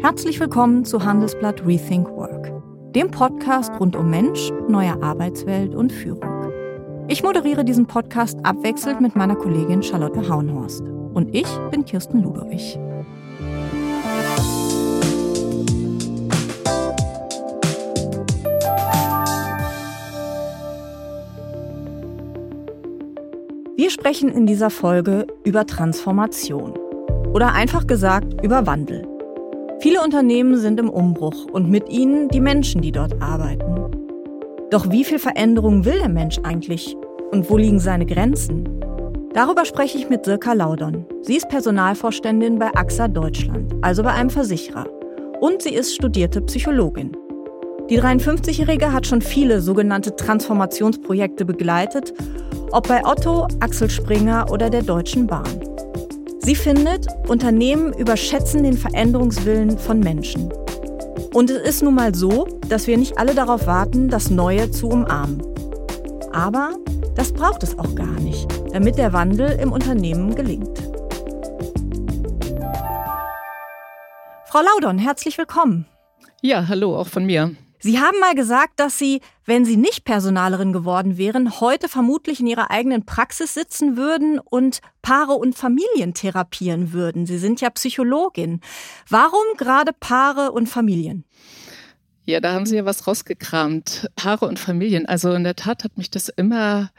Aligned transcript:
Herzlich 0.00 0.38
willkommen 0.40 0.84
zu 0.84 1.04
Handelsblatt 1.04 1.66
Rethink 1.66 2.08
Work, 2.10 2.52
dem 2.94 3.10
Podcast 3.10 3.72
rund 3.80 3.96
um 3.96 4.10
Mensch, 4.10 4.52
neue 4.68 5.02
Arbeitswelt 5.02 5.74
und 5.74 5.90
Führung. 5.90 6.52
Ich 7.08 7.22
moderiere 7.22 7.64
diesen 7.64 7.86
Podcast 7.86 8.38
abwechselnd 8.44 9.00
mit 9.00 9.16
meiner 9.16 9.36
Kollegin 9.36 9.82
Charlotte 9.82 10.28
Hauenhorst. 10.28 10.82
Und 10.82 11.34
ich 11.34 11.46
bin 11.70 11.84
Kirsten 11.86 12.22
Ludowig. 12.22 12.78
Wir 23.76 23.90
sprechen 23.90 24.28
in 24.28 24.46
dieser 24.46 24.68
Folge 24.70 25.26
über 25.44 25.66
Transformation. 25.66 26.74
Oder 27.32 27.52
einfach 27.52 27.86
gesagt 27.86 28.42
über 28.42 28.66
Wandel. 28.66 29.15
Viele 29.78 30.02
Unternehmen 30.02 30.56
sind 30.56 30.80
im 30.80 30.88
Umbruch 30.88 31.46
und 31.52 31.68
mit 31.68 31.90
ihnen 31.90 32.28
die 32.28 32.40
Menschen, 32.40 32.80
die 32.80 32.92
dort 32.92 33.20
arbeiten. 33.20 33.90
Doch 34.70 34.90
wie 34.90 35.04
viel 35.04 35.18
Veränderung 35.18 35.84
will 35.84 35.98
der 35.98 36.08
Mensch 36.08 36.38
eigentlich 36.42 36.96
und 37.30 37.50
wo 37.50 37.58
liegen 37.58 37.78
seine 37.78 38.06
Grenzen? 38.06 38.68
Darüber 39.34 39.66
spreche 39.66 39.98
ich 39.98 40.08
mit 40.08 40.24
Sirka 40.24 40.54
Laudon. 40.54 41.04
Sie 41.20 41.36
ist 41.36 41.48
Personalvorständin 41.50 42.58
bei 42.58 42.74
AXA 42.74 43.06
Deutschland, 43.06 43.74
also 43.82 44.02
bei 44.02 44.12
einem 44.12 44.30
Versicherer. 44.30 44.86
Und 45.40 45.60
sie 45.60 45.74
ist 45.74 45.94
studierte 45.94 46.40
Psychologin. 46.40 47.14
Die 47.90 48.00
53-Jährige 48.00 48.92
hat 48.92 49.06
schon 49.06 49.20
viele 49.20 49.60
sogenannte 49.60 50.16
Transformationsprojekte 50.16 51.44
begleitet, 51.44 52.14
ob 52.72 52.88
bei 52.88 53.04
Otto, 53.04 53.46
Axel 53.60 53.90
Springer 53.90 54.50
oder 54.50 54.70
der 54.70 54.82
Deutschen 54.82 55.26
Bahn. 55.26 55.44
Sie 56.46 56.54
findet, 56.54 57.08
Unternehmen 57.26 57.92
überschätzen 57.92 58.62
den 58.62 58.78
Veränderungswillen 58.78 59.76
von 59.80 59.98
Menschen. 59.98 60.48
Und 61.32 61.50
es 61.50 61.60
ist 61.68 61.82
nun 61.82 61.96
mal 61.96 62.14
so, 62.14 62.46
dass 62.68 62.86
wir 62.86 62.96
nicht 62.96 63.18
alle 63.18 63.34
darauf 63.34 63.66
warten, 63.66 64.08
das 64.08 64.30
Neue 64.30 64.70
zu 64.70 64.86
umarmen. 64.86 65.42
Aber 66.32 66.76
das 67.16 67.32
braucht 67.32 67.64
es 67.64 67.76
auch 67.80 67.96
gar 67.96 68.20
nicht, 68.20 68.46
damit 68.72 68.96
der 68.96 69.12
Wandel 69.12 69.58
im 69.60 69.72
Unternehmen 69.72 70.36
gelingt. 70.36 70.78
Frau 74.44 74.60
Laudon, 74.60 75.00
herzlich 75.00 75.38
willkommen. 75.38 75.86
Ja, 76.42 76.68
hallo, 76.68 76.96
auch 76.96 77.08
von 77.08 77.26
mir. 77.26 77.56
Sie 77.78 78.00
haben 78.00 78.18
mal 78.20 78.34
gesagt, 78.34 78.80
dass 78.80 78.98
Sie, 78.98 79.20
wenn 79.44 79.64
Sie 79.64 79.76
nicht 79.76 80.04
Personalerin 80.04 80.72
geworden 80.72 81.18
wären, 81.18 81.60
heute 81.60 81.88
vermutlich 81.88 82.40
in 82.40 82.46
Ihrer 82.46 82.70
eigenen 82.70 83.04
Praxis 83.04 83.54
sitzen 83.54 83.96
würden 83.96 84.38
und 84.38 84.80
Paare 85.02 85.34
und 85.34 85.56
Familien 85.56 86.14
therapieren 86.14 86.92
würden. 86.92 87.26
Sie 87.26 87.38
sind 87.38 87.60
ja 87.60 87.70
Psychologin. 87.70 88.60
Warum 89.08 89.44
gerade 89.56 89.92
Paare 89.92 90.52
und 90.52 90.68
Familien? 90.68 91.24
Ja, 92.28 92.40
da 92.40 92.54
haben 92.54 92.66
Sie 92.66 92.74
ja 92.74 92.84
was 92.84 93.06
rausgekramt. 93.06 94.10
Paare 94.16 94.46
und 94.46 94.58
Familien. 94.58 95.06
Also 95.06 95.32
in 95.32 95.44
der 95.44 95.54
Tat 95.54 95.84
hat 95.84 95.96
mich 95.96 96.10
das 96.10 96.28
immer 96.28 96.90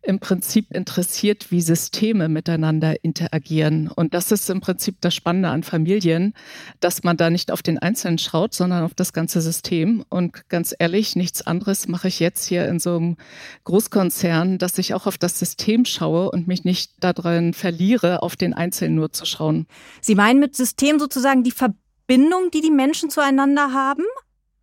im 0.00 0.20
Prinzip 0.20 0.72
interessiert, 0.72 1.50
wie 1.50 1.60
Systeme 1.60 2.28
miteinander 2.28 3.02
interagieren. 3.02 3.88
Und 3.88 4.14
das 4.14 4.30
ist 4.30 4.48
im 4.48 4.60
Prinzip 4.60 5.00
das 5.00 5.12
Spannende 5.12 5.48
an 5.48 5.64
Familien, 5.64 6.34
dass 6.78 7.02
man 7.02 7.16
da 7.16 7.30
nicht 7.30 7.50
auf 7.50 7.62
den 7.62 7.78
Einzelnen 7.78 8.18
schaut, 8.18 8.54
sondern 8.54 8.84
auf 8.84 8.94
das 8.94 9.12
ganze 9.12 9.40
System. 9.40 10.04
Und 10.08 10.48
ganz 10.48 10.72
ehrlich, 10.78 11.16
nichts 11.16 11.44
anderes 11.44 11.88
mache 11.88 12.06
ich 12.06 12.20
jetzt 12.20 12.46
hier 12.46 12.68
in 12.68 12.78
so 12.78 12.96
einem 12.96 13.16
Großkonzern, 13.64 14.58
dass 14.58 14.78
ich 14.78 14.94
auch 14.94 15.08
auf 15.08 15.18
das 15.18 15.36
System 15.40 15.84
schaue 15.84 16.30
und 16.30 16.46
mich 16.46 16.62
nicht 16.62 16.92
darin 17.00 17.54
verliere, 17.54 18.22
auf 18.22 18.36
den 18.36 18.54
Einzelnen 18.54 18.94
nur 18.94 19.10
zu 19.10 19.26
schauen. 19.26 19.66
Sie 20.00 20.14
meinen 20.14 20.38
mit 20.38 20.54
System 20.54 21.00
sozusagen 21.00 21.42
die 21.42 21.50
Verbindung, 21.50 22.52
die 22.54 22.60
die 22.60 22.70
Menschen 22.70 23.10
zueinander 23.10 23.72
haben? 23.72 24.04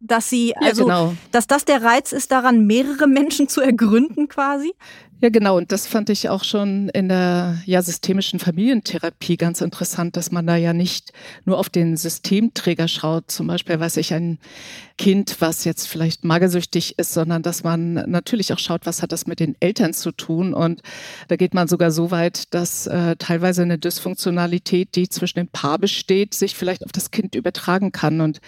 Dass 0.03 0.29
sie, 0.29 0.55
also, 0.57 0.87
ja, 0.87 0.95
genau. 1.05 1.13
dass 1.31 1.47
das 1.47 1.65
der 1.65 1.81
Reiz 1.81 2.11
ist, 2.11 2.31
daran 2.31 2.67
mehrere 2.67 3.07
Menschen 3.07 3.47
zu 3.47 3.61
ergründen 3.61 4.27
quasi? 4.27 4.73
Ja, 5.23 5.29
genau. 5.29 5.55
Und 5.55 5.71
das 5.71 5.87
fand 5.87 6.09
ich 6.09 6.27
auch 6.27 6.43
schon 6.43 6.89
in 6.89 7.07
der 7.07 7.57
ja, 7.65 7.81
systemischen 7.81 8.39
Familientherapie 8.39 9.37
ganz 9.37 9.61
interessant, 9.61 10.17
dass 10.17 10.31
man 10.31 10.45
da 10.45 10.57
ja 10.57 10.73
nicht 10.73 11.13
nur 11.45 11.59
auf 11.59 11.69
den 11.69 11.95
Systemträger 11.95 12.89
schaut. 12.89 13.31
Zum 13.31 13.47
Beispiel 13.47 13.79
weiß 13.79 13.95
ich 13.95 14.13
ein 14.13 14.37
Kind, 14.97 15.37
was 15.39 15.63
jetzt 15.63 15.87
vielleicht 15.87 16.25
magersüchtig 16.25 16.99
ist, 16.99 17.13
sondern 17.13 17.41
dass 17.41 17.63
man 17.63 17.93
natürlich 17.93 18.51
auch 18.51 18.59
schaut, 18.59 18.85
was 18.85 19.01
hat 19.01 19.13
das 19.13 19.25
mit 19.25 19.39
den 19.39 19.55
Eltern 19.61 19.93
zu 19.93 20.11
tun. 20.11 20.53
Und 20.53 20.81
da 21.29 21.37
geht 21.37 21.53
man 21.53 21.69
sogar 21.69 21.91
so 21.91 22.11
weit, 22.11 22.53
dass 22.53 22.85
äh, 22.87 23.15
teilweise 23.15 23.61
eine 23.61 23.77
Dysfunktionalität, 23.77 24.93
die 24.93 25.07
zwischen 25.07 25.39
dem 25.39 25.47
Paar 25.47 25.79
besteht, 25.79 26.33
sich 26.33 26.53
vielleicht 26.53 26.83
auf 26.83 26.91
das 26.91 27.11
Kind 27.11 27.35
übertragen 27.35 27.93
kann. 27.93 28.19
Und 28.19 28.41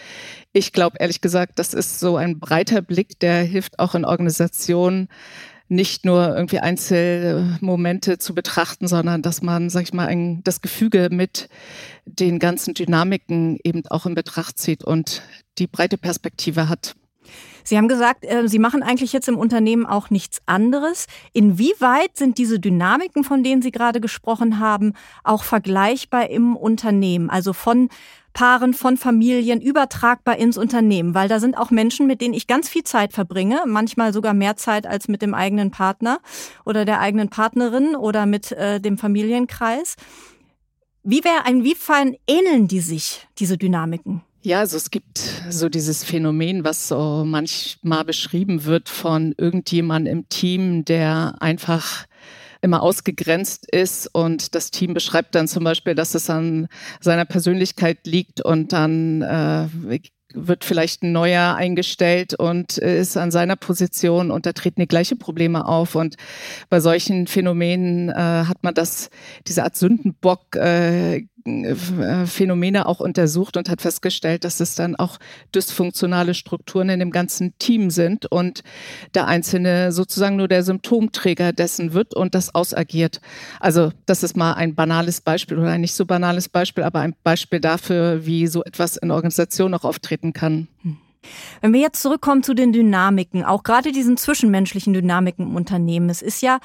ich 0.52 0.74
glaube, 0.74 0.98
ehrlich 1.00 1.22
gesagt, 1.22 1.58
das 1.58 1.74
ist 1.74 2.02
so 2.02 2.18
ein 2.18 2.38
breiter 2.38 2.82
Blick, 2.82 3.18
der 3.22 3.44
hilft 3.44 3.80
auch 3.80 3.96
in 3.96 4.04
Organisationen, 4.04 5.08
nicht 5.68 6.06
nur 6.06 6.36
irgendwie 6.36 6.60
Einzelmomente 6.60 8.18
zu 8.18 8.36
betrachten, 8.36 8.88
sondern 8.88 9.22
dass 9.22 9.42
man, 9.42 9.70
sag 9.70 9.84
ich 9.84 9.94
mal, 9.94 10.08
ein, 10.08 10.44
das 10.44 10.62
Gefüge 10.62 11.10
mit 11.12 11.50
den 12.06 12.40
ganzen 12.40 12.74
Dynamiken 12.74 13.58
eben 13.64 13.84
auch 13.88 14.06
in 14.06 14.16
Betracht 14.16 14.60
zieht 14.60 14.84
und 14.84 15.24
die 15.58 15.68
breite 15.68 15.98
Perspektive 15.98 16.70
hat. 16.70 16.96
Sie 17.66 17.78
haben 17.78 17.88
gesagt, 17.88 18.24
äh, 18.24 18.48
Sie 18.48 18.60
machen 18.60 18.84
eigentlich 18.84 19.12
jetzt 19.12 19.28
im 19.28 19.38
Unternehmen 19.38 19.86
auch 19.86 20.10
nichts 20.10 20.42
anderes. 20.46 21.08
Inwieweit 21.34 22.16
sind 22.16 22.38
diese 22.38 22.60
Dynamiken, 22.60 23.24
von 23.24 23.44
denen 23.44 23.62
Sie 23.62 23.72
gerade 23.72 24.00
gesprochen 24.00 24.60
haben, 24.60 24.94
auch 25.24 25.44
vergleichbar 25.44 26.30
im 26.30 26.56
Unternehmen? 26.56 27.30
Also 27.30 27.52
von 27.52 27.90
Paaren, 28.34 28.74
von 28.74 28.98
Familien 28.98 29.62
übertragbar 29.62 30.38
ins 30.38 30.58
Unternehmen, 30.58 31.16
weil 31.16 31.30
da 31.30 31.40
sind 31.40 31.58
auch 31.58 31.72
Menschen, 31.72 32.06
mit 32.06 32.20
denen 32.20 32.34
ich 32.34 32.48
ganz 32.48 32.68
viel 32.68 32.84
Zeit 32.84 33.14
verbringe, 33.14 33.64
manchmal 33.66 34.12
sogar 34.12 34.34
mehr 34.34 34.58
Zeit 34.58 34.86
als 34.86 35.08
mit 35.08 35.22
dem 35.22 35.34
eigenen 35.34 35.72
Partner 35.72 36.20
oder 36.66 36.84
der 36.84 37.00
eigenen 37.00 37.30
Partnerin 37.30 37.96
oder 37.96 38.26
mit 38.26 38.52
äh, 38.52 38.82
dem 38.82 38.98
Familienkreis. 38.98 39.96
Wie 41.02 41.24
wäre, 41.24 41.50
inwiefern 41.50 42.16
ähneln 42.28 42.68
die 42.68 42.82
sich, 42.82 43.26
diese 43.40 43.58
Dynamiken? 43.58 44.22
Ja, 44.46 44.60
also 44.60 44.78
es 44.78 44.92
gibt 44.92 45.18
so 45.50 45.70
dieses 45.70 46.04
Phänomen, 46.04 46.64
was 46.64 46.88
so 46.88 47.24
manchmal 47.26 48.06
beschrieben 48.06 48.66
wird 48.66 48.90
von 48.90 49.34
irgendjemand 49.40 50.08
im 50.08 50.30
Team, 50.30 50.86
der 50.86 51.34
einfach 51.40 52.06
immer 52.62 52.84
ausgegrenzt 52.84 53.68
ist 53.72 54.06
und 54.14 54.54
das 54.54 54.70
Team 54.70 54.94
beschreibt 54.94 55.34
dann 55.34 55.48
zum 55.48 55.64
Beispiel, 55.64 55.96
dass 55.96 56.14
es 56.14 56.30
an 56.30 56.68
seiner 57.02 57.26
Persönlichkeit 57.26 58.06
liegt 58.06 58.40
und 58.40 58.72
dann 58.72 59.24
äh, 59.24 59.68
wird 60.36 60.64
vielleicht 60.64 61.02
ein 61.02 61.12
neuer 61.12 61.56
eingestellt 61.56 62.36
und 62.36 62.78
ist 62.78 63.18
an 63.18 63.32
seiner 63.32 63.56
Position 63.56 64.30
und 64.30 64.46
da 64.46 64.54
treten 64.54 64.82
die 64.82 64.88
gleichen 64.88 65.18
Probleme 65.18 65.66
auf. 65.66 65.96
Und 65.96 66.18
bei 66.70 66.80
solchen 66.82 67.26
Phänomenen 67.26 68.10
äh, 68.10 68.14
hat 68.14 68.62
man 68.62 68.76
das, 68.76 69.10
diese 69.48 69.64
Art 69.64 69.76
Sündenbock 69.76 70.56
äh, 70.56 71.26
Phänomene 72.26 72.88
auch 72.88 73.00
untersucht 73.00 73.56
und 73.56 73.70
hat 73.70 73.82
festgestellt, 73.82 74.44
dass 74.44 74.60
es 74.60 74.74
dann 74.74 74.96
auch 74.96 75.20
dysfunktionale 75.54 76.34
Strukturen 76.34 76.90
in 76.90 77.00
dem 77.00 77.12
ganzen 77.12 77.54
Team 77.60 77.92
sind 77.92 78.26
und 78.26 78.64
der 79.14 79.28
Einzelne 79.28 79.92
sozusagen 79.92 80.38
nur 80.38 80.48
der 80.48 80.64
Symptomträger 80.64 81.54
dessen 81.54 81.94
wird 81.94 82.16
und 82.16 82.34
das 82.34 82.56
ausagiert. 82.56 83.22
Also 83.60 83.92
das 84.08 84.24
ist 84.24 84.36
mal 84.36 84.54
ein 84.54 84.74
banales 84.74 85.22
Beispiel 85.22 85.60
oder 85.60 85.70
ein 85.70 85.82
nicht 85.82 85.94
so 85.94 86.08
banales 86.08 86.50
Beispiel, 86.50 86.84
aber 86.84 87.02
ein 87.02 87.16
Beispiel 87.24 87.60
dafür, 87.60 88.26
wie 88.26 88.48
so 88.48 88.64
etwas 88.64 88.98
in 88.98 89.12
Organisationen 89.12 89.76
auch 89.76 89.86
auftreten 89.86 90.34
kann. 90.34 90.68
Wenn 91.62 91.74
wir 91.74 91.82
jetzt 91.82 92.02
zurückkommen 92.02 92.42
zu 92.42 92.56
den 92.56 92.74
Dynamiken, 92.74 93.44
auch 93.44 93.62
gerade 93.62 93.92
diesen 93.92 94.18
zwischenmenschlichen 94.18 94.94
Dynamiken 94.94 95.46
im 95.46 95.56
Unternehmen, 95.56 96.10
es 96.10 96.24
ist 96.24 96.42
ja 96.42 96.60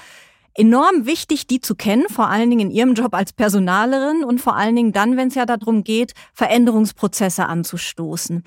enorm 0.55 1.07
wichtig, 1.07 1.47
die 1.47 1.61
zu 1.61 1.75
kennen, 1.75 2.05
vor 2.09 2.29
allen 2.29 2.51
Dingen 2.51 2.71
in 2.71 2.71
Ihrem 2.71 2.95
Job 2.95 3.15
als 3.15 3.33
Personalerin 3.33 4.25
und 4.25 4.41
vor 4.41 4.57
allen 4.57 4.77
Dingen 4.77 4.93
dann, 4.93 5.17
wenn 5.17 5.29
es 5.29 5.35
ja 5.35 5.47
darum 5.47 5.85
geht, 5.85 6.13
Veränderungsprozesse 6.35 7.47
anzustoßen, 7.47 8.43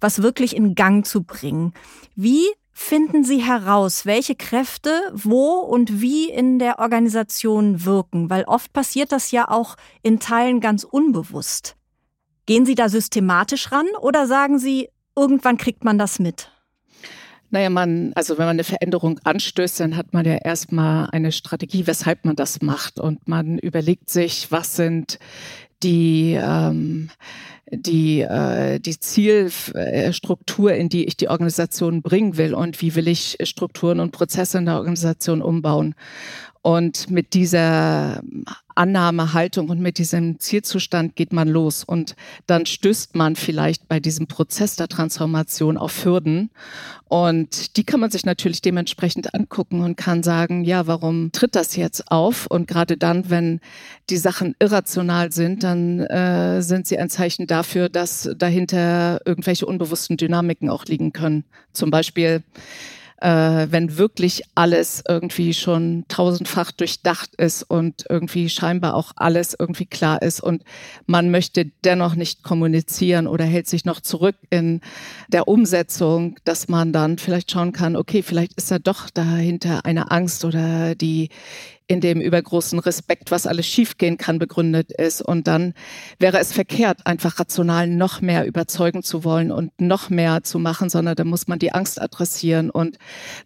was 0.00 0.22
wirklich 0.22 0.56
in 0.56 0.74
Gang 0.74 1.06
zu 1.06 1.22
bringen. 1.22 1.72
Wie 2.14 2.46
finden 2.72 3.24
Sie 3.24 3.38
heraus, 3.38 4.06
welche 4.06 4.36
Kräfte 4.36 4.90
wo 5.12 5.54
und 5.58 6.00
wie 6.00 6.30
in 6.30 6.58
der 6.58 6.78
Organisation 6.78 7.84
wirken? 7.84 8.30
Weil 8.30 8.44
oft 8.44 8.72
passiert 8.72 9.10
das 9.10 9.32
ja 9.32 9.48
auch 9.48 9.76
in 10.02 10.20
Teilen 10.20 10.60
ganz 10.60 10.84
unbewusst. 10.84 11.76
Gehen 12.46 12.64
Sie 12.64 12.76
da 12.76 12.88
systematisch 12.88 13.72
ran 13.72 13.86
oder 14.00 14.26
sagen 14.26 14.58
Sie, 14.58 14.88
irgendwann 15.16 15.58
kriegt 15.58 15.84
man 15.84 15.98
das 15.98 16.18
mit? 16.18 16.50
Naja, 17.50 17.70
man, 17.70 18.12
also 18.14 18.36
wenn 18.36 18.44
man 18.44 18.56
eine 18.56 18.64
Veränderung 18.64 19.20
anstößt, 19.24 19.80
dann 19.80 19.96
hat 19.96 20.12
man 20.12 20.26
ja 20.26 20.36
erstmal 20.36 21.08
eine 21.10 21.32
Strategie, 21.32 21.86
weshalb 21.86 22.24
man 22.24 22.36
das 22.36 22.60
macht. 22.60 23.00
Und 23.00 23.26
man 23.26 23.58
überlegt 23.58 24.10
sich, 24.10 24.50
was 24.50 24.76
sind 24.76 25.18
die, 25.82 26.38
ähm, 26.40 27.10
die, 27.70 28.20
äh, 28.20 28.80
die 28.80 28.98
Zielstruktur, 28.98 30.72
in 30.72 30.88
die 30.88 31.04
ich 31.04 31.16
die 31.16 31.28
Organisation 31.28 32.02
bringen 32.02 32.36
will 32.36 32.54
und 32.54 32.80
wie 32.82 32.94
will 32.94 33.08
ich 33.08 33.38
Strukturen 33.42 34.00
und 34.00 34.12
Prozesse 34.12 34.58
in 34.58 34.66
der 34.66 34.76
Organisation 34.76 35.42
umbauen. 35.42 35.94
Und 36.68 37.08
mit 37.08 37.32
dieser 37.32 38.20
Annahmehaltung 38.74 39.70
und 39.70 39.80
mit 39.80 39.96
diesem 39.96 40.38
Zielzustand 40.38 41.16
geht 41.16 41.32
man 41.32 41.48
los. 41.48 41.82
Und 41.82 42.14
dann 42.46 42.66
stößt 42.66 43.16
man 43.16 43.36
vielleicht 43.36 43.88
bei 43.88 44.00
diesem 44.00 44.26
Prozess 44.26 44.76
der 44.76 44.88
Transformation 44.88 45.78
auf 45.78 46.04
Hürden. 46.04 46.50
Und 47.04 47.78
die 47.78 47.84
kann 47.84 48.00
man 48.00 48.10
sich 48.10 48.26
natürlich 48.26 48.60
dementsprechend 48.60 49.32
angucken 49.32 49.80
und 49.80 49.96
kann 49.96 50.22
sagen, 50.22 50.62
ja, 50.62 50.86
warum 50.86 51.32
tritt 51.32 51.56
das 51.56 51.74
jetzt 51.74 52.12
auf? 52.12 52.46
Und 52.46 52.68
gerade 52.68 52.98
dann, 52.98 53.30
wenn 53.30 53.60
die 54.10 54.18
Sachen 54.18 54.54
irrational 54.58 55.32
sind, 55.32 55.62
dann 55.62 56.00
äh, 56.00 56.60
sind 56.60 56.86
sie 56.86 56.98
ein 56.98 57.08
Zeichen 57.08 57.46
dafür, 57.46 57.88
dass 57.88 58.28
dahinter 58.36 59.22
irgendwelche 59.24 59.64
unbewussten 59.64 60.18
Dynamiken 60.18 60.68
auch 60.68 60.84
liegen 60.84 61.14
können. 61.14 61.44
Zum 61.72 61.90
Beispiel 61.90 62.42
äh, 63.20 63.66
wenn 63.70 63.98
wirklich 63.98 64.42
alles 64.54 65.02
irgendwie 65.08 65.54
schon 65.54 66.04
tausendfach 66.08 66.70
durchdacht 66.72 67.34
ist 67.36 67.62
und 67.64 68.04
irgendwie 68.08 68.48
scheinbar 68.48 68.94
auch 68.94 69.12
alles 69.16 69.56
irgendwie 69.58 69.86
klar 69.86 70.22
ist 70.22 70.40
und 70.40 70.62
man 71.06 71.30
möchte 71.30 71.66
dennoch 71.84 72.14
nicht 72.14 72.42
kommunizieren 72.42 73.26
oder 73.26 73.44
hält 73.44 73.66
sich 73.66 73.84
noch 73.84 74.00
zurück 74.00 74.36
in 74.50 74.80
der 75.28 75.48
Umsetzung, 75.48 76.36
dass 76.44 76.68
man 76.68 76.92
dann 76.92 77.18
vielleicht 77.18 77.50
schauen 77.50 77.72
kann, 77.72 77.96
okay, 77.96 78.22
vielleicht 78.22 78.54
ist 78.54 78.70
da 78.70 78.78
doch 78.78 79.10
dahinter 79.10 79.84
eine 79.84 80.10
Angst 80.10 80.44
oder 80.44 80.94
die 80.94 81.30
in 81.88 82.00
dem 82.02 82.20
übergroßen 82.20 82.78
Respekt, 82.78 83.30
was 83.30 83.46
alles 83.46 83.66
schiefgehen 83.66 84.18
kann, 84.18 84.38
begründet 84.38 84.92
ist. 84.92 85.22
Und 85.22 85.48
dann 85.48 85.72
wäre 86.18 86.38
es 86.38 86.52
verkehrt, 86.52 87.06
einfach 87.06 87.40
rational 87.40 87.88
noch 87.88 88.20
mehr 88.20 88.46
überzeugen 88.46 89.02
zu 89.02 89.24
wollen 89.24 89.50
und 89.50 89.80
noch 89.80 90.10
mehr 90.10 90.44
zu 90.44 90.58
machen, 90.58 90.90
sondern 90.90 91.16
da 91.16 91.24
muss 91.24 91.48
man 91.48 91.58
die 91.58 91.72
Angst 91.72 92.00
adressieren 92.00 92.68
und 92.68 92.98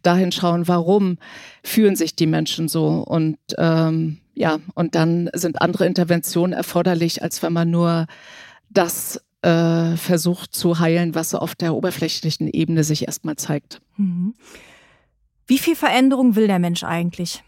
dahin 0.02 0.32
schauen, 0.32 0.66
warum 0.66 1.18
fühlen 1.62 1.94
sich 1.94 2.16
die 2.16 2.26
Menschen 2.26 2.66
so. 2.66 2.88
Und 2.88 3.38
ähm, 3.58 4.18
ja, 4.34 4.58
und 4.74 4.96
dann 4.96 5.30
sind 5.34 5.62
andere 5.62 5.86
Interventionen 5.86 6.52
erforderlich, 6.52 7.22
als 7.22 7.44
wenn 7.44 7.52
man 7.52 7.70
nur 7.70 8.06
das 8.70 9.22
äh, 9.42 9.96
versucht 9.96 10.52
zu 10.52 10.80
heilen, 10.80 11.14
was 11.14 11.30
so 11.30 11.38
auf 11.38 11.54
der 11.54 11.74
oberflächlichen 11.74 12.48
Ebene 12.48 12.82
sich 12.82 13.06
erstmal 13.06 13.36
zeigt. 13.36 13.80
Mhm. 13.96 14.34
Wie 15.46 15.58
viel 15.58 15.76
Veränderung 15.76 16.34
will 16.34 16.48
der 16.48 16.58
Mensch 16.58 16.82
eigentlich? 16.82 17.44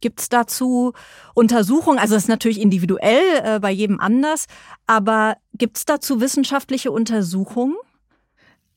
Gibt 0.00 0.20
es 0.20 0.28
dazu 0.28 0.92
Untersuchungen? 1.34 1.98
Also 1.98 2.14
das 2.14 2.24
ist 2.24 2.28
natürlich 2.28 2.60
individuell 2.60 3.22
äh, 3.42 3.60
bei 3.60 3.70
jedem 3.70 4.00
anders, 4.00 4.46
aber 4.86 5.36
gibt 5.54 5.78
es 5.78 5.84
dazu 5.84 6.20
wissenschaftliche 6.20 6.90
Untersuchungen? 6.90 7.76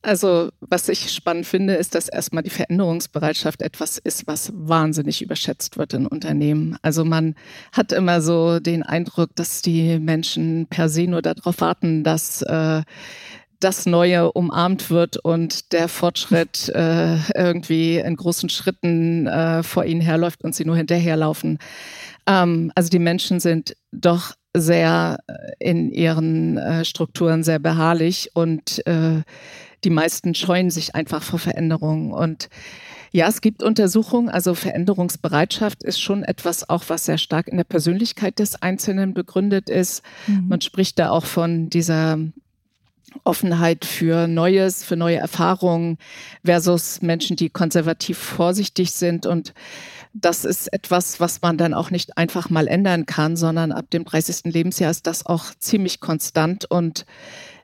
Also 0.04 0.52
was 0.62 0.88
ich 0.90 1.12
spannend 1.12 1.46
finde, 1.46 1.74
ist, 1.74 1.96
dass 1.96 2.08
erstmal 2.08 2.44
die 2.44 2.50
Veränderungsbereitschaft 2.50 3.62
etwas 3.62 3.98
ist, 3.98 4.28
was 4.28 4.54
wahnsinnig 4.56 5.22
überschätzt 5.22 5.78
wird 5.78 5.94
in 5.94 6.06
Unternehmen. 6.06 6.78
Also 6.82 7.04
man 7.04 7.36
hat 7.74 7.92
immer 7.92 8.22
so 8.22 8.60
den 8.60 8.84
Eindruck, 8.84 9.36
dass 9.36 9.62
die 9.62 10.00
Menschen 10.00 10.68
per 10.70 10.88
se 10.88 11.08
nur 11.08 11.22
darauf 11.22 11.60
warten, 11.60 12.04
dass 12.04 12.42
äh, 12.44 12.84
das 13.60 13.86
Neue 13.86 14.32
umarmt 14.32 14.90
wird 14.90 15.18
und 15.18 15.72
der 15.74 15.88
Fortschritt 15.88 16.70
äh, 16.76 17.18
irgendwie 17.36 17.98
in 17.98 18.16
großen 18.16 18.50
Schritten 18.50 19.28
äh, 19.28 19.64
vor 19.64 19.86
ihnen 19.86 20.02
herläuft 20.02 20.44
und 20.44 20.56
sie 20.56 20.66
nur 20.66 20.78
hinterherlaufen. 20.78 21.60
Ähm, 22.28 22.72
also 22.76 22.90
die 22.90 23.00
Menschen 23.00 23.40
sind 23.40 23.76
doch 23.92 24.34
sehr 24.56 25.20
äh, 25.28 25.34
in 25.60 25.92
ihren 25.92 26.58
äh, 26.58 26.86
Strukturen 26.86 27.44
sehr 27.44 27.60
beharrlich 27.60 28.32
und 28.34 28.86
äh, 28.88 29.22
die 29.84 29.90
meisten 29.90 30.34
scheuen 30.36 30.70
sich 30.70 30.96
einfach 30.96 31.24
vor 31.24 31.40
Veränderungen 31.40 32.12
und 32.12 32.50
ja, 33.12 33.28
es 33.28 33.42
gibt 33.42 33.64
Untersuchungen, 33.64 34.30
also 34.30 34.54
Veränderungsbereitschaft 34.54 35.84
ist 35.84 36.00
schon 36.02 36.24
etwas 36.24 36.70
auch, 36.70 36.84
was 36.88 37.06
sehr 37.06 37.18
stark 37.18 37.48
in 37.48 37.58
der 37.58 37.64
Persönlichkeit 37.64 38.38
des 38.38 38.62
Einzelnen 38.62 39.14
begründet 39.14 39.70
ist. 39.70 40.04
Mhm. 40.28 40.50
Man 40.50 40.62
spricht 40.62 41.00
da 41.00 41.10
auch 41.10 41.26
von 41.26 41.70
dieser 41.70 42.20
Offenheit 43.24 43.86
für 43.86 44.28
Neues, 44.28 44.84
für 44.84 44.96
neue 44.96 45.18
Erfahrungen 45.18 45.98
versus 46.44 47.02
Menschen, 47.02 47.36
die 47.36 47.50
konservativ 47.50 48.18
vorsichtig 48.18 48.92
sind. 48.92 49.26
Und 49.26 49.54
das 50.14 50.46
ist 50.46 50.72
etwas, 50.74 51.20
was 51.20 51.42
man 51.42 51.58
dann 51.58 51.74
auch 51.74 51.92
nicht 51.92 52.18
einfach 52.18 52.50
mal 52.50 52.68
ändern 52.68 53.06
kann, 53.06 53.36
sondern 53.36 53.72
ab 53.72 53.90
dem 53.92 54.06
30. 54.06 54.54
Lebensjahr 54.54 54.92
ist 54.92 55.08
das 55.08 55.26
auch 55.26 55.46
ziemlich 55.60 56.00
konstant 56.00 56.66
und 56.66 57.06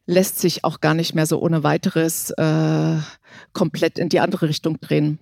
lässt 0.05 0.39
sich 0.39 0.63
auch 0.63 0.81
gar 0.81 0.93
nicht 0.93 1.15
mehr 1.15 1.25
so 1.25 1.41
ohne 1.41 1.63
weiteres 1.63 2.31
äh, 2.31 2.97
komplett 3.53 3.97
in 3.99 4.09
die 4.09 4.19
andere 4.19 4.49
Richtung 4.49 4.79
drehen. 4.79 5.19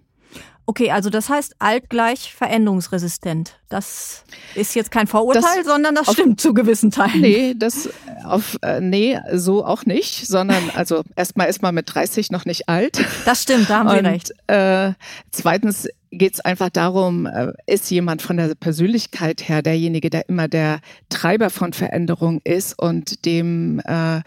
Okay, 0.66 0.92
also 0.92 1.10
das 1.10 1.30
heißt 1.30 1.56
alt 1.60 1.90
gleich 1.90 2.34
veränderungsresistent. 2.34 3.58
Das 3.70 4.24
ist 4.56 4.76
jetzt 4.76 4.92
kein 4.92 5.08
Vorurteil, 5.08 5.42
das 5.42 5.66
sondern 5.66 5.96
das 5.96 6.12
stimmt 6.12 6.40
zu 6.40 6.54
gewissen 6.54 6.92
Teilen. 6.92 7.22
Nee, 7.22 7.56
das 7.58 7.90
auf 8.24 8.58
äh, 8.62 8.80
nee, 8.80 9.20
so 9.34 9.66
auch 9.66 9.86
nicht, 9.86 10.28
sondern 10.28 10.70
also 10.76 11.04
erstmal 11.16 11.50
ist 11.50 11.62
man 11.62 11.74
mit 11.74 11.94
30 11.94 12.32
noch 12.32 12.46
nicht 12.46 12.70
alt. 12.70 13.04
Das 13.26 13.44
stimmt, 13.44 13.70
da 13.70 13.80
haben 13.80 13.90
Sie 13.90 13.98
Und, 13.98 14.06
recht. 14.06 14.32
Äh, 14.48 14.94
zweitens 15.32 15.88
geht 16.12 16.34
es 16.34 16.40
einfach 16.42 16.70
darum, 16.70 17.26
äh, 17.26 17.54
ist 17.66 17.90
jemand 17.90 18.22
von 18.22 18.38
der 18.38 18.54
Persönlichkeit 18.56 19.48
her 19.48 19.62
derjenige, 19.62 20.10
der 20.10 20.28
immer 20.30 20.48
der 20.48 20.80
Treiber 21.10 21.50
von 21.50 21.74
Veränderung 21.74 22.42
ist 22.44 22.78
und 22.78 23.26
dem 23.26 23.80
äh, 23.86 24.12
äh, 24.12 24.22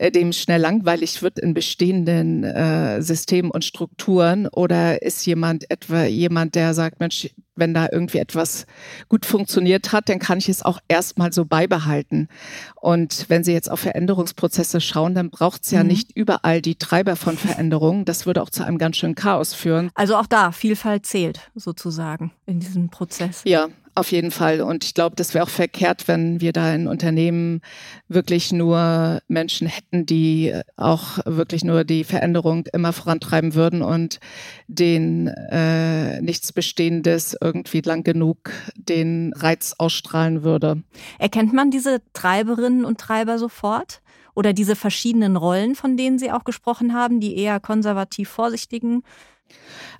dem 0.00 0.32
schnell 0.32 0.60
langweilig 0.60 1.22
wird 1.22 1.38
in 1.38 1.54
bestehenden 1.54 2.44
äh, 2.44 3.02
Systemen 3.02 3.50
und 3.50 3.64
Strukturen? 3.64 4.46
Oder 4.48 5.02
ist 5.02 5.26
jemand 5.26 5.70
etwa 5.70 6.04
jemand, 6.04 6.54
der 6.54 6.74
sagt, 6.74 7.00
Mensch, 7.00 7.28
wenn 7.58 7.74
da 7.74 7.88
irgendwie 7.90 8.18
etwas 8.18 8.66
gut 9.08 9.26
funktioniert 9.26 9.92
hat, 9.92 10.08
dann 10.08 10.18
kann 10.18 10.38
ich 10.38 10.48
es 10.48 10.62
auch 10.62 10.78
erstmal 10.88 11.32
so 11.32 11.44
beibehalten. 11.44 12.28
Und 12.76 13.26
wenn 13.28 13.44
Sie 13.44 13.52
jetzt 13.52 13.70
auf 13.70 13.80
Veränderungsprozesse 13.80 14.80
schauen, 14.80 15.14
dann 15.14 15.30
braucht 15.30 15.64
es 15.64 15.70
ja 15.70 15.82
mhm. 15.82 15.88
nicht 15.88 16.16
überall 16.16 16.62
die 16.62 16.76
Treiber 16.76 17.16
von 17.16 17.36
Veränderungen. 17.36 18.04
Das 18.04 18.26
würde 18.26 18.42
auch 18.42 18.50
zu 18.50 18.64
einem 18.64 18.78
ganz 18.78 18.96
schönen 18.96 19.16
Chaos 19.16 19.54
führen. 19.54 19.90
Also 19.94 20.16
auch 20.16 20.26
da, 20.26 20.52
Vielfalt 20.52 21.06
zählt 21.06 21.50
sozusagen 21.54 22.32
in 22.46 22.60
diesem 22.60 22.88
Prozess. 22.90 23.42
Ja, 23.44 23.68
auf 23.98 24.12
jeden 24.12 24.30
Fall. 24.30 24.60
Und 24.60 24.84
ich 24.84 24.94
glaube, 24.94 25.16
das 25.16 25.34
wäre 25.34 25.44
auch 25.44 25.50
verkehrt, 25.50 26.08
wenn 26.08 26.40
wir 26.40 26.52
da 26.52 26.74
in 26.74 26.86
Unternehmen 26.86 27.60
wirklich 28.08 28.52
nur 28.52 29.20
Menschen 29.28 29.66
hätten, 29.66 30.06
die 30.06 30.54
auch 30.76 31.18
wirklich 31.26 31.64
nur 31.64 31.84
die 31.84 32.04
Veränderung 32.04 32.66
immer 32.72 32.92
vorantreiben 32.92 33.54
würden 33.54 33.82
und 33.82 34.20
den 34.68 35.26
äh, 35.26 36.20
nichts 36.20 36.52
Bestehendes 36.52 37.36
irgendwie 37.40 37.80
lang 37.80 38.04
genug 38.04 38.50
den 38.76 39.32
Reiz 39.34 39.74
ausstrahlen 39.78 40.42
würde. 40.42 40.82
Erkennt 41.18 41.52
man 41.52 41.70
diese 41.70 42.00
Treiberinnen 42.12 42.84
und 42.84 42.98
Treiber 42.98 43.38
sofort? 43.38 44.00
Oder 44.34 44.52
diese 44.52 44.76
verschiedenen 44.76 45.34
Rollen, 45.36 45.74
von 45.74 45.96
denen 45.96 46.20
Sie 46.20 46.30
auch 46.30 46.44
gesprochen 46.44 46.94
haben, 46.94 47.18
die 47.18 47.36
eher 47.36 47.58
konservativ 47.58 48.28
vorsichtigen? 48.28 49.02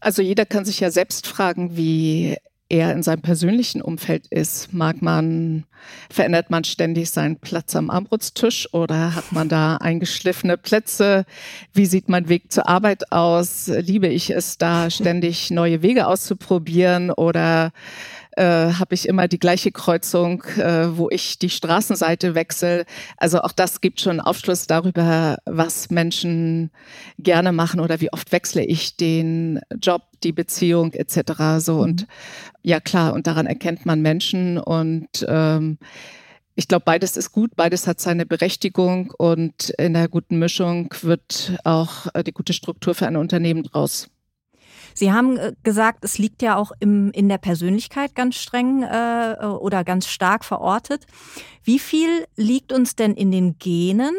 Also 0.00 0.22
jeder 0.22 0.46
kann 0.46 0.64
sich 0.64 0.78
ja 0.78 0.92
selbst 0.92 1.26
fragen, 1.26 1.76
wie 1.76 2.36
er 2.68 2.92
in 2.92 3.02
seinem 3.02 3.22
persönlichen 3.22 3.80
Umfeld 3.80 4.26
ist. 4.26 4.72
Mag 4.74 5.00
man, 5.00 5.64
verändert 6.10 6.50
man 6.50 6.64
ständig 6.64 7.10
seinen 7.10 7.36
Platz 7.36 7.74
am 7.74 7.90
Armbrutstisch 7.90 8.72
oder 8.74 9.14
hat 9.14 9.32
man 9.32 9.48
da 9.48 9.76
eingeschliffene 9.76 10.58
Plätze? 10.58 11.24
Wie 11.72 11.86
sieht 11.86 12.08
mein 12.08 12.28
Weg 12.28 12.52
zur 12.52 12.68
Arbeit 12.68 13.10
aus? 13.10 13.68
Liebe 13.68 14.08
ich 14.08 14.30
es 14.30 14.58
da 14.58 14.90
ständig 14.90 15.50
neue 15.50 15.82
Wege 15.82 16.06
auszuprobieren 16.06 17.10
oder 17.10 17.72
äh, 18.38 18.72
habe 18.74 18.94
ich 18.94 19.08
immer 19.08 19.26
die 19.26 19.40
gleiche 19.40 19.72
Kreuzung, 19.72 20.44
äh, 20.56 20.96
wo 20.96 21.10
ich 21.10 21.38
die 21.38 21.50
Straßenseite 21.50 22.34
wechsle. 22.34 22.86
Also 23.16 23.40
auch 23.40 23.52
das 23.52 23.80
gibt 23.80 24.00
schon 24.00 24.20
Aufschluss 24.20 24.66
darüber, 24.66 25.38
was 25.44 25.90
Menschen 25.90 26.70
gerne 27.18 27.52
machen 27.52 27.80
oder 27.80 28.00
wie 28.00 28.12
oft 28.12 28.30
wechsle 28.30 28.64
ich 28.64 28.96
den 28.96 29.60
Job, 29.82 30.02
die 30.22 30.32
Beziehung 30.32 30.92
etc. 30.92 31.58
So 31.58 31.74
mhm. 31.74 31.80
und 31.80 32.06
ja 32.62 32.80
klar, 32.80 33.12
und 33.12 33.26
daran 33.26 33.46
erkennt 33.46 33.86
man 33.86 34.00
Menschen 34.02 34.58
und 34.58 35.26
ähm, 35.28 35.78
ich 36.54 36.66
glaube, 36.66 36.84
beides 36.84 37.16
ist 37.16 37.32
gut, 37.32 37.54
beides 37.54 37.86
hat 37.86 38.00
seine 38.00 38.26
Berechtigung 38.26 39.12
und 39.16 39.70
in 39.78 39.94
der 39.94 40.08
guten 40.08 40.38
Mischung 40.38 40.92
wird 41.02 41.52
auch 41.64 42.06
äh, 42.14 42.24
die 42.24 42.32
gute 42.32 42.52
Struktur 42.52 42.94
für 42.94 43.06
ein 43.06 43.16
Unternehmen 43.16 43.62
draus. 43.62 44.08
Sie 44.98 45.12
haben 45.12 45.36
äh, 45.36 45.52
gesagt, 45.62 46.04
es 46.04 46.18
liegt 46.18 46.42
ja 46.42 46.56
auch 46.56 46.72
im, 46.80 47.12
in 47.12 47.28
der 47.28 47.38
Persönlichkeit 47.38 48.16
ganz 48.16 48.34
streng 48.34 48.82
äh, 48.82 49.36
oder 49.44 49.84
ganz 49.84 50.08
stark 50.08 50.44
verortet. 50.44 51.06
Wie 51.62 51.78
viel 51.78 52.26
liegt 52.34 52.72
uns 52.72 52.96
denn 52.96 53.14
in 53.14 53.30
den 53.30 53.58
Genen? 53.58 54.14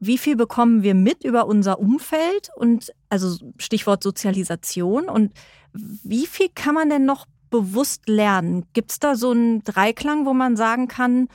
Wie 0.00 0.18
viel 0.18 0.36
bekommen 0.36 0.82
wir 0.82 0.94
mit 0.94 1.24
über 1.24 1.46
unser 1.46 1.80
Umfeld 1.80 2.50
und 2.54 2.92
also 3.08 3.38
Stichwort 3.56 4.02
Sozialisation 4.02 5.08
und 5.08 5.32
wie 5.72 6.26
viel 6.26 6.48
kann 6.54 6.74
man 6.74 6.90
denn 6.90 7.06
noch 7.06 7.24
bewusst 7.48 8.06
lernen? 8.06 8.66
Gibt 8.74 8.90
es 8.90 8.98
da 8.98 9.16
so 9.16 9.30
einen 9.30 9.64
Dreiklang, 9.64 10.26
wo 10.26 10.34
man 10.34 10.58
sagen 10.58 10.88
kann, 10.88 11.28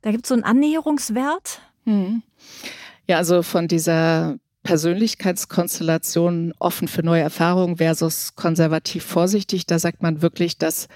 da 0.00 0.10
gibt 0.10 0.24
es 0.24 0.30
so 0.30 0.34
einen 0.34 0.44
Annäherungswert? 0.44 1.60
Hm. 1.84 2.22
Ja, 3.06 3.18
also 3.18 3.42
von 3.42 3.68
dieser 3.68 4.38
Persönlichkeitskonstellation 4.64 6.52
offen 6.58 6.88
für 6.88 7.04
neue 7.04 7.22
Erfahrungen 7.22 7.76
versus 7.76 8.34
konservativ 8.34 9.04
vorsichtig. 9.04 9.66
Da 9.66 9.78
sagt 9.78 10.02
man 10.02 10.22
wirklich, 10.22 10.58
dass 10.58 10.88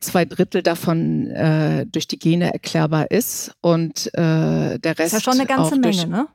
zwei 0.00 0.24
Drittel 0.24 0.62
davon 0.62 1.30
äh, 1.30 1.86
durch 1.86 2.06
die 2.06 2.18
Gene 2.18 2.52
erklärbar 2.52 3.10
ist 3.10 3.54
und 3.60 4.08
äh, 4.14 4.78
der 4.78 4.98
Rest. 4.98 4.98
Das 4.98 5.06
ist 5.06 5.12
ja 5.12 5.20
schon 5.20 5.40
eine 5.40 5.46
ganze 5.46 5.76
Menge, 5.76 6.06
ne? 6.06 6.28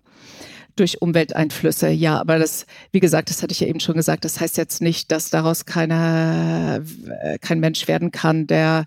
durch 0.77 1.01
Umwelteinflüsse. 1.01 1.89
Ja, 1.89 2.19
aber 2.19 2.39
das, 2.39 2.65
wie 2.91 2.99
gesagt, 2.99 3.29
das 3.29 3.43
hatte 3.43 3.51
ich 3.51 3.59
ja 3.59 3.67
eben 3.67 3.79
schon 3.79 3.95
gesagt, 3.95 4.25
das 4.25 4.39
heißt 4.39 4.57
jetzt 4.57 4.81
nicht, 4.81 5.11
dass 5.11 5.29
daraus 5.29 5.65
keiner, 5.65 6.81
äh, 7.21 7.37
kein 7.39 7.59
Mensch 7.59 7.87
werden 7.87 8.11
kann, 8.11 8.47
der 8.47 8.85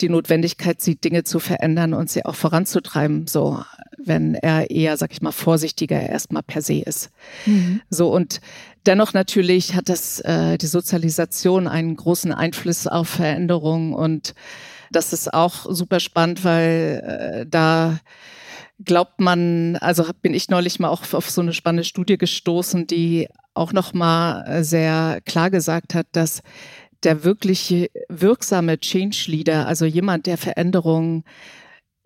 die 0.00 0.08
Notwendigkeit 0.08 0.80
sieht, 0.80 1.04
Dinge 1.04 1.24
zu 1.24 1.40
verändern 1.40 1.92
und 1.92 2.10
sie 2.10 2.24
auch 2.24 2.34
voranzutreiben, 2.34 3.26
so, 3.26 3.62
wenn 4.06 4.34
er 4.34 4.70
eher, 4.70 4.96
sag 4.96 5.12
ich 5.12 5.22
mal, 5.22 5.32
vorsichtiger 5.32 6.00
erstmal 6.00 6.42
per 6.42 6.62
se 6.62 6.80
ist. 6.80 7.10
Mhm. 7.46 7.80
So, 7.90 8.12
und 8.12 8.40
dennoch 8.86 9.12
natürlich 9.12 9.74
hat 9.74 9.88
das, 9.88 10.20
äh, 10.20 10.58
die 10.58 10.66
Sozialisation 10.66 11.66
einen 11.66 11.96
großen 11.96 12.32
Einfluss 12.32 12.86
auf 12.86 13.08
Veränderungen 13.08 13.94
und 13.94 14.34
das 14.90 15.12
ist 15.12 15.32
auch 15.32 15.66
super 15.68 16.00
spannend, 16.00 16.44
weil 16.44 17.42
äh, 17.44 17.46
da 17.48 17.98
glaubt 18.84 19.20
man, 19.20 19.76
also 19.76 20.04
bin 20.22 20.34
ich 20.34 20.48
neulich 20.48 20.78
mal 20.78 20.88
auch 20.88 21.12
auf 21.12 21.30
so 21.30 21.40
eine 21.40 21.52
spannende 21.52 21.84
Studie 21.84 22.18
gestoßen, 22.18 22.86
die 22.86 23.28
auch 23.54 23.72
noch 23.72 23.92
mal 23.92 24.44
äh, 24.46 24.64
sehr 24.64 25.20
klar 25.24 25.50
gesagt 25.50 25.94
hat, 25.94 26.06
dass 26.12 26.42
der 27.04 27.24
wirkliche 27.24 27.90
wirksame 28.08 28.78
Change 28.80 29.24
Leader, 29.26 29.66
also 29.66 29.84
jemand, 29.84 30.26
der 30.26 30.38
Veränderungen 30.38 31.24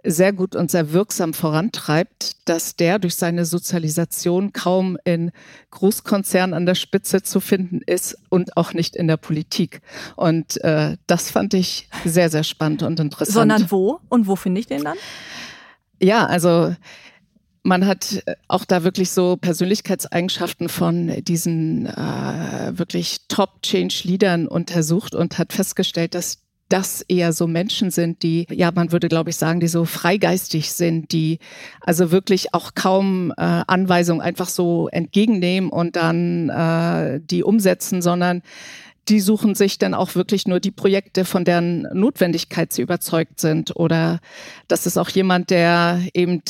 sehr 0.04 0.32
gut 0.32 0.54
und 0.54 0.70
sehr 0.70 0.92
wirksam 0.92 1.34
vorantreibt, 1.34 2.48
dass 2.48 2.76
der 2.76 2.98
durch 2.98 3.16
seine 3.16 3.44
Sozialisation 3.44 4.52
kaum 4.52 4.96
in 5.04 5.32
Großkonzernen 5.70 6.54
an 6.54 6.66
der 6.66 6.76
Spitze 6.76 7.22
zu 7.22 7.40
finden 7.40 7.80
ist 7.84 8.16
und 8.28 8.56
auch 8.56 8.72
nicht 8.72 8.94
in 8.94 9.08
der 9.08 9.16
Politik. 9.16 9.80
Und 10.16 10.62
äh, 10.62 10.96
das 11.06 11.30
fand 11.30 11.54
ich 11.54 11.88
sehr, 12.04 12.30
sehr 12.30 12.44
spannend 12.44 12.82
und 12.82 13.00
interessant. 13.00 13.34
Sondern 13.34 13.70
wo? 13.70 14.00
Und 14.08 14.26
wo 14.26 14.36
finde 14.36 14.60
ich 14.60 14.66
den 14.66 14.84
dann? 14.84 14.96
Ja, 16.00 16.26
also 16.26 16.74
man 17.64 17.86
hat 17.86 18.22
auch 18.46 18.64
da 18.64 18.84
wirklich 18.84 19.10
so 19.10 19.36
Persönlichkeitseigenschaften 19.36 20.68
von 20.68 21.12
diesen 21.24 21.86
äh, 21.86 22.72
wirklich 22.78 23.18
Top-Change-Leadern 23.28 24.46
untersucht 24.46 25.14
und 25.14 25.38
hat 25.38 25.52
festgestellt, 25.52 26.14
dass 26.14 26.38
das 26.68 27.02
eher 27.02 27.32
so 27.32 27.46
Menschen 27.46 27.90
sind, 27.90 28.22
die, 28.22 28.46
ja, 28.50 28.70
man 28.72 28.92
würde, 28.92 29.08
glaube 29.08 29.30
ich, 29.30 29.36
sagen, 29.36 29.60
die 29.60 29.68
so 29.68 29.84
freigeistig 29.84 30.72
sind, 30.72 31.12
die 31.12 31.38
also 31.80 32.10
wirklich 32.10 32.54
auch 32.54 32.72
kaum 32.74 33.32
äh, 33.36 33.62
Anweisungen 33.66 34.20
einfach 34.20 34.48
so 34.48 34.88
entgegennehmen 34.88 35.70
und 35.70 35.96
dann 35.96 36.50
äh, 36.50 37.20
die 37.22 37.42
umsetzen, 37.42 38.02
sondern 38.02 38.42
die 39.08 39.20
suchen 39.20 39.54
sich 39.54 39.78
dann 39.78 39.94
auch 39.94 40.14
wirklich 40.14 40.46
nur 40.46 40.60
die 40.60 40.70
Projekte, 40.70 41.24
von 41.24 41.44
deren 41.44 41.82
Notwendigkeit 41.94 42.72
sie 42.72 42.82
überzeugt 42.82 43.40
sind. 43.40 43.74
Oder 43.74 44.20
das 44.68 44.86
ist 44.86 44.98
auch 44.98 45.08
jemand, 45.08 45.50
der 45.50 46.02
eben 46.12 46.42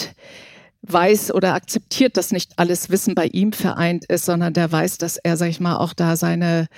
weiß 0.83 1.33
oder 1.33 1.55
akzeptiert, 1.55 2.17
dass 2.17 2.33
nicht 2.33 2.53
alles 2.57 2.91
Wissen 2.91 3.15
bei 3.15 3.27
ihm 3.27 3.53
vereint 3.53 4.05
ist, 4.07 4.25
sondern 4.25 4.55
der 4.55 4.71
weiß, 4.71 4.99
dass 4.99 5.17
er, 5.17 5.37
sag 5.37 5.49
ich 5.49 5.61
mal, 5.61 5.77
auch 5.77 5.93
da 5.93 6.17
seine 6.17 6.69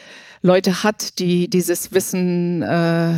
Leute 0.42 0.82
hat, 0.82 1.18
die 1.18 1.48
dieses 1.48 1.92
Wissen 1.92 2.62
äh, 2.62 3.14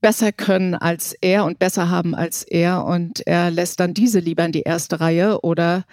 besser 0.00 0.32
können 0.32 0.74
als 0.74 1.14
er 1.20 1.44
und 1.44 1.58
besser 1.58 1.90
haben 1.90 2.14
als 2.14 2.42
er. 2.42 2.84
Und 2.84 3.26
er 3.26 3.50
lässt 3.50 3.80
dann 3.80 3.94
diese 3.94 4.20
lieber 4.20 4.44
in 4.44 4.52
die 4.52 4.62
erste 4.62 5.00
Reihe 5.00 5.40
oder 5.42 5.84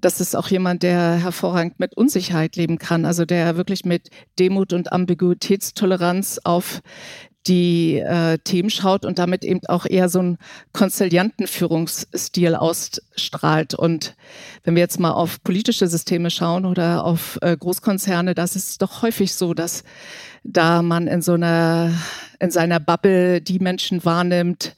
das 0.00 0.20
ist 0.20 0.36
auch 0.36 0.48
jemand, 0.48 0.82
der 0.82 1.16
hervorragend 1.16 1.80
mit 1.80 1.96
Unsicherheit 1.96 2.54
leben 2.56 2.78
kann, 2.78 3.04
also 3.04 3.24
der 3.24 3.56
wirklich 3.56 3.84
mit 3.84 4.10
Demut 4.38 4.72
und 4.72 4.92
Ambiguitätstoleranz 4.92 6.40
auf 6.44 6.80
die 7.48 7.98
äh, 7.98 8.38
Themen 8.38 8.70
schaut 8.70 9.04
und 9.04 9.18
damit 9.18 9.42
eben 9.42 9.60
auch 9.66 9.86
eher 9.86 10.08
so 10.08 10.20
einen 10.20 10.38
konzilianten 10.72 11.46
Führungsstil 11.46 12.54
ausstrahlt. 12.54 13.74
Und 13.74 14.14
wenn 14.64 14.74
wir 14.74 14.82
jetzt 14.82 15.00
mal 15.00 15.12
auf 15.12 15.42
politische 15.42 15.88
Systeme 15.88 16.30
schauen 16.30 16.66
oder 16.66 17.04
auf 17.04 17.38
äh, 17.40 17.56
Großkonzerne, 17.56 18.34
das 18.34 18.54
ist 18.54 18.82
doch 18.82 19.02
häufig 19.02 19.34
so, 19.34 19.54
dass 19.54 19.82
da 20.44 20.82
man 20.82 21.06
in 21.06 21.22
so 21.22 21.32
einer, 21.32 21.92
in 22.38 22.50
seiner 22.50 22.80
Bubble 22.80 23.40
die 23.40 23.58
Menschen 23.58 24.04
wahrnimmt, 24.04 24.76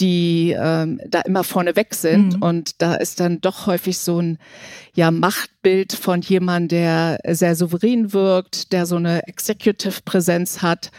die 0.00 0.56
ähm, 0.58 1.00
da 1.06 1.20
immer 1.20 1.44
vorne 1.44 1.76
weg 1.76 1.94
sind. 1.94 2.36
Mhm. 2.36 2.42
Und 2.42 2.82
da 2.82 2.94
ist 2.94 3.20
dann 3.20 3.40
doch 3.40 3.66
häufig 3.66 3.98
so 3.98 4.20
ein 4.20 4.38
ja, 4.94 5.10
Machtbild 5.10 5.92
von 5.92 6.20
jemandem, 6.20 6.68
der 6.68 7.18
sehr 7.34 7.54
souverän 7.54 8.12
wirkt, 8.12 8.72
der 8.72 8.86
so 8.86 8.96
eine 8.96 9.26
Executive-Präsenz 9.26 10.62
hat 10.62 10.90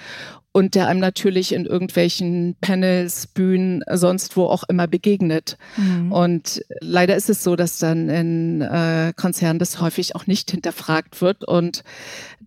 und 0.56 0.74
der 0.74 0.88
einem 0.88 1.02
natürlich 1.02 1.54
in 1.54 1.66
irgendwelchen 1.66 2.56
Panels, 2.62 3.28
Bühnen, 3.28 3.84
sonst 3.92 4.38
wo 4.38 4.46
auch 4.46 4.64
immer 4.70 4.88
begegnet. 4.88 5.58
Mhm. 5.76 6.14
Und 6.14 6.64
leider 6.80 7.18
ist 7.18 7.30
es 7.30 7.44
so, 7.44 7.58
dass 7.58 7.78
dann 7.78 8.08
in 8.08 8.62
äh, 8.62 9.12
Konzernen 9.18 9.60
das 9.60 9.82
häufig 9.82 10.16
auch 10.16 10.28
nicht 10.28 10.50
hinterfragt 10.52 11.20
wird 11.20 11.44
und 11.44 11.84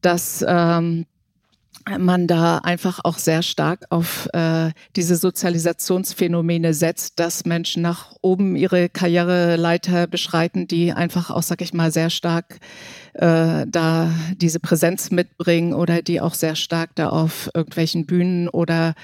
dass 0.01 0.43
ähm, 0.49 1.05
man 1.99 2.27
da 2.27 2.59
einfach 2.59 3.01
auch 3.05 3.19
sehr 3.19 3.43
stark 3.43 3.87
auf 3.91 4.29
äh, 4.33 4.71
diese 4.97 5.17
Sozialisationsphänomene 5.17 6.75
setzt, 6.75 7.19
dass 7.19 7.45
Menschen 7.45 7.83
nach 7.83 8.13
oben 8.21 8.57
ihre 8.57 8.89
Karriereleiter 8.89 10.07
beschreiten, 10.07 10.67
die 10.69 10.93
einfach 10.93 11.31
auch, 11.31 11.43
sag 11.43 11.63
ich 11.63 11.73
mal, 11.73 11.91
sehr 11.91 12.11
stark 12.11 12.59
äh, 13.15 13.67
da 13.67 14.13
diese 14.37 14.61
Präsenz 14.61 15.11
mitbringen 15.11 15.73
oder 15.73 16.03
die 16.03 16.21
auch 16.21 16.35
sehr 16.35 16.57
stark 16.57 16.95
da 16.95 17.09
auf 17.09 17.51
irgendwelchen 17.55 18.07
Bühnen 18.07 18.49
oder 18.49 18.95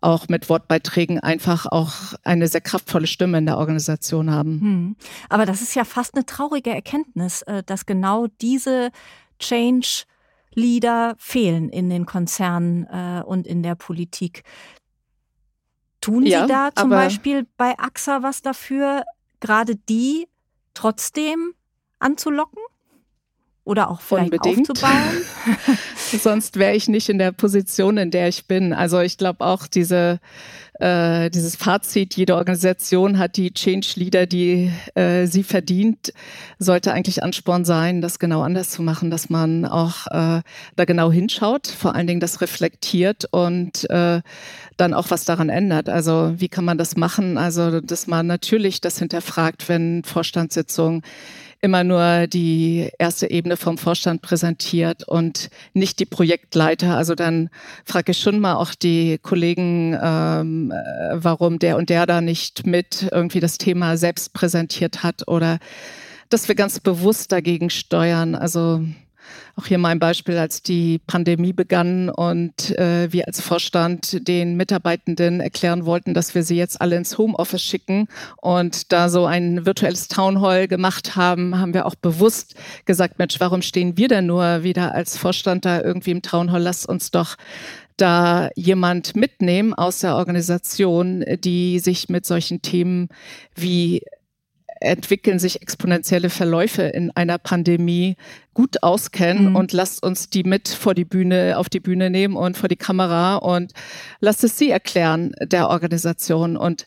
auch 0.00 0.28
mit 0.28 0.48
Wortbeiträgen 0.48 1.18
einfach 1.18 1.66
auch 1.66 1.92
eine 2.24 2.46
sehr 2.48 2.60
kraftvolle 2.60 3.06
Stimme 3.06 3.38
in 3.38 3.46
der 3.46 3.58
Organisation 3.58 4.30
haben. 4.30 4.60
Hm. 4.60 4.96
Aber 5.30 5.46
das 5.46 5.62
ist 5.62 5.74
ja 5.74 5.84
fast 5.84 6.14
eine 6.14 6.26
traurige 6.26 6.70
Erkenntnis, 6.70 7.42
äh, 7.42 7.62
dass 7.62 7.86
genau 7.86 8.26
diese 8.40 8.90
Change 9.38 10.04
Leader 10.54 11.14
fehlen 11.18 11.68
in 11.68 11.90
den 11.90 12.06
Konzernen 12.06 12.86
äh, 12.86 13.22
und 13.24 13.46
in 13.46 13.62
der 13.62 13.74
Politik. 13.74 14.42
Tun 16.00 16.26
ja, 16.26 16.42
Sie 16.42 16.48
da 16.48 16.70
zum 16.74 16.90
Beispiel 16.90 17.46
bei 17.56 17.78
AXA 17.78 18.22
was 18.22 18.42
dafür, 18.42 19.04
gerade 19.40 19.76
die 19.76 20.28
trotzdem 20.74 21.54
anzulocken? 21.98 22.62
Oder 23.64 23.90
auch 23.90 24.00
vielleicht 24.00 24.32
Unbedingt. 24.32 24.70
aufzubauen? 24.70 25.22
Sonst 26.22 26.58
wäre 26.58 26.74
ich 26.74 26.88
nicht 26.88 27.08
in 27.08 27.18
der 27.18 27.32
Position, 27.32 27.96
in 27.96 28.10
der 28.10 28.28
ich 28.28 28.46
bin. 28.46 28.72
Also 28.72 29.00
ich 29.00 29.16
glaube 29.16 29.44
auch 29.44 29.66
diese 29.66 30.20
äh, 30.80 31.30
dieses 31.30 31.54
Fazit, 31.54 32.14
jede 32.14 32.34
Organisation 32.34 33.18
hat 33.18 33.36
die 33.36 33.54
Change 33.54 33.92
Leader, 33.94 34.26
die 34.26 34.72
äh, 34.96 35.26
sie 35.26 35.44
verdient, 35.44 36.12
sollte 36.58 36.92
eigentlich 36.92 37.22
Ansporn 37.22 37.64
sein, 37.64 38.00
das 38.00 38.18
genau 38.18 38.42
anders 38.42 38.70
zu 38.70 38.82
machen, 38.82 39.08
dass 39.10 39.30
man 39.30 39.66
auch 39.66 40.08
äh, 40.08 40.42
da 40.74 40.84
genau 40.84 41.12
hinschaut, 41.12 41.68
vor 41.68 41.94
allen 41.94 42.08
Dingen 42.08 42.18
das 42.18 42.40
reflektiert 42.40 43.26
und 43.30 43.88
äh, 43.88 44.20
dann 44.76 44.94
auch 44.94 45.10
was 45.10 45.24
daran 45.24 45.48
ändert. 45.48 45.88
Also 45.88 46.34
wie 46.38 46.48
kann 46.48 46.64
man 46.64 46.76
das 46.76 46.96
machen? 46.96 47.38
Also 47.38 47.80
dass 47.80 48.08
man 48.08 48.26
natürlich 48.26 48.80
das 48.80 48.98
hinterfragt, 48.98 49.68
wenn 49.68 50.02
Vorstandssitzungen 50.02 51.02
immer 51.64 51.82
nur 51.82 52.26
die 52.26 52.90
erste 52.98 53.30
Ebene 53.30 53.56
vom 53.56 53.78
Vorstand 53.78 54.20
präsentiert 54.20 55.08
und 55.08 55.48
nicht 55.72 55.98
die 55.98 56.04
Projektleiter. 56.04 56.94
Also 56.94 57.14
dann 57.14 57.48
frage 57.86 58.12
ich 58.12 58.18
schon 58.18 58.38
mal 58.38 58.56
auch 58.56 58.74
die 58.74 59.16
Kollegen, 59.22 59.98
ähm, 59.98 60.70
äh, 60.70 61.14
warum 61.14 61.58
der 61.58 61.78
und 61.78 61.88
der 61.88 62.04
da 62.04 62.20
nicht 62.20 62.66
mit 62.66 63.08
irgendwie 63.10 63.40
das 63.40 63.56
Thema 63.56 63.96
selbst 63.96 64.34
präsentiert 64.34 65.02
hat 65.02 65.26
oder 65.26 65.58
dass 66.28 66.48
wir 66.48 66.54
ganz 66.54 66.80
bewusst 66.80 67.32
dagegen 67.32 67.70
steuern. 67.70 68.34
Also 68.34 68.84
auch 69.56 69.66
hier 69.66 69.78
mein 69.78 69.98
Beispiel, 69.98 70.36
als 70.38 70.62
die 70.62 70.98
Pandemie 70.98 71.52
begann 71.52 72.08
und 72.08 72.76
äh, 72.78 73.12
wir 73.12 73.26
als 73.26 73.40
Vorstand 73.40 74.26
den 74.26 74.56
Mitarbeitenden 74.56 75.40
erklären 75.40 75.86
wollten, 75.86 76.14
dass 76.14 76.34
wir 76.34 76.42
sie 76.42 76.56
jetzt 76.56 76.80
alle 76.80 76.96
ins 76.96 77.18
Homeoffice 77.18 77.62
schicken 77.62 78.08
und 78.40 78.92
da 78.92 79.08
so 79.08 79.26
ein 79.26 79.66
virtuelles 79.66 80.08
Townhall 80.08 80.68
gemacht 80.68 81.16
haben, 81.16 81.58
haben 81.58 81.74
wir 81.74 81.86
auch 81.86 81.94
bewusst 81.94 82.54
gesagt, 82.84 83.18
Mensch, 83.18 83.38
warum 83.38 83.62
stehen 83.62 83.96
wir 83.96 84.08
denn 84.08 84.26
nur 84.26 84.62
wieder 84.62 84.94
als 84.94 85.16
Vorstand 85.16 85.64
da 85.64 85.80
irgendwie 85.80 86.10
im 86.10 86.22
Townhall? 86.22 86.62
Lasst 86.62 86.88
uns 86.88 87.10
doch 87.10 87.36
da 87.96 88.50
jemand 88.56 89.14
mitnehmen 89.14 89.72
aus 89.74 90.00
der 90.00 90.16
Organisation, 90.16 91.24
die 91.38 91.78
sich 91.78 92.08
mit 92.08 92.26
solchen 92.26 92.62
Themen 92.62 93.08
wie 93.54 94.02
entwickeln 94.80 95.38
sich 95.38 95.62
exponentielle 95.62 96.30
Verläufe 96.30 96.82
in 96.82 97.10
einer 97.12 97.38
Pandemie 97.38 98.16
gut 98.52 98.82
auskennen 98.82 99.50
mhm. 99.50 99.56
und 99.56 99.72
lasst 99.72 100.02
uns 100.02 100.30
die 100.30 100.44
mit 100.44 100.68
vor 100.68 100.94
die 100.94 101.04
Bühne, 101.04 101.58
auf 101.58 101.68
die 101.68 101.80
Bühne 101.80 102.10
nehmen 102.10 102.36
und 102.36 102.56
vor 102.56 102.68
die 102.68 102.76
Kamera 102.76 103.36
und 103.36 103.72
lasst 104.20 104.44
es 104.44 104.58
sie 104.58 104.70
erklären 104.70 105.32
der 105.40 105.68
Organisation. 105.68 106.56
Und 106.56 106.86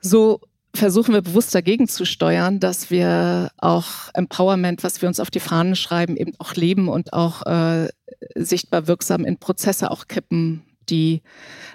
so 0.00 0.40
versuchen 0.74 1.14
wir 1.14 1.22
bewusst 1.22 1.54
dagegen 1.54 1.88
zu 1.88 2.04
steuern, 2.04 2.60
dass 2.60 2.90
wir 2.90 3.50
auch 3.58 3.86
Empowerment, 4.14 4.82
was 4.84 5.02
wir 5.02 5.08
uns 5.08 5.20
auf 5.20 5.30
die 5.30 5.40
Fahnen 5.40 5.76
schreiben, 5.76 6.16
eben 6.16 6.32
auch 6.38 6.54
leben 6.54 6.88
und 6.88 7.12
auch 7.12 7.44
äh, 7.46 7.88
sichtbar 8.34 8.86
wirksam 8.86 9.24
in 9.24 9.38
Prozesse 9.38 9.90
auch 9.90 10.06
kippen, 10.06 10.62
die 10.90 11.22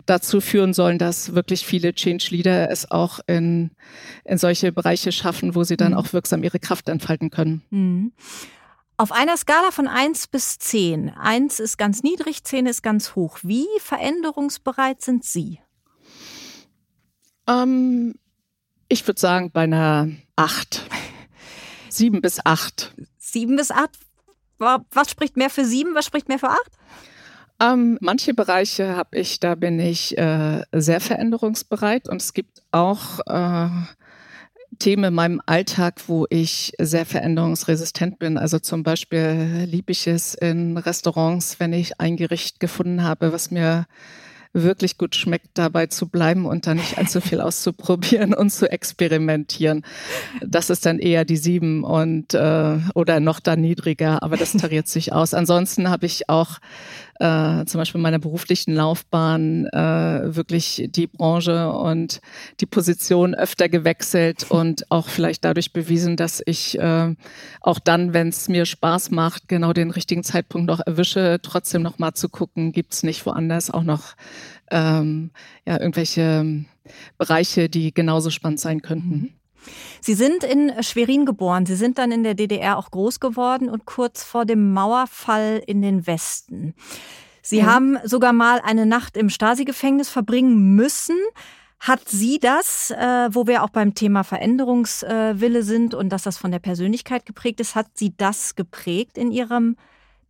dazu 0.06 0.42
führen 0.42 0.74
sollen, 0.74 1.00
dass 1.00 1.34
wirklich 1.34 1.66
viele 1.66 1.94
Change 1.94 2.28
Leader 2.30 2.70
es 2.70 2.92
auch 2.92 3.20
in, 3.28 3.72
in 4.24 4.38
solche 4.38 4.72
Bereiche 4.72 5.12
schaffen, 5.12 5.56
wo 5.56 5.64
sie 5.64 5.78
dann 5.78 5.94
mhm. 5.94 5.98
auch 5.98 6.14
wirksam 6.14 6.44
ihre 6.44 6.60
Kraft 6.60 6.90
entfalten 6.90 7.32
können. 7.32 7.64
Mhm. 7.70 8.12
Auf 8.98 9.12
einer 9.12 9.36
Skala 9.36 9.72
von 9.72 9.88
1 9.88 10.28
bis 10.28 10.58
10. 10.58 11.10
1 11.10 11.60
ist 11.60 11.78
ganz 11.78 12.02
niedrig, 12.02 12.44
10 12.44 12.66
ist 12.66 12.82
ganz 12.82 13.16
hoch. 13.16 13.40
Wie 13.44 13.68
veränderungsbereit 13.80 15.02
sind 15.02 15.26
Sie? 15.26 15.60
Ähm, 17.48 18.16
ich 18.88 19.06
würde 19.06 19.20
sagen 19.20 19.52
bei 19.52 19.64
einer 19.64 20.10
8. 20.38 20.88
7 21.90 22.22
bis 22.22 22.46
8. 22.46 22.94
7 23.18 23.56
bis 23.58 23.72
8? 23.72 23.90
Was 24.58 25.12
spricht 25.12 25.36
mehr 25.36 25.50
für 25.50 25.66
7, 25.66 25.94
was 25.96 26.06
spricht 26.06 26.30
mehr 26.30 26.40
für 26.40 26.50
8? 26.50 26.60
Ähm, 27.62 27.98
manche 28.02 28.34
Bereiche 28.34 28.98
habe 28.98 29.18
ich, 29.18 29.40
da 29.40 29.56
bin 29.56 29.80
ich 29.80 30.18
äh, 30.18 30.64
sehr 30.74 31.00
veränderungsbereit 31.00 32.10
und 32.10 32.22
es 32.22 32.34
gibt 32.34 32.62
auch 32.72 33.20
äh, 33.28 33.70
Themen 34.80 35.06
in 35.06 35.14
meinem 35.14 35.42
Alltag, 35.46 36.02
wo 36.08 36.26
ich 36.30 36.74
sehr 36.80 37.06
veränderungsresistent 37.06 38.20
bin. 38.20 38.38
Also 38.38 38.60
zum 38.60 38.84
Beispiel 38.84 39.68
liebe 39.70 39.94
ich 39.94 40.06
es 40.08 40.34
in 40.34 40.78
Restaurants, 40.78 41.60
wenn 41.60 41.72
ich 41.72 42.00
ein 42.02 42.18
Gericht 42.18 42.60
gefunden 42.60 43.04
habe, 43.04 43.32
was 43.32 43.52
mir 43.52 43.86
wirklich 44.56 44.98
gut 44.98 45.16
schmeckt, 45.16 45.50
dabei 45.56 45.88
zu 45.88 46.08
bleiben 46.08 46.46
und 46.46 46.66
da 46.66 46.74
nicht 46.74 46.98
allzu 46.98 47.20
viel 47.20 47.42
auszuprobieren 47.42 48.34
und 48.34 48.52
zu 48.52 48.72
experimentieren. 48.72 49.86
Das 50.46 50.70
ist 50.70 50.86
dann 50.86 50.98
eher 51.00 51.26
die 51.26 51.38
sieben 51.38 51.84
und 51.84 52.34
äh, 52.34 52.78
oder 52.96 53.20
noch 53.20 53.40
da 53.40 53.56
niedriger, 53.56 54.24
aber 54.24 54.38
das 54.38 54.54
tariert 54.54 54.88
sich 54.88 55.14
aus. 55.14 55.34
Ansonsten 55.34 55.90
habe 55.90 56.06
ich 56.06 56.30
auch 56.30 56.60
äh, 57.20 57.66
zum 57.66 57.80
Beispiel 57.80 58.00
in 58.00 58.04
meiner 58.04 58.20
beruflichen 58.20 58.74
Laufbahn 58.74 59.68
äh, 59.68 60.36
wirklich 60.36 60.88
die 60.90 61.08
Branche 61.08 61.72
und 61.72 62.20
die 62.60 62.66
Position 62.66 63.34
öfter 63.34 63.70
gewechselt 63.70 64.46
und 64.50 64.90
auch 64.92 65.08
vielleicht 65.08 65.46
dadurch 65.46 65.72
bewiesen, 65.74 66.18
dass 66.18 66.42
ich 66.46 66.78
äh, 66.80 67.16
auch 67.62 67.80
dann, 67.80 68.14
wenn 68.14 68.30
es 68.30 68.50
mir 68.50 68.66
Spaß 68.66 69.12
macht, 69.12 69.48
genau 69.48 69.74
den 69.74 69.92
richtigen 69.92 70.24
Zeitpunkt 70.24 70.68
noch 70.68 70.82
erwische, 70.86 71.40
trotzdem 71.42 71.82
noch 71.82 72.00
mal 72.00 72.14
zu 72.14 72.30
gucken, 72.30 72.72
gibt 72.72 72.94
es 72.94 73.04
nicht 73.04 73.26
woanders 73.26 73.72
auch 73.72 73.84
noch 73.84 74.16
ähm, 74.72 75.32
ja, 75.66 75.80
irgendwelche 75.80 76.66
Bereiche, 77.18 77.70
die 77.70 77.94
genauso 77.94 78.30
spannend 78.30 78.60
sein 78.60 78.82
könnten. 78.82 79.36
Mhm. 79.66 79.72
Sie 80.02 80.14
sind 80.14 80.44
in 80.44 80.72
Schwerin 80.84 81.26
geboren. 81.26 81.66
Sie 81.66 81.76
sind 81.76 81.98
dann 81.98 82.12
in 82.12 82.24
der 82.24 82.36
DDR 82.36 82.78
auch 82.78 82.92
groß 82.92 83.20
geworden 83.20 83.70
und 83.70 83.86
kurz 83.86 84.24
vor 84.24 84.46
dem 84.46 84.74
Mauerfall 84.74 85.62
in 85.66 85.82
den 85.82 86.08
Westen. 86.08 86.74
Sie 87.42 87.60
ja. 87.60 87.68
haben 87.68 88.00
sogar 88.04 88.34
mal 88.34 88.60
eine 88.62 88.86
Nacht 88.88 89.18
im 89.18 89.30
Stasi-Gefängnis 89.30 90.10
verbringen 90.10 90.76
müssen. 90.76 91.18
Hat 91.80 92.10
Sie 92.10 92.40
das, 92.40 92.90
äh, 92.90 93.30
wo 93.32 93.46
wir 93.46 93.64
auch 93.64 93.70
beim 93.70 93.94
Thema 93.94 94.24
Veränderungswille 94.24 95.62
sind 95.62 95.94
und 95.94 96.10
dass 96.10 96.24
das 96.24 96.38
von 96.38 96.50
der 96.50 96.60
Persönlichkeit 96.60 97.26
geprägt 97.26 97.60
ist, 97.60 97.76
hat 97.76 97.88
Sie 97.94 98.16
das 98.18 98.56
geprägt 98.56 99.18
in 99.18 99.32
Ihrem 99.32 99.76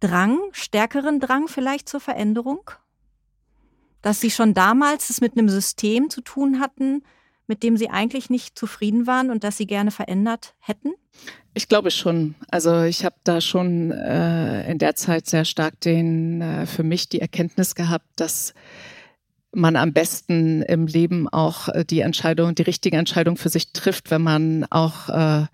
Drang, 0.01 0.39
stärkeren 0.51 1.22
Drang 1.22 1.48
vielleicht 1.48 1.88
zur 1.88 2.01
Veränderung? 2.01 2.70
Dass 4.01 4.20
Sie 4.20 4.30
schon 4.30 4.54
damals 4.54 5.10
es 5.10 5.22
mit 5.22 5.38
einem 5.38 5.48
System 5.48 6.10
zu 6.10 6.20
tun 6.20 6.60
hatten, 6.60 7.04
mit 7.47 7.63
dem 7.63 7.77
Sie 7.77 7.89
eigentlich 7.89 8.29
nicht 8.29 8.57
zufrieden 8.57 9.07
waren 9.07 9.31
und 9.31 9.43
das 9.43 9.57
Sie 9.57 9.67
gerne 9.67 9.91
verändert 9.91 10.55
hätten? 10.59 10.93
Ich 11.53 11.69
glaube 11.69 11.91
schon. 11.91 12.35
Also 12.49 12.83
ich 12.83 13.05
habe 13.05 13.15
da 13.23 13.39
schon 13.39 13.91
äh, 13.91 14.69
in 14.69 14.77
der 14.77 14.95
Zeit 14.95 15.25
sehr 15.27 15.45
stark 15.45 15.79
den 15.81 16.41
äh, 16.41 16.65
für 16.65 16.83
mich 16.83 17.07
die 17.07 17.21
Erkenntnis 17.21 17.75
gehabt, 17.75 18.07
dass 18.17 18.53
man 19.53 19.77
am 19.77 19.93
besten 19.93 20.61
im 20.63 20.85
Leben 20.87 21.29
auch 21.29 21.69
äh, 21.69 21.85
die 21.85 22.01
Entscheidung, 22.01 22.55
die 22.55 22.63
richtige 22.63 22.97
Entscheidung 22.97 23.37
für 23.37 23.49
sich 23.49 23.71
trifft, 23.71 24.11
wenn 24.11 24.21
man 24.21 24.65
auch, 24.69 25.09
äh, 25.09 25.45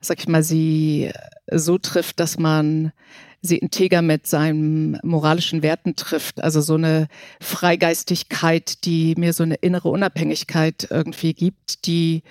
sag 0.00 0.18
ich 0.18 0.28
mal, 0.28 0.42
sie 0.42 1.12
so 1.50 1.78
trifft, 1.78 2.18
dass 2.18 2.38
man 2.38 2.92
sie 3.42 3.58
integer 3.58 4.02
mit 4.02 4.26
seinen 4.26 4.98
moralischen 5.02 5.62
Werten 5.62 5.96
trifft. 5.96 6.42
Also 6.42 6.60
so 6.60 6.74
eine 6.74 7.08
Freigeistigkeit, 7.40 8.84
die 8.84 9.14
mir 9.16 9.32
so 9.32 9.42
eine 9.42 9.56
innere 9.56 9.88
Unabhängigkeit 9.88 10.88
irgendwie 10.90 11.34
gibt, 11.34 11.86
die 11.86 12.22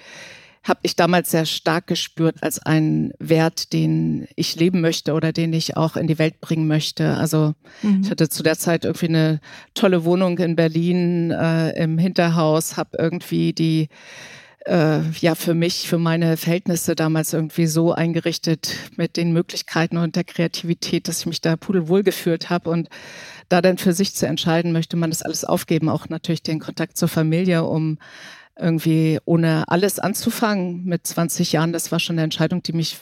habe 0.66 0.80
ich 0.82 0.96
damals 0.96 1.30
sehr 1.30 1.46
stark 1.46 1.86
gespürt 1.86 2.38
als 2.42 2.58
einen 2.58 3.14
Wert, 3.20 3.72
den 3.72 4.28
ich 4.36 4.56
leben 4.56 4.82
möchte 4.82 5.14
oder 5.14 5.32
den 5.32 5.54
ich 5.54 5.78
auch 5.78 5.96
in 5.96 6.08
die 6.08 6.18
Welt 6.18 6.42
bringen 6.42 6.68
möchte. 6.68 7.16
Also 7.18 7.54
mhm. 7.84 8.02
ich 8.04 8.10
hatte 8.10 8.30
zu 8.30 8.42
der 8.42 8.58
Zeit 8.58 8.84
irgendwie 8.84 9.10
eine 9.10 9.40
tolle 9.76 10.06
Wohnung 10.06 10.40
in 10.40 10.56
Berlin 10.56 11.30
äh, 11.30 11.72
im 11.82 12.00
Hinterhaus, 12.00 12.78
habe 12.78 12.98
irgendwie 12.98 13.54
die 13.54 13.90
äh, 14.66 15.02
ja 15.20 15.36
für 15.36 15.54
mich, 15.54 15.88
für 15.88 15.98
meine 15.98 16.38
Verhältnisse 16.38 16.96
damals 16.96 17.34
irgendwie 17.34 17.68
so 17.68 17.94
eingerichtet 17.94 18.76
mit 18.96 19.18
den 19.18 19.32
Möglichkeiten 19.32 19.98
und 19.98 20.16
der 20.16 20.24
Kreativität, 20.24 21.08
dass 21.08 21.22
ich 21.22 21.26
mich 21.28 21.42
da 21.42 21.56
pudelwohl 21.56 22.04
gefühlt 22.04 22.50
habe 22.50 22.70
und 22.70 22.90
da 23.48 23.62
dann 23.62 23.78
für 23.78 23.94
sich 23.94 24.16
zu 24.16 24.26
entscheiden, 24.28 24.72
möchte 24.72 24.98
man 24.98 25.12
das 25.12 25.22
alles 25.22 25.46
aufgeben, 25.46 25.90
auch 25.90 26.10
natürlich 26.10 26.42
den 26.42 26.60
Kontakt 26.60 26.98
zur 26.98 27.08
Familie, 27.08 27.64
um 27.64 28.00
irgendwie 28.58 29.20
ohne 29.26 29.66
alles 29.68 30.00
anzufangen 30.00 30.86
mit 30.86 31.06
20 31.06 31.52
Jahren. 31.52 31.74
Das 31.74 31.92
war 31.92 32.00
schon 32.00 32.16
eine 32.16 32.24
Entscheidung, 32.24 32.64
die 32.64 32.74
mich 32.74 32.98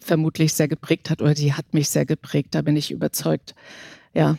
vermutlich 0.00 0.54
sehr 0.54 0.68
geprägt 0.68 1.10
hat 1.10 1.20
oder 1.20 1.34
die 1.34 1.52
hat 1.52 1.74
mich 1.74 1.88
sehr 1.88 2.06
geprägt, 2.06 2.54
da 2.54 2.62
bin 2.62 2.76
ich 2.76 2.90
überzeugt. 2.90 3.54
Ja, 4.14 4.36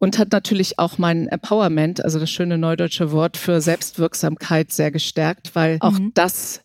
und 0.00 0.18
hat 0.18 0.32
natürlich 0.32 0.78
auch 0.78 0.98
mein 0.98 1.28
Empowerment, 1.28 2.02
also 2.02 2.18
das 2.18 2.30
schöne 2.30 2.58
neudeutsche 2.58 3.12
Wort 3.12 3.36
für 3.36 3.60
Selbstwirksamkeit 3.60 4.72
sehr 4.72 4.90
gestärkt, 4.90 5.54
weil 5.54 5.76
auch 5.80 5.98
mhm. 5.98 6.10
das 6.14 6.62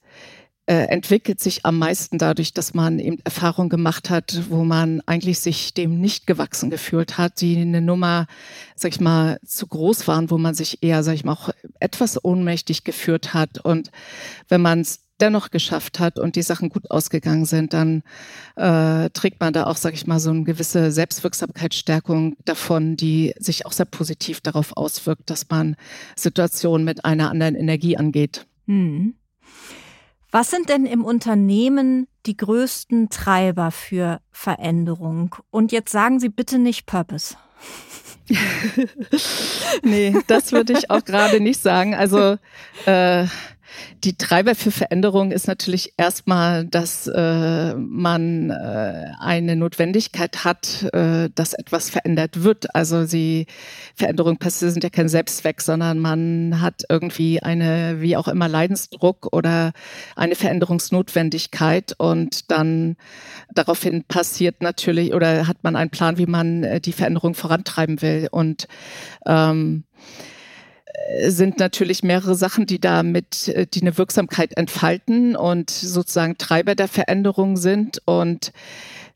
äh, 0.68 0.88
entwickelt 0.88 1.40
sich 1.42 1.66
am 1.66 1.78
meisten 1.78 2.18
dadurch, 2.18 2.54
dass 2.54 2.74
man 2.74 2.98
eben 2.98 3.18
Erfahrung 3.24 3.68
gemacht 3.70 4.10
hat, 4.10 4.44
wo 4.50 4.64
man 4.64 5.02
eigentlich 5.06 5.40
sich 5.40 5.74
dem 5.74 6.00
nicht 6.00 6.26
gewachsen 6.26 6.70
gefühlt 6.72 7.18
hat, 7.18 7.42
die 7.42 7.58
eine 7.58 7.82
Nummer, 7.82 8.26
sag 8.76 8.94
ich 8.94 9.02
mal, 9.02 9.38
zu 9.46 9.68
groß 9.68 10.08
waren, 10.08 10.32
wo 10.32 10.38
man 10.38 10.56
sich 10.56 10.82
eher, 10.82 11.04
sag 11.04 11.14
ich 11.14 11.26
mal, 11.26 11.34
auch 11.34 11.50
etwas 11.80 12.24
ohnmächtig 12.24 12.86
geführt 12.86 13.34
hat. 13.34 13.60
Und 13.60 13.92
wenn 14.48 14.62
man 14.62 14.80
es 14.80 15.05
dennoch 15.20 15.50
geschafft 15.50 16.00
hat 16.00 16.20
und 16.20 16.36
die 16.36 16.42
Sachen 16.42 16.70
gut 16.70 16.92
ausgegangen 16.92 17.46
sind, 17.46 17.74
dann 17.74 18.04
äh, 18.56 19.10
trägt 19.12 19.40
man 19.40 19.54
da 19.54 19.68
auch, 19.68 19.78
sag 19.78 19.94
ich 19.94 20.08
mal, 20.08 20.20
so 20.20 20.30
eine 20.30 20.44
gewisse 20.44 20.92
Selbstwirksamkeitsstärkung 20.92 22.36
davon, 22.46 22.98
die 22.98 23.34
sich 23.40 23.66
auch 23.66 23.72
sehr 23.72 23.86
positiv 23.86 24.42
darauf 24.42 24.76
auswirkt, 24.76 25.30
dass 25.30 25.50
man 25.50 25.76
Situationen 26.16 26.86
mit 26.86 27.06
einer 27.06 27.30
anderen 27.30 27.56
Energie 27.56 27.98
angeht. 27.98 28.46
Hm. 28.68 29.16
Was 30.32 30.52
sind 30.52 30.68
denn 30.68 30.86
im 30.86 31.06
Unternehmen 31.06 32.08
die 32.26 32.36
größten 32.36 33.10
Treiber 33.10 33.72
für 33.72 34.20
Veränderung? 34.32 35.36
Und 35.50 35.72
jetzt 35.72 35.92
sagen 35.92 36.20
Sie 36.20 36.28
bitte 36.28 36.60
nicht 36.60 36.86
Purpose. 36.86 37.36
nee, 39.84 40.16
das 40.28 40.52
würde 40.52 40.74
ich 40.74 40.90
auch 40.90 41.06
gerade 41.06 41.40
nicht 41.40 41.62
sagen. 41.62 41.96
Also 41.96 42.38
äh, 42.86 43.28
die 44.04 44.18
Treiber 44.18 44.56
für 44.56 44.72
Veränderung 44.72 45.32
ist 45.32 45.48
natürlich 45.48 45.94
erstmal, 45.98 46.66
dass 46.66 47.08
äh, 47.08 47.74
man 47.76 48.50
äh, 48.50 49.12
eine 49.20 49.56
Notwendigkeit 49.56 50.44
hat, 50.44 50.84
äh, 50.94 51.30
dass 51.34 51.54
etwas 51.54 51.90
verändert 51.90 52.44
wird. 52.44 52.74
Also 52.76 53.06
die 53.06 53.48
Veränderungen 53.96 54.38
sind 54.42 54.84
ja 54.84 54.90
kein 54.90 55.10
Selbstzweck, 55.10 55.62
sondern 55.62 56.00
man 56.00 56.62
hat 56.62 56.84
irgendwie 56.90 57.42
eine, 57.42 58.02
wie 58.02 58.18
auch 58.18 58.28
immer, 58.28 58.48
Leidensdruck 58.48 59.34
oder 59.34 59.74
eine 60.16 60.36
Veränderungsnotwendigkeit 60.36 61.96
und 61.98 62.52
dann 62.52 62.96
daraufhin 63.54 64.04
passiert 64.04 64.62
natürlich 64.62 65.14
oder 65.14 65.48
hat 65.48 65.64
man 65.64 65.76
einen 65.76 65.90
Plan, 65.90 66.18
wie 66.18 66.26
man 66.28 66.64
äh, 66.64 66.82
die 66.82 66.94
Veränderung 66.94 67.34
vorantreiben 67.34 68.02
will. 68.02 68.28
Und 68.32 68.68
ähm, 69.26 69.84
sind 71.28 71.60
natürlich 71.60 72.04
mehrere 72.04 72.36
Sachen, 72.36 72.66
die 72.66 72.80
damit, 72.80 73.48
äh, 73.50 73.68
die 73.68 73.82
eine 73.82 73.98
Wirksamkeit 73.98 74.58
entfalten 74.58 75.36
und 75.36 75.70
sozusagen 75.70 76.38
Treiber 76.38 76.76
der 76.76 76.88
Veränderung 76.88 77.58
sind. 77.58 78.02
Und 78.06 78.52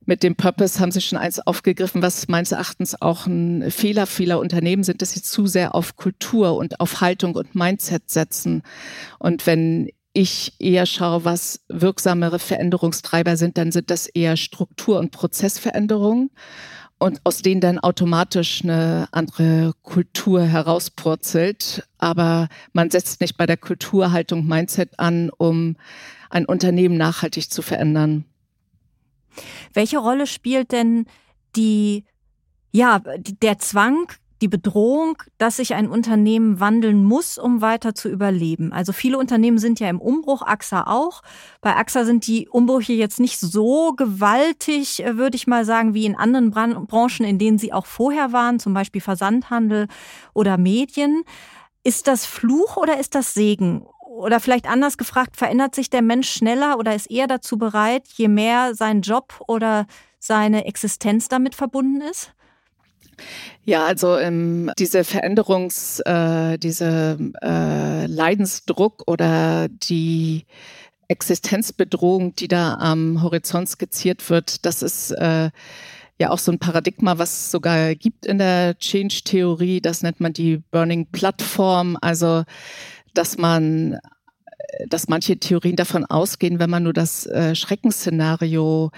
mit 0.06 0.24
dem 0.24 0.36
Purpose 0.36 0.80
haben 0.80 0.92
Sie 0.92 1.02
schon 1.02 1.20
eins 1.20 1.40
aufgegriffen, 1.40 2.02
was 2.02 2.28
meines 2.28 2.52
Erachtens 2.52 3.00
auch 3.00 3.28
ein 3.28 3.70
Fehler 3.70 4.08
vieler 4.08 4.40
Unternehmen 4.40 4.84
sind, 4.84 5.02
dass 5.02 5.12
sie 5.12 5.22
zu 5.22 5.46
sehr 5.46 5.76
auf 5.76 5.96
Kultur 5.96 6.56
und 6.56 6.80
auf 6.80 7.02
Haltung 7.02 7.36
und 7.36 7.54
Mindset 7.54 8.10
setzen. 8.10 8.64
Und 9.20 9.46
wenn 9.46 9.90
ich 10.14 10.54
eher 10.60 10.86
schaue, 10.86 11.26
was 11.26 11.62
wirksamere 11.68 12.40
Veränderungstreiber 12.40 13.38
sind, 13.38 13.58
dann 13.58 13.72
sind 13.72 13.92
das 13.92 14.08
eher 14.08 14.38
Struktur- 14.38 15.00
und 15.00 15.12
Prozessveränderungen. 15.12 16.32
Und 17.00 17.22
aus 17.24 17.42
denen 17.42 17.62
dann 17.62 17.80
automatisch 17.80 18.62
eine 18.64 19.08
andere 19.12 19.74
Kultur 19.82 20.44
herauspurzelt. 20.44 21.88
Aber 21.98 22.50
man 22.74 22.92
setzt 22.92 23.22
nicht 23.22 23.38
bei 23.38 23.46
der 23.46 23.58
Kulturhaltung 23.58 24.46
Mindset 24.46 25.00
an, 25.00 25.32
um 25.38 25.78
ein 26.30 26.46
Unternehmen 26.46 26.98
nachhaltig 26.98 27.50
zu 27.50 27.62
verändern. 27.62 28.26
Welche 29.74 29.98
Rolle 29.98 30.28
spielt 30.28 30.72
denn 30.74 31.06
die, 31.56 32.04
ja, 32.72 33.02
der 33.42 33.60
Zwang, 33.60 34.12
die 34.42 34.48
Bedrohung, 34.48 35.18
dass 35.38 35.58
sich 35.58 35.74
ein 35.74 35.90
Unternehmen 35.90 36.60
wandeln 36.60 37.04
muss, 37.04 37.38
um 37.38 37.62
weiter 37.62 37.94
zu 37.94 38.10
überleben. 38.10 38.72
Also 38.72 38.94
viele 38.94 39.18
Unternehmen 39.18 39.58
sind 39.58 39.80
ja 39.80 39.90
im 39.90 40.00
Umbruch, 40.00 40.42
AXA 40.42 40.84
auch. 40.88 41.22
Bei 41.62 41.76
AXA 41.76 42.06
sind 42.06 42.26
die 42.28 42.48
Umbrüche 42.48 42.94
jetzt 42.94 43.20
nicht 43.20 43.40
so 43.40 43.94
gewaltig, 43.94 45.04
äh, 45.04 45.18
würde 45.18 45.36
ich 45.36 45.48
mal 45.48 45.66
sagen, 45.66 45.94
wie 45.94 46.06
in 46.06 46.16
anderen 46.16 46.52
Branchen, 46.52 47.26
in 47.26 47.38
denen 47.38 47.58
sie 47.58 47.74
auch 47.74 47.86
vorher 47.86 48.32
waren, 48.32 48.60
zum 48.60 48.74
Beispiel 48.74 49.02
Versandhandel 49.02 49.88
oder 50.34 50.58
Medien. 50.58 51.24
Ist 51.84 52.08
das 52.08 52.26
Fluch 52.26 52.78
oder 52.78 53.00
ist 53.00 53.16
das 53.16 53.34
Segen? 53.34 53.86
Oder 54.10 54.40
vielleicht 54.40 54.68
anders 54.68 54.98
gefragt, 54.98 55.38
verändert 55.38 55.76
sich 55.76 55.90
der 55.90 56.02
Mensch 56.02 56.30
schneller 56.30 56.78
oder 56.78 56.96
ist 56.96 57.10
eher 57.10 57.28
dazu 57.28 57.58
bereit, 57.58 58.08
je 58.16 58.28
mehr 58.28 58.76
sein 58.76 59.02
Job 59.02 59.42
oder 59.48 59.86
seine 60.20 60.66
Existenz 60.66 61.30
damit 61.30 61.56
verbunden 61.56 62.02
ist? 62.02 62.34
Ja, 63.66 63.86
also 63.86 64.18
ähm, 64.18 64.72
diese 64.80 65.04
Veränderungs, 65.04 66.00
äh, 66.02 66.58
diese 66.58 67.18
äh, 67.42 68.06
Leidensdruck 68.08 69.04
oder 69.08 69.68
die 69.70 70.46
Existenzbedrohung, 71.08 72.36
die 72.36 72.48
da 72.48 72.76
am 72.76 73.22
Horizont 73.22 73.70
skizziert 73.70 74.30
wird, 74.30 74.66
das 74.66 74.82
ist 74.82 75.12
äh, 75.12 75.50
ja 76.20 76.30
auch 76.30 76.38
so 76.38 76.52
ein 76.52 76.60
Paradigma, 76.60 77.18
was 77.18 77.32
es 77.32 77.52
sogar 77.52 77.96
gibt 77.96 78.26
in 78.26 78.38
der 78.38 78.78
Change-Theorie. 78.78 79.82
Das 79.82 80.04
nennt 80.04 80.20
man 80.20 80.34
die 80.34 80.58
Burning 80.72 81.08
Plattform. 81.12 81.98
Also, 82.02 82.44
dass 83.14 83.38
man 83.38 84.00
dass 84.88 85.08
manche 85.08 85.38
Theorien 85.38 85.76
davon 85.76 86.06
ausgehen, 86.06 86.60
wenn 86.60 86.70
man 86.70 86.84
nur 86.84 86.94
das 86.94 87.26
äh, 87.26 87.56
Schreckensszenario 87.56 88.92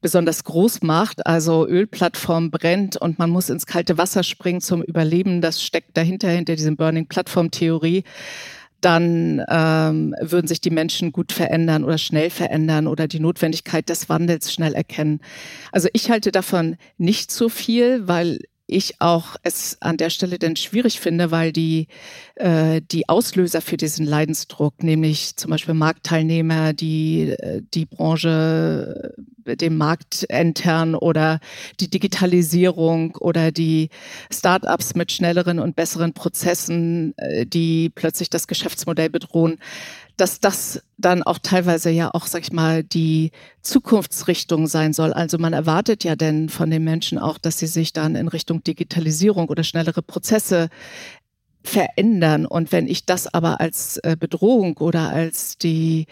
besonders 0.00 0.44
groß 0.44 0.82
macht, 0.82 1.26
also 1.26 1.66
Ölplattform 1.66 2.50
brennt 2.50 2.96
und 2.96 3.18
man 3.18 3.30
muss 3.30 3.50
ins 3.50 3.66
kalte 3.66 3.98
Wasser 3.98 4.22
springen 4.22 4.60
zum 4.60 4.82
Überleben, 4.82 5.40
das 5.40 5.62
steckt 5.62 5.96
dahinter, 5.96 6.28
hinter 6.28 6.56
diesem 6.56 6.76
Burning 6.76 7.06
Plattform 7.06 7.50
Theorie, 7.50 8.04
dann 8.80 9.42
ähm, 9.48 10.14
würden 10.20 10.46
sich 10.46 10.60
die 10.60 10.70
Menschen 10.70 11.12
gut 11.12 11.32
verändern 11.32 11.82
oder 11.82 11.98
schnell 11.98 12.30
verändern 12.30 12.86
oder 12.86 13.08
die 13.08 13.20
Notwendigkeit 13.20 13.88
des 13.88 14.08
Wandels 14.08 14.52
schnell 14.52 14.74
erkennen. 14.74 15.20
Also 15.72 15.88
ich 15.92 16.10
halte 16.10 16.30
davon 16.30 16.76
nicht 16.98 17.30
so 17.30 17.48
viel, 17.48 18.06
weil 18.06 18.40
ich 18.66 19.00
auch 19.00 19.36
es 19.42 19.76
an 19.80 19.96
der 19.96 20.10
Stelle 20.10 20.38
denn 20.38 20.56
schwierig 20.56 21.00
finde, 21.00 21.30
weil 21.30 21.52
die, 21.52 21.86
äh, 22.34 22.80
die 22.90 23.08
Auslöser 23.08 23.60
für 23.60 23.76
diesen 23.76 24.06
Leidensdruck, 24.06 24.82
nämlich 24.82 25.36
zum 25.36 25.50
Beispiel 25.50 25.74
Marktteilnehmer, 25.74 26.72
die 26.72 27.30
äh, 27.30 27.62
die 27.74 27.86
Branche 27.86 29.14
äh, 29.44 29.56
dem 29.56 29.76
Markt 29.76 30.26
entern 30.28 30.94
oder 30.96 31.38
die 31.78 31.88
Digitalisierung 31.88 33.14
oder 33.16 33.52
die 33.52 33.90
Startups 34.32 34.94
mit 34.96 35.12
schnelleren 35.12 35.60
und 35.60 35.76
besseren 35.76 36.12
Prozessen, 36.12 37.16
äh, 37.18 37.46
die 37.46 37.90
plötzlich 37.94 38.30
das 38.30 38.48
Geschäftsmodell 38.48 39.10
bedrohen, 39.10 39.58
dass 40.16 40.40
das 40.40 40.82
dann 40.96 41.22
auch 41.22 41.38
teilweise 41.38 41.90
ja 41.90 42.10
auch, 42.12 42.26
sag 42.26 42.42
ich 42.42 42.52
mal, 42.52 42.82
die 42.82 43.32
Zukunftsrichtung 43.60 44.66
sein 44.66 44.92
soll. 44.92 45.12
Also 45.12 45.38
man 45.38 45.52
erwartet 45.52 46.04
ja 46.04 46.16
denn 46.16 46.48
von 46.48 46.70
den 46.70 46.84
Menschen 46.84 47.18
auch, 47.18 47.38
dass 47.38 47.58
sie 47.58 47.66
sich 47.66 47.92
dann 47.92 48.14
in 48.14 48.28
Richtung 48.28 48.64
Digitalisierung 48.64 49.48
oder 49.48 49.62
schnellere 49.62 50.02
Prozesse 50.02 50.68
verändern. 51.62 52.46
Und 52.46 52.72
wenn 52.72 52.86
ich 52.86 53.04
das 53.04 53.32
aber 53.32 53.60
als 53.60 53.98
äh, 53.98 54.16
Bedrohung 54.18 54.78
oder 54.78 55.10
als 55.10 55.58
die, 55.58 56.06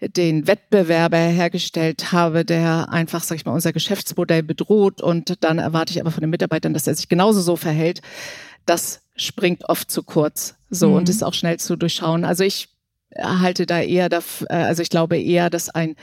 den 0.00 0.46
Wettbewerber 0.46 1.16
hergestellt 1.16 2.12
habe, 2.12 2.44
der 2.44 2.92
einfach, 2.92 3.24
sag 3.24 3.36
ich 3.36 3.44
mal, 3.44 3.52
unser 3.52 3.72
Geschäftsmodell 3.72 4.42
bedroht 4.42 5.00
und 5.00 5.42
dann 5.42 5.58
erwarte 5.58 5.92
ich 5.92 6.00
aber 6.00 6.10
von 6.10 6.20
den 6.20 6.30
Mitarbeitern, 6.30 6.74
dass 6.74 6.86
er 6.86 6.94
sich 6.94 7.08
genauso 7.08 7.40
so 7.40 7.56
verhält, 7.56 8.02
das 8.66 9.00
springt 9.16 9.68
oft 9.68 9.90
zu 9.90 10.02
kurz. 10.02 10.54
So 10.70 10.90
mhm. 10.90 10.96
und 10.96 11.08
ist 11.08 11.24
auch 11.24 11.34
schnell 11.34 11.58
zu 11.58 11.76
durchschauen. 11.76 12.24
Also 12.24 12.44
ich 12.44 12.68
halte 13.22 13.66
da 13.66 13.80
eher, 13.80 14.08
äh, 14.10 14.54
also 14.54 14.82
ich 14.82 14.90
glaube 14.90 15.18
eher, 15.18 15.50
dass 15.50 15.70
ein 15.70 15.96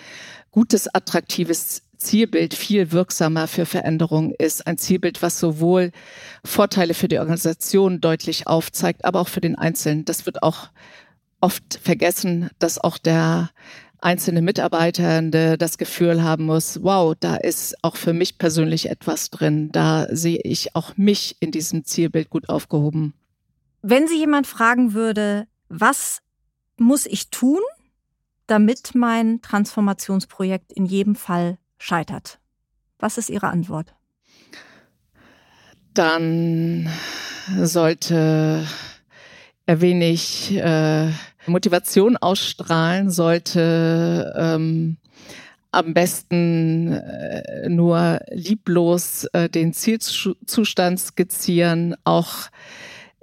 gutes, 0.51 0.87
attraktives 0.93 1.81
Zielbild 1.97 2.53
viel 2.53 2.91
wirksamer 2.91 3.47
für 3.47 3.65
Veränderungen 3.65 4.33
ist. 4.37 4.67
Ein 4.67 4.77
Zielbild, 4.77 5.21
was 5.21 5.39
sowohl 5.39 5.91
Vorteile 6.43 6.93
für 6.93 7.07
die 7.07 7.19
Organisation 7.19 8.01
deutlich 8.01 8.47
aufzeigt, 8.47 9.05
aber 9.05 9.19
auch 9.21 9.27
für 9.27 9.41
den 9.41 9.55
Einzelnen. 9.55 10.05
Das 10.05 10.25
wird 10.25 10.43
auch 10.43 10.69
oft 11.41 11.79
vergessen, 11.81 12.49
dass 12.59 12.77
auch 12.77 12.97
der 12.97 13.49
einzelne 14.01 14.41
Mitarbeiter 14.41 15.21
das 15.57 15.77
Gefühl 15.77 16.23
haben 16.23 16.45
muss, 16.45 16.83
wow, 16.83 17.15
da 17.19 17.35
ist 17.35 17.75
auch 17.81 17.95
für 17.95 18.13
mich 18.13 18.37
persönlich 18.37 18.89
etwas 18.89 19.31
drin. 19.31 19.71
Da 19.71 20.07
sehe 20.11 20.39
ich 20.43 20.75
auch 20.75 20.95
mich 20.95 21.37
in 21.39 21.51
diesem 21.51 21.85
Zielbild 21.85 22.29
gut 22.29 22.49
aufgehoben. 22.49 23.13
Wenn 23.81 24.07
Sie 24.07 24.17
jemand 24.17 24.47
fragen 24.47 24.93
würde, 24.93 25.47
was 25.69 26.19
muss 26.77 27.05
ich 27.05 27.29
tun, 27.29 27.59
damit 28.47 28.95
mein 28.95 29.41
Transformationsprojekt 29.41 30.71
in 30.73 30.85
jedem 30.85 31.15
Fall 31.15 31.57
scheitert? 31.77 32.39
Was 32.99 33.17
ist 33.17 33.29
Ihre 33.29 33.47
Antwort? 33.47 33.93
Dann 35.93 36.89
sollte 37.61 38.65
er 39.65 39.81
wenig 39.81 40.55
äh, 40.55 41.09
Motivation 41.47 42.17
ausstrahlen, 42.17 43.09
sollte 43.09 44.33
ähm, 44.37 44.97
am 45.71 45.93
besten 45.93 46.93
äh, 46.93 47.69
nur 47.69 48.19
lieblos 48.31 49.25
äh, 49.33 49.49
den 49.49 49.73
Zielzustand 49.73 50.99
skizzieren, 50.99 51.95
auch 52.03 52.49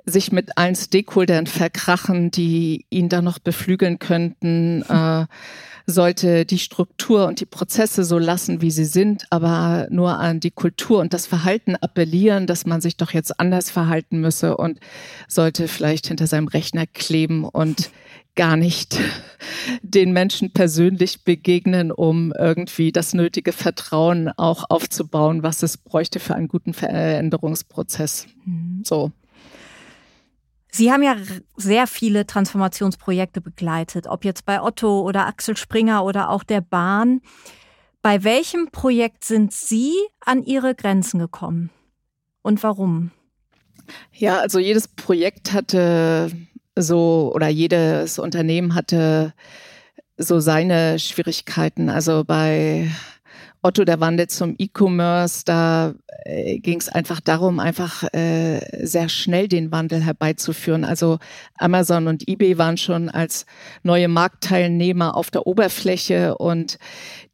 sich 0.05 0.33
mit 0.33 0.59
allen 0.59 0.75
Stakeholdern 0.75 1.47
verkrachen, 1.47 2.31
die 2.31 2.87
ihn 2.91 3.09
dann 3.09 3.25
noch 3.25 3.39
beflügeln 3.39 3.99
könnten, 3.99 4.83
äh, 4.89 5.27
sollte 5.87 6.45
die 6.45 6.59
Struktur 6.59 7.27
und 7.27 7.41
die 7.41 7.47
Prozesse 7.47 8.05
so 8.05 8.19
lassen, 8.19 8.63
wie 8.63 8.71
sie 8.71 8.85
sind, 8.85 9.27
aber 9.31 9.89
nur 9.91 10.19
an 10.19 10.41
die 10.41 10.51
Kultur 10.51 11.01
und 11.01 11.13
das 11.13 11.27
Verhalten 11.27 11.77
appellieren, 11.77 12.47
dass 12.47 12.67
man 12.67 12.81
sich 12.81 12.97
doch 12.97 13.13
jetzt 13.13 13.39
anders 13.41 13.71
verhalten 13.71 14.21
müsse 14.21 14.57
und 14.57 14.79
sollte 15.29 15.69
vielleicht 15.69 16.07
hinter 16.07 16.27
seinem 16.27 16.49
Rechner 16.49 16.87
kleben 16.87 17.45
und 17.45 17.91
gar 18.35 18.57
nicht 18.57 18.99
den 19.83 20.13
Menschen 20.13 20.53
persönlich 20.53 21.25
begegnen, 21.25 21.93
um 21.93 22.33
irgendwie 22.39 22.91
das 22.91 23.13
nötige 23.13 23.53
Vertrauen 23.53 24.31
auch 24.37 24.65
aufzubauen, 24.71 25.43
was 25.43 25.63
es 25.63 25.77
bräuchte 25.77 26.19
für 26.19 26.35
einen 26.35 26.49
guten 26.49 26.73
Veränderungsprozess. 26.73 28.27
Mhm. 28.47 28.83
So. 28.85 29.13
Sie 30.75 30.91
haben 30.91 31.03
ja 31.03 31.17
sehr 31.57 31.87
viele 31.87 32.27
Transformationsprojekte 32.27 33.43
begleitet, 33.43 34.07
ob 34.07 34.25
jetzt 34.25 34.47
bei 34.47 34.63
Otto 34.63 35.03
oder 35.03 35.27
Axel 35.27 35.57
Springer 35.57 36.03
oder 36.05 36.31
auch 36.31 36.45
der 36.45 36.63
Bahn. 36.63 37.21
Bei 38.01 38.25
welchem 38.25 38.71
Projekt 38.71 39.25
sind 39.25 39.53
Sie 39.53 39.93
an 40.21 40.43
Ihre 40.43 40.75
Grenzen 40.75 41.19
gekommen 41.19 41.71
und 42.41 42.63
warum? 42.63 43.11
Ja, 44.13 44.39
also 44.39 44.59
jedes 44.59 44.89
Projekt 44.89 45.53
hatte 45.53 46.31
so 46.75 47.31
oder 47.35 47.49
jedes 47.49 48.19
Unternehmen 48.19 48.75
hatte 48.75 49.35
so 50.17 50.41
seine 50.41 50.99
Schwierigkeiten. 50.99 51.91
Also 51.91 52.25
bei 52.25 52.91
Otto 53.61 53.85
der 53.85 54.01
Wandel 54.01 54.29
zum 54.29 54.55
E-Commerce, 54.59 55.43
da 55.45 55.95
äh, 56.25 56.59
ging 56.59 56.79
es 56.79 56.89
einfach 56.89 57.21
darum, 57.21 57.59
einfach 57.59 58.05
äh, 58.13 58.61
sehr 58.87 59.09
schnell 59.09 59.49
den 59.49 59.73
Wandel 59.73 60.03
herbeizuführen. 60.03 60.85
Also 60.85 61.19
Amazon 61.59 62.07
und 62.07 62.29
eBay 62.29 62.59
waren 62.59 62.77
schon 62.77 63.09
als 63.09 63.47
neue 63.83 64.09
Marktteilnehmer 64.09 65.17
auf 65.17 65.31
der 65.31 65.47
Oberfläche 65.47 66.37
und 66.37 66.79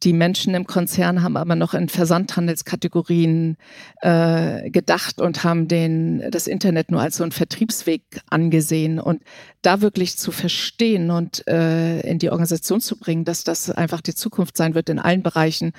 die 0.03 0.13
Menschen 0.13 0.55
im 0.55 0.65
Konzern 0.65 1.21
haben 1.21 1.35
aber 1.37 1.55
noch 1.55 1.73
in 1.73 1.89
Versandhandelskategorien 1.89 3.57
äh, 4.01 4.69
gedacht 4.69 5.19
und 5.19 5.43
haben 5.43 5.67
den, 5.67 6.23
das 6.31 6.47
Internet 6.47 6.89
nur 6.89 7.01
als 7.01 7.17
so 7.17 7.23
einen 7.23 7.31
Vertriebsweg 7.31 8.21
angesehen. 8.29 8.99
Und 8.99 9.21
da 9.61 9.81
wirklich 9.81 10.17
zu 10.17 10.31
verstehen 10.31 11.11
und 11.11 11.45
äh, 11.47 11.99
in 12.01 12.19
die 12.19 12.29
Organisation 12.29 12.79
zu 12.81 12.97
bringen, 12.97 13.25
dass 13.25 13.43
das 13.43 13.69
einfach 13.69 14.01
die 14.01 14.15
Zukunft 14.15 14.55
sein 14.55 14.73
wird 14.73 14.89
in 14.89 14.99
allen 14.99 15.21
Bereichen, 15.21 15.73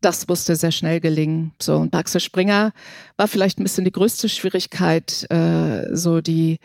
das 0.00 0.26
musste 0.28 0.56
sehr 0.56 0.72
schnell 0.72 1.00
gelingen. 1.00 1.52
So 1.60 1.76
und 1.76 1.94
Axel 1.94 2.20
Springer 2.20 2.72
war 3.16 3.28
vielleicht 3.28 3.58
ein 3.58 3.64
bisschen 3.64 3.84
die 3.84 3.92
größte 3.92 4.28
Schwierigkeit, 4.28 5.26
äh, 5.30 5.94
so 5.94 6.20
die 6.20 6.58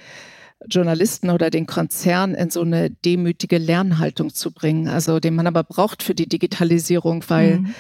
Journalisten 0.68 1.30
oder 1.30 1.50
den 1.50 1.66
Konzern 1.66 2.34
in 2.34 2.50
so 2.50 2.62
eine 2.62 2.90
demütige 2.90 3.58
Lernhaltung 3.58 4.34
zu 4.34 4.52
bringen, 4.52 4.88
also 4.88 5.20
den 5.20 5.36
man 5.36 5.48
aber 5.48 5.64
braucht 5.64 6.02
für 6.02 6.16
die 6.16 6.28
Digitalisierung, 6.30 7.24
weil 7.28 7.60
mhm. 7.60 7.76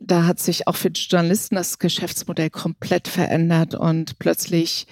da 0.00 0.26
hat 0.26 0.40
sich 0.40 0.66
auch 0.66 0.76
für 0.76 0.90
die 0.90 1.02
Journalisten 1.02 1.54
das 1.54 1.78
Geschäftsmodell 1.78 2.50
komplett 2.50 3.08
verändert 3.08 3.74
und 3.74 4.18
plötzlich 4.18 4.86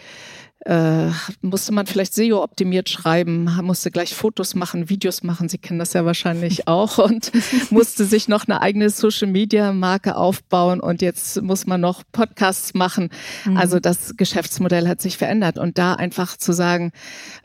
äh, 0.64 1.10
musste 1.40 1.72
man 1.72 1.86
vielleicht 1.86 2.14
SEO 2.14 2.42
optimiert 2.42 2.88
schreiben, 2.88 3.50
musste 3.62 3.90
gleich 3.90 4.14
Fotos 4.14 4.54
machen, 4.54 4.88
Videos 4.88 5.22
machen. 5.24 5.48
Sie 5.48 5.58
kennen 5.58 5.80
das 5.80 5.92
ja 5.92 6.04
wahrscheinlich 6.04 6.68
auch 6.68 6.98
und 6.98 7.32
musste 7.70 8.04
sich 8.04 8.28
noch 8.28 8.46
eine 8.46 8.60
eigene 8.60 8.90
Social 8.90 9.28
Media 9.28 9.72
Marke 9.72 10.16
aufbauen 10.16 10.80
und 10.80 11.02
jetzt 11.02 11.42
muss 11.42 11.66
man 11.66 11.80
noch 11.80 12.02
Podcasts 12.12 12.74
machen. 12.74 13.10
Mhm. 13.44 13.56
Also 13.56 13.80
das 13.80 14.16
Geschäftsmodell 14.16 14.86
hat 14.86 15.00
sich 15.00 15.18
verändert 15.18 15.58
und 15.58 15.78
da 15.78 15.94
einfach 15.94 16.36
zu 16.36 16.52
sagen, 16.52 16.92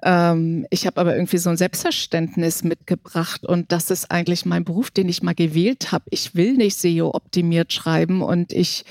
ähm, 0.03 0.67
ich 0.69 0.85
habe 0.85 1.01
aber 1.01 1.15
irgendwie 1.15 1.37
so 1.37 1.49
ein 1.49 1.57
Selbstverständnis 1.57 2.63
mitgebracht 2.63 3.45
und 3.45 3.71
das 3.71 3.89
ist 3.89 4.11
eigentlich 4.11 4.45
mein 4.45 4.63
Beruf, 4.63 4.91
den 4.91 5.09
ich 5.09 5.23
mal 5.23 5.33
gewählt 5.33 5.91
habe. 5.91 6.05
Ich 6.11 6.35
will 6.35 6.53
nicht 6.53 6.77
SEO 6.77 7.15
optimiert 7.15 7.73
schreiben 7.73 8.21
und 8.21 8.53
ich 8.53 8.85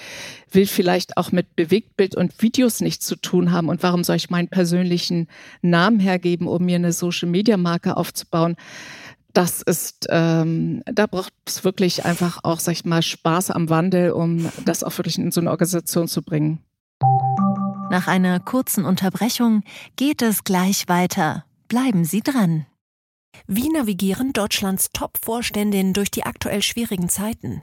will 0.51 0.67
vielleicht 0.67 1.17
auch 1.17 1.33
mit 1.33 1.57
Bewegtbild 1.57 2.15
und 2.15 2.41
Videos 2.43 2.81
nichts 2.81 3.07
zu 3.07 3.17
tun 3.17 3.53
haben. 3.53 3.69
Und 3.69 3.83
warum 3.83 4.05
soll 4.05 4.17
ich 4.17 4.31
meinen 4.31 4.49
persönlichen 4.49 5.29
Namen 5.63 6.01
hergeben, 6.01 6.47
um 6.47 6.65
mir 6.65 6.77
eine 6.77 6.93
Social-Media-Marke 6.93 7.97
aufzubauen? 7.97 8.57
Das 9.33 9.61
ist, 9.61 10.07
ähm, 10.09 10.83
da 10.87 11.07
braucht 11.07 11.33
es 11.45 11.63
wirklich 11.63 12.05
einfach 12.05 12.39
auch, 12.43 12.59
sag 12.59 12.73
ich 12.73 12.85
mal, 12.85 13.03
Spaß 13.03 13.51
am 13.51 13.69
Wandel, 13.69 14.13
um 14.13 14.51
das 14.65 14.83
auch 14.83 14.97
wirklich 14.97 15.19
in 15.19 15.31
so 15.31 15.41
eine 15.41 15.51
Organisation 15.51 16.09
zu 16.09 16.23
bringen. 16.23 16.61
Nach 17.91 18.09
einer 18.09 18.41
kurzen 18.41 18.85
Unterbrechung 18.85 19.63
geht 19.97 20.23
es 20.23 20.43
gleich 20.45 20.89
weiter. 20.89 21.45
Bleiben 21.69 22.05
Sie 22.05 22.21
dran. 22.21 22.67
Wie 23.47 23.69
navigieren 23.69 24.33
Deutschlands 24.33 24.91
Top-Vorständinnen 24.93 25.93
durch 25.93 26.11
die 26.11 26.25
aktuell 26.25 26.63
schwierigen 26.63 27.09
Zeiten? 27.09 27.63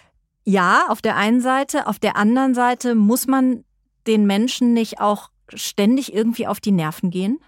ja, 0.43 0.85
auf 0.89 1.01
der 1.01 1.15
einen 1.15 1.41
Seite. 1.41 1.87
Auf 1.87 1.99
der 1.99 2.15
anderen 2.15 2.53
Seite 2.53 2.95
muss 2.95 3.27
man 3.27 3.63
den 4.07 4.25
Menschen 4.25 4.73
nicht 4.73 4.99
auch 4.99 5.29
ständig 5.53 6.13
irgendwie 6.13 6.47
auf 6.47 6.59
die 6.59 6.71
Nerven 6.71 7.11
gehen. 7.11 7.39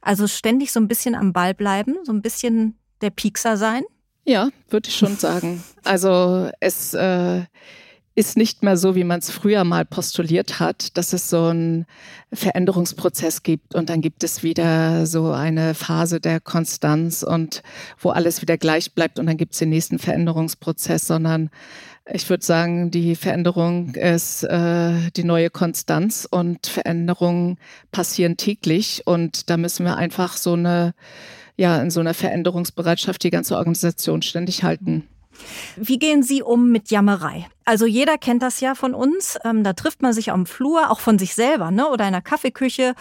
Also 0.00 0.26
ständig 0.26 0.72
so 0.72 0.80
ein 0.80 0.88
bisschen 0.88 1.14
am 1.14 1.32
Ball 1.32 1.54
bleiben, 1.54 1.96
so 2.04 2.12
ein 2.12 2.22
bisschen 2.22 2.78
der 3.00 3.10
Piekser 3.10 3.56
sein. 3.56 3.84
Ja, 4.24 4.50
würde 4.68 4.88
ich 4.88 4.96
schon 4.96 5.16
sagen. 5.18 5.62
Also 5.84 6.50
es 6.60 6.94
äh, 6.94 7.44
ist 8.14 8.36
nicht 8.36 8.62
mehr 8.62 8.76
so, 8.76 8.94
wie 8.94 9.04
man 9.04 9.20
es 9.20 9.30
früher 9.30 9.64
mal 9.64 9.84
postuliert 9.84 10.58
hat, 10.58 10.96
dass 10.96 11.12
es 11.12 11.30
so 11.30 11.44
einen 11.46 11.86
Veränderungsprozess 12.32 13.42
gibt 13.42 13.74
und 13.74 13.90
dann 13.90 14.00
gibt 14.00 14.24
es 14.24 14.42
wieder 14.42 15.06
so 15.06 15.30
eine 15.30 15.74
Phase 15.74 16.20
der 16.20 16.40
Konstanz 16.40 17.22
und 17.22 17.62
wo 17.98 18.10
alles 18.10 18.42
wieder 18.42 18.58
gleich 18.58 18.92
bleibt 18.92 19.18
und 19.18 19.26
dann 19.26 19.36
gibt 19.36 19.52
es 19.52 19.60
den 19.60 19.70
nächsten 19.70 20.00
Veränderungsprozess, 20.00 21.06
sondern 21.06 21.50
ich 22.12 22.28
würde 22.30 22.44
sagen, 22.44 22.90
die 22.90 23.16
Veränderung 23.16 23.94
ist 23.94 24.42
äh, 24.44 25.10
die 25.16 25.24
neue 25.24 25.50
Konstanz 25.50 26.26
und 26.30 26.66
Veränderungen 26.66 27.58
passieren 27.92 28.36
täglich 28.36 29.02
und 29.06 29.50
da 29.50 29.56
müssen 29.56 29.84
wir 29.84 29.96
einfach 29.96 30.36
so 30.36 30.54
eine, 30.54 30.94
ja, 31.56 31.80
in 31.80 31.90
so 31.90 32.00
einer 32.00 32.14
Veränderungsbereitschaft 32.14 33.22
die 33.22 33.30
ganze 33.30 33.56
Organisation 33.56 34.22
ständig 34.22 34.62
halten. 34.62 35.06
Wie 35.76 35.98
gehen 35.98 36.24
Sie 36.24 36.42
um 36.42 36.72
mit 36.72 36.90
Jammerei? 36.90 37.46
Also 37.64 37.86
jeder 37.86 38.18
kennt 38.18 38.42
das 38.42 38.60
ja 38.60 38.74
von 38.74 38.92
uns. 38.92 39.38
Ähm, 39.44 39.62
da 39.62 39.72
trifft 39.72 40.02
man 40.02 40.12
sich 40.12 40.32
am 40.32 40.46
Flur, 40.46 40.90
auch 40.90 40.98
von 40.98 41.18
sich 41.18 41.34
selber, 41.34 41.70
ne? 41.70 41.88
Oder 41.88 42.06
in 42.06 42.12
der 42.12 42.22
Kaffeeküche. 42.22 42.94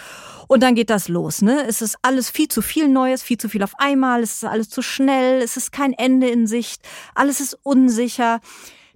Und 0.47 0.61
dann 0.61 0.75
geht 0.75 0.91
das 0.91 1.07
los, 1.07 1.41
ne? 1.41 1.65
Es 1.67 1.81
ist 1.81 1.97
alles 2.03 2.29
viel 2.29 2.47
zu 2.47 2.61
viel 2.61 2.87
Neues, 2.87 3.23
viel 3.23 3.39
zu 3.39 3.49
viel 3.49 3.63
auf 3.63 3.73
einmal. 3.79 4.21
Es 4.21 4.33
ist 4.33 4.45
alles 4.45 4.69
zu 4.69 4.83
schnell. 4.83 5.41
Es 5.41 5.57
ist 5.57 5.71
kein 5.71 5.93
Ende 5.93 6.29
in 6.29 6.45
Sicht. 6.45 6.81
Alles 7.15 7.39
ist 7.39 7.57
unsicher. 7.63 8.39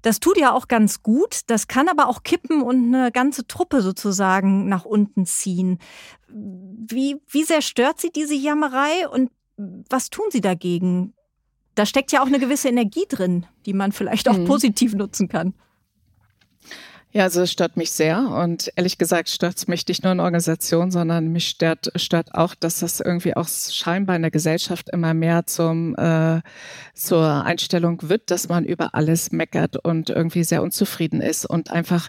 Das 0.01 0.19
tut 0.19 0.37
ja 0.37 0.53
auch 0.53 0.67
ganz 0.67 1.03
gut. 1.03 1.41
Das 1.47 1.67
kann 1.67 1.87
aber 1.87 2.07
auch 2.07 2.23
kippen 2.23 2.61
und 2.61 2.93
eine 2.93 3.11
ganze 3.11 3.47
Truppe 3.47 3.81
sozusagen 3.81 4.67
nach 4.67 4.85
unten 4.85 5.25
ziehen. 5.25 5.79
Wie, 6.27 7.17
wie 7.29 7.43
sehr 7.43 7.61
stört 7.61 7.99
Sie 7.99 8.11
diese 8.11 8.35
Jammerei 8.35 9.07
und 9.09 9.31
was 9.57 10.09
tun 10.09 10.25
Sie 10.29 10.41
dagegen? 10.41 11.13
Da 11.75 11.85
steckt 11.85 12.11
ja 12.11 12.21
auch 12.21 12.27
eine 12.27 12.39
gewisse 12.39 12.69
Energie 12.69 13.05
drin, 13.07 13.45
die 13.65 13.73
man 13.73 13.91
vielleicht 13.91 14.27
auch 14.27 14.37
mhm. 14.37 14.45
positiv 14.45 14.93
nutzen 14.93 15.27
kann. 15.27 15.53
Ja, 17.13 17.23
also 17.23 17.41
es 17.41 17.51
stört 17.51 17.75
mich 17.75 17.91
sehr 17.91 18.29
und 18.29 18.71
ehrlich 18.77 18.97
gesagt 18.97 19.27
stört 19.27 19.57
es 19.57 19.67
mich 19.67 19.85
nicht 19.85 20.01
nur 20.01 20.13
in 20.13 20.21
Organisation, 20.21 20.91
sondern 20.91 21.33
mich 21.33 21.49
stört, 21.49 21.91
stört 21.97 22.33
auch, 22.33 22.55
dass 22.55 22.79
das 22.79 23.01
irgendwie 23.01 23.35
auch 23.35 23.49
scheinbar 23.49 24.15
in 24.15 24.21
der 24.21 24.31
Gesellschaft 24.31 24.89
immer 24.93 25.13
mehr 25.13 25.45
zum 25.45 25.93
äh, 25.97 26.39
zur 26.93 27.43
Einstellung 27.43 27.99
wird, 28.03 28.31
dass 28.31 28.47
man 28.47 28.63
über 28.63 28.95
alles 28.95 29.33
meckert 29.33 29.75
und 29.83 30.09
irgendwie 30.09 30.45
sehr 30.45 30.63
unzufrieden 30.63 31.19
ist 31.19 31.45
und 31.45 31.69
einfach, 31.69 32.07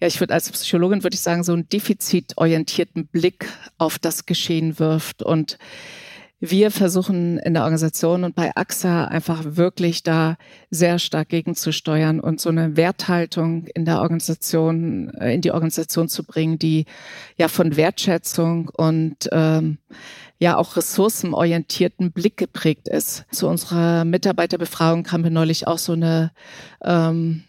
ja, 0.00 0.06
ich 0.06 0.20
würde 0.20 0.34
als 0.34 0.48
Psychologin 0.48 1.02
würde 1.02 1.14
ich 1.14 1.22
sagen, 1.22 1.42
so 1.42 1.52
einen 1.52 1.68
defizitorientierten 1.68 3.08
Blick 3.08 3.48
auf 3.78 3.98
das 3.98 4.26
Geschehen 4.26 4.78
wirft 4.78 5.24
und 5.24 5.58
wir 6.38 6.70
versuchen 6.70 7.38
in 7.38 7.54
der 7.54 7.62
Organisation 7.62 8.24
und 8.24 8.34
bei 8.34 8.54
AXA 8.54 9.06
einfach 9.06 9.42
wirklich 9.44 10.02
da 10.02 10.36
sehr 10.70 10.98
stark 10.98 11.30
gegenzusteuern 11.30 12.20
und 12.20 12.40
so 12.40 12.50
eine 12.50 12.76
Werthaltung 12.76 13.66
in 13.74 13.86
der 13.86 14.02
Organisation, 14.02 15.10
äh, 15.14 15.34
in 15.34 15.40
die 15.40 15.52
Organisation 15.52 16.08
zu 16.08 16.24
bringen, 16.24 16.58
die 16.58 16.84
ja 17.38 17.48
von 17.48 17.76
Wertschätzung 17.76 18.68
und 18.68 19.28
ähm, 19.32 19.78
ja 20.38 20.58
auch 20.58 20.76
ressourcenorientierten 20.76 22.12
Blick 22.12 22.36
geprägt 22.36 22.88
ist. 22.88 23.24
Zu 23.30 23.48
unserer 23.48 24.04
Mitarbeiterbefragung 24.04 25.10
haben 25.10 25.24
wir 25.24 25.30
neulich 25.30 25.66
auch 25.66 25.78
so 25.78 25.92
eine 25.92 26.32
ähm, 26.84 27.44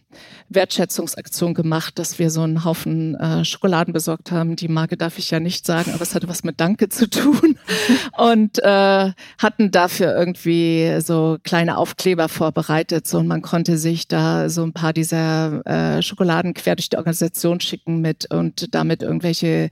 Wertschätzungsaktion 0.49 1.53
gemacht, 1.53 1.99
dass 1.99 2.19
wir 2.19 2.30
so 2.30 2.41
einen 2.41 2.63
Haufen 2.63 3.15
äh, 3.15 3.43
Schokoladen 3.43 3.93
besorgt 3.93 4.32
haben. 4.32 4.56
Die 4.56 4.67
Marke 4.67 4.97
darf 4.97 5.17
ich 5.17 5.32
ja 5.32 5.39
nicht 5.39 5.65
sagen, 5.65 5.91
aber 5.93 6.01
es 6.01 6.15
hatte 6.15 6.30
was 6.30 6.43
mit 6.43 6.60
Danke 6.60 6.89
zu 6.89 7.10
tun. 7.10 7.58
Und 8.17 8.60
äh, 8.63 9.12
hatten 9.38 9.71
dafür 9.71 10.15
irgendwie 10.15 10.99
so 11.01 11.38
kleine 11.43 11.77
Aufkleber 11.77 12.30
vorbereitet. 12.30 13.08
So, 13.08 13.19
und 13.19 13.27
man 13.27 13.41
konnte 13.41 13.77
sich 13.77 14.08
da 14.08 14.49
so 14.49 14.63
ein 14.63 14.73
paar 14.73 14.93
dieser 14.93 15.65
äh, 15.65 16.01
Schokoladen 16.01 16.53
quer 16.53 16.75
durch 16.75 16.89
die 16.89 16.97
Organisation 16.97 17.60
schicken 17.60 18.01
mit 18.01 18.32
und 18.32 18.73
damit 18.73 19.01
irgendwelche 19.01 19.69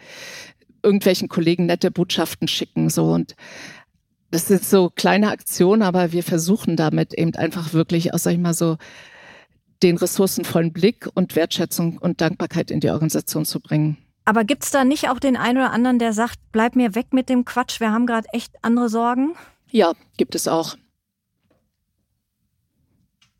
irgendwelchen 0.84 1.27
Kollegen 1.27 1.65
nette 1.65 1.89
Botschaften 1.91 2.47
schicken. 2.47 2.89
So 2.89 3.12
und 3.12 3.36
das 4.31 4.47
sind 4.47 4.63
so 4.63 4.89
kleine 4.89 5.31
Aktionen, 5.31 5.81
aber 5.81 6.12
wir 6.12 6.23
versuchen 6.23 6.75
damit 6.75 7.13
eben 7.13 7.36
einfach 7.36 7.73
wirklich 7.73 8.13
aus, 8.13 8.23
sag 8.23 8.34
ich 8.34 8.39
mal, 8.39 8.53
so 8.53 8.77
den 9.83 9.97
ressourcenvollen 9.97 10.73
Blick 10.73 11.07
und 11.13 11.35
Wertschätzung 11.35 11.97
und 11.97 12.21
Dankbarkeit 12.21 12.71
in 12.71 12.79
die 12.79 12.89
Organisation 12.89 13.45
zu 13.45 13.59
bringen. 13.59 13.97
Aber 14.25 14.43
gibt's 14.43 14.71
da 14.71 14.83
nicht 14.83 15.09
auch 15.09 15.19
den 15.19 15.38
einen 15.38 15.59
oder 15.59 15.71
anderen, 15.71 15.99
der 15.99 16.13
sagt, 16.13 16.39
bleib 16.51 16.75
mir 16.75 16.95
weg 16.95 17.07
mit 17.11 17.29
dem 17.29 17.45
Quatsch, 17.45 17.79
wir 17.79 17.91
haben 17.91 18.07
gerade 18.07 18.27
echt 18.33 18.53
andere 18.63 18.89
Sorgen? 18.89 19.35
Ja, 19.69 19.93
gibt 20.17 20.33
es 20.35 20.47
auch. 20.47 20.75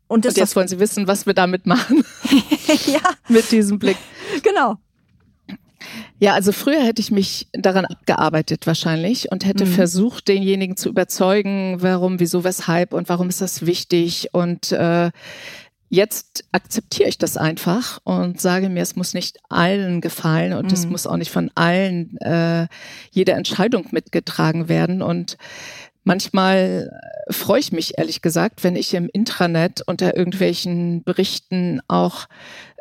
Und, 0.08 0.24
und 0.24 0.36
jetzt 0.36 0.54
wollen 0.54 0.68
Sie 0.68 0.78
wissen, 0.78 1.08
was 1.08 1.26
wir 1.26 1.34
damit 1.34 1.66
machen. 1.66 2.04
ja. 2.86 3.00
mit 3.28 3.50
diesem 3.50 3.80
Blick. 3.80 3.96
Genau. 4.42 4.76
Ja, 6.18 6.34
also 6.34 6.52
früher 6.52 6.82
hätte 6.82 7.02
ich 7.02 7.10
mich 7.10 7.48
daran 7.52 7.84
abgearbeitet 7.84 8.66
wahrscheinlich 8.66 9.30
und 9.30 9.44
hätte 9.44 9.66
mhm. 9.66 9.70
versucht, 9.70 10.28
denjenigen 10.28 10.76
zu 10.76 10.88
überzeugen, 10.88 11.76
warum, 11.80 12.20
wieso, 12.20 12.44
weshalb 12.44 12.94
und 12.94 13.08
warum 13.08 13.28
ist 13.28 13.40
das 13.40 13.66
wichtig 13.66 14.28
und 14.32 14.72
äh, 14.72 15.10
Jetzt 15.88 16.44
akzeptiere 16.50 17.08
ich 17.08 17.16
das 17.16 17.36
einfach 17.36 18.00
und 18.02 18.40
sage 18.40 18.68
mir, 18.68 18.82
es 18.82 18.96
muss 18.96 19.14
nicht 19.14 19.38
allen 19.48 20.00
gefallen 20.00 20.52
und 20.52 20.66
mhm. 20.66 20.72
es 20.72 20.86
muss 20.86 21.06
auch 21.06 21.16
nicht 21.16 21.30
von 21.30 21.50
allen 21.54 22.16
äh, 22.18 22.66
jede 23.12 23.32
Entscheidung 23.32 23.86
mitgetragen 23.92 24.68
werden. 24.68 25.00
Und 25.00 25.36
Manchmal 26.06 26.88
äh, 27.26 27.32
freue 27.32 27.58
ich 27.58 27.72
mich 27.72 27.98
ehrlich 27.98 28.22
gesagt, 28.22 28.62
wenn 28.62 28.76
ich 28.76 28.94
im 28.94 29.08
Intranet 29.12 29.82
unter 29.86 30.16
irgendwelchen 30.16 31.02
Berichten 31.02 31.80
auch 31.88 32.28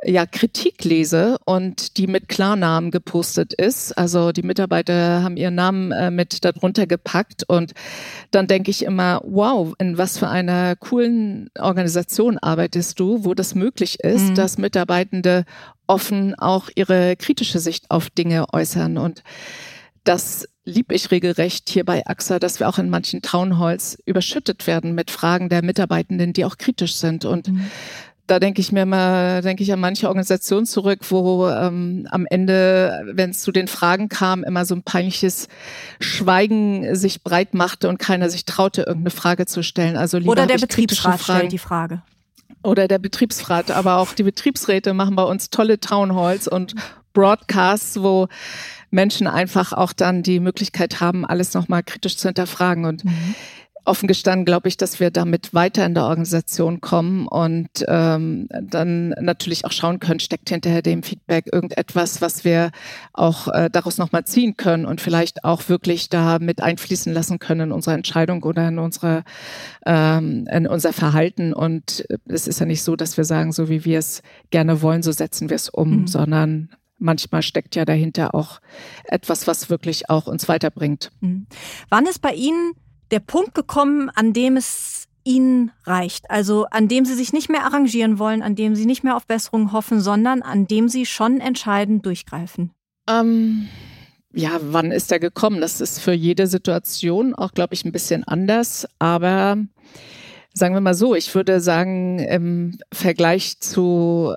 ja 0.04 0.28
Kritik 0.28 0.84
lese 0.84 1.38
und 1.44 1.98
die 1.98 2.06
mit 2.06 2.30
Klarnamen 2.30 2.92
gepostet 2.92 3.52
ist. 3.54 3.98
Also 3.98 4.32
die 4.32 4.44
Mitarbeiter 4.44 5.24
haben 5.24 5.38
ihren 5.38 5.56
Namen 5.56 5.92
äh, 5.92 6.12
mit 6.12 6.46
darunter 6.46 6.86
gepackt 6.86 7.44
und 7.48 7.74
dann 8.30 8.46
denke 8.46 8.70
ich 8.70 8.86
immer, 8.86 9.22
wow, 9.26 9.74
in 9.80 9.98
was 9.98 10.20
für 10.20 10.30
einer 10.30 10.76
coolen 10.76 11.50
Organisation 11.58 12.38
arbeitest 12.38 13.00
du, 13.00 13.26
wo 13.26 13.34
das 13.34 13.56
möglich 13.56 14.02
ist, 14.02 14.30
mhm. 14.30 14.36
dass 14.36 14.60
Mitarbeitende 14.60 15.46
offen 15.88 16.36
auch 16.36 16.70
ihre 16.76 17.16
kritische 17.16 17.58
Sicht 17.58 17.90
auf 17.90 18.12
Dinge 18.12 18.54
äußern 18.54 19.00
und 19.00 19.24
das 20.06 20.48
lieb 20.64 20.92
ich 20.92 21.12
regelrecht 21.12 21.70
hier 21.70 21.84
bei 21.84 22.06
AXA, 22.06 22.40
dass 22.40 22.60
wir 22.60 22.70
auch 22.70 22.78
in 22.78 22.90
manchen 22.90 23.22
Townhalls 23.22 23.98
überschüttet 24.06 24.68
werden 24.68 24.96
mit 24.96 25.12
Fragen 25.12 25.50
der 25.50 25.64
Mitarbeitenden, 25.64 26.32
die 26.32 26.46
auch 26.46 26.58
kritisch 26.58 26.96
sind. 26.96 27.26
Und 27.26 27.50
mhm. 27.50 27.66
da 28.28 28.40
denke 28.40 28.62
ich 28.62 28.72
mir 28.72 28.84
immer, 28.84 29.42
denke 29.42 29.64
ich 29.64 29.74
an 29.74 29.80
manche 29.80 30.08
Organisationen 30.08 30.68
zurück, 30.68 31.00
wo 31.10 31.48
ähm, 31.50 32.08
am 32.12 32.26
Ende, 32.30 33.04
wenn 33.14 33.32
es 33.32 33.42
zu 33.42 33.52
den 33.52 33.68
Fragen 33.68 34.08
kam, 34.08 34.44
immer 34.44 34.66
so 34.66 34.76
ein 34.76 34.84
peinliches 34.84 35.48
Schweigen 36.00 36.96
sich 36.96 37.24
breit 37.24 37.56
machte 37.56 37.90
und 37.90 37.98
keiner 37.98 38.30
sich 38.30 38.46
traute, 38.46 38.84
irgendeine 38.84 39.12
Frage 39.12 39.48
zu 39.48 39.64
stellen. 39.64 39.98
Also 39.98 40.20
lieber 40.20 40.32
Oder 40.32 40.46
der 40.46 40.60
Betriebsrat 40.60 41.20
stellt 41.20 41.52
die 41.52 41.58
Frage. 41.58 42.02
Oder 42.64 42.88
der 42.88 43.00
Betriebsrat, 43.00 43.70
aber 43.72 43.98
auch 43.98 44.14
die 44.14 44.24
Betriebsräte 44.24 44.94
machen 44.94 45.16
bei 45.16 45.24
uns 45.24 45.52
tolle 45.52 45.80
Townhalls 45.80 46.48
und 46.48 46.74
Broadcasts, 47.16 48.00
wo 48.00 48.28
Menschen 48.92 49.28
einfach 49.28 49.74
auch 49.74 49.94
dann 49.94 50.24
die 50.24 50.40
Möglichkeit 50.40 51.00
haben, 51.02 51.26
alles 51.26 51.54
nochmal 51.54 51.84
kritisch 51.84 52.18
zu 52.18 52.28
hinterfragen. 52.28 52.86
Und 52.86 53.04
mhm. 53.06 53.36
offen 53.84 54.08
gestanden 54.08 54.46
glaube 54.46 54.68
ich, 54.68 54.78
dass 54.78 55.00
wir 55.00 55.12
damit 55.12 55.54
weiter 55.54 55.86
in 55.86 55.94
der 55.94 56.06
Organisation 56.06 56.82
kommen 56.82 57.28
und 57.28 57.70
ähm, 57.88 58.48
dann 58.50 59.10
natürlich 59.20 59.66
auch 59.66 59.72
schauen 59.72 60.00
können, 60.00 60.20
steckt 60.20 60.50
hinterher 60.50 60.82
dem 60.82 61.04
Feedback 61.04 61.46
irgendetwas, 61.52 62.22
was 62.22 62.46
wir 62.46 62.72
auch 63.14 63.48
äh, 63.50 63.70
daraus 63.70 63.98
nochmal 63.98 64.26
ziehen 64.26 64.56
können 64.56 64.86
und 64.86 65.02
vielleicht 65.02 65.44
auch 65.44 65.68
wirklich 65.68 66.10
da 66.10 66.40
mit 66.40 66.62
einfließen 66.62 67.14
lassen 67.14 67.38
können 67.38 67.62
in 67.62 67.72
unsere 67.72 67.96
Entscheidung 67.96 68.44
oder 68.44 68.68
in 68.68 68.80
unsere 68.80 69.24
ähm, 69.86 70.48
in 70.52 70.68
unser 70.68 70.94
Verhalten. 70.94 71.54
Und 71.54 72.06
es 72.28 72.48
ist 72.48 72.60
ja 72.60 72.66
nicht 72.66 72.84
so, 72.84 72.96
dass 72.96 73.18
wir 73.18 73.26
sagen, 73.26 73.52
so 73.52 73.68
wie 73.68 73.84
wir 73.84 74.00
es 74.00 74.24
gerne 74.52 74.82
wollen, 74.82 75.04
so 75.04 75.12
setzen 75.12 75.50
wir 75.50 75.56
es 75.56 75.70
um, 75.70 76.02
mhm. 76.02 76.08
sondern 76.08 76.70
manchmal 76.98 77.42
steckt 77.42 77.76
ja 77.76 77.86
dahinter 77.86 78.34
auch 78.36 78.60
etwas, 79.06 79.48
was 79.48 79.70
wirklich 79.70 80.10
auch 80.10 80.28
uns 80.28 80.48
weiterbringt. 80.48 81.12
Mhm. 81.22 81.48
Wann 81.90 82.06
ist 82.06 82.22
bei 82.22 82.34
Ihnen 82.34 82.74
der 83.12 83.20
Punkt 83.20 83.54
gekommen, 83.54 84.10
an 84.10 84.34
dem 84.34 84.58
es 84.58 85.08
Ihnen 85.24 85.72
reicht? 85.84 86.30
Also 86.30 86.66
an 86.72 86.88
dem 86.88 87.06
Sie 87.06 87.16
sich 87.16 87.34
nicht 87.34 87.50
mehr 87.50 87.66
arrangieren 87.66 88.20
wollen, 88.20 88.42
an 88.42 88.56
dem 88.56 88.76
Sie 88.76 88.86
nicht 88.86 89.04
mehr 89.04 89.16
auf 89.16 89.28
Besserungen 89.28 89.72
hoffen, 89.72 90.00
sondern 90.00 90.42
an 90.42 90.68
dem 90.68 90.90
Sie 90.90 91.06
schon 91.06 91.40
entscheidend 91.40 92.06
durchgreifen? 92.06 92.72
Ähm, 93.08 93.68
ja, 94.34 94.60
wann 94.62 94.92
ist 94.92 95.12
er 95.12 95.20
gekommen? 95.20 95.62
Das 95.62 95.82
ist 95.82 96.00
für 96.00 96.14
jede 96.14 96.48
Situation 96.48 97.34
auch, 97.34 97.54
glaube 97.54 97.74
ich, 97.74 97.86
ein 97.86 97.92
bisschen 97.92 98.24
anders. 98.24 98.88
Aber 99.00 99.58
sagen 100.58 100.74
wir 100.74 100.80
mal 100.80 100.94
so, 100.94 101.16
ich 101.16 101.36
würde 101.36 101.60
sagen, 101.60 102.18
im 102.20 102.78
Vergleich 102.94 103.60
zu 103.60 104.34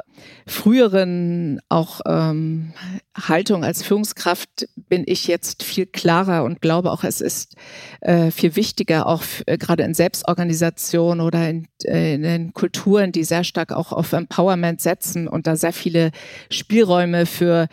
früheren 0.47 1.61
auch 1.69 2.01
ähm, 2.07 2.73
Haltung 3.17 3.65
als 3.65 3.85
Führungskraft 3.85 4.69
bin 4.89 5.05
ich 5.07 5.29
jetzt 5.29 5.63
viel 5.63 5.87
klarer 5.87 6.43
und 6.43 6.61
glaube 6.61 6.91
auch, 6.91 7.05
es 7.05 7.21
ist 7.21 7.55
äh, 8.01 8.33
viel 8.33 8.57
wichtiger, 8.57 9.07
auch 9.07 9.23
äh, 9.47 9.59
gerade 9.59 9.85
in 9.85 9.95
Selbstorganisation 9.95 11.21
oder 11.21 11.49
in, 11.49 11.69
äh, 11.85 12.15
in 12.15 12.53
Kulturen, 12.53 13.13
die 13.13 13.23
sehr 13.23 13.45
stark 13.45 13.73
auch 13.73 13.93
auf 13.93 14.13
Empowerment 14.13 14.81
setzen 14.81 15.29
und 15.29 15.47
da 15.47 15.55
sehr 15.55 15.73
viele 15.73 16.11
Spielräume 16.51 17.27
für 17.27 17.69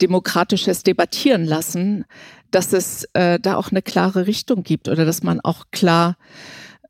demokratisches 0.00 0.84
Debattieren 0.84 1.44
lassen, 1.44 2.04
dass 2.52 2.72
es 2.72 3.08
äh, 3.14 3.40
da 3.40 3.56
auch 3.56 3.72
eine 3.72 3.82
klare 3.82 4.28
Richtung 4.28 4.62
gibt 4.62 4.88
oder 4.88 5.04
dass 5.04 5.24
man 5.24 5.40
auch 5.40 5.66
klar 5.72 6.16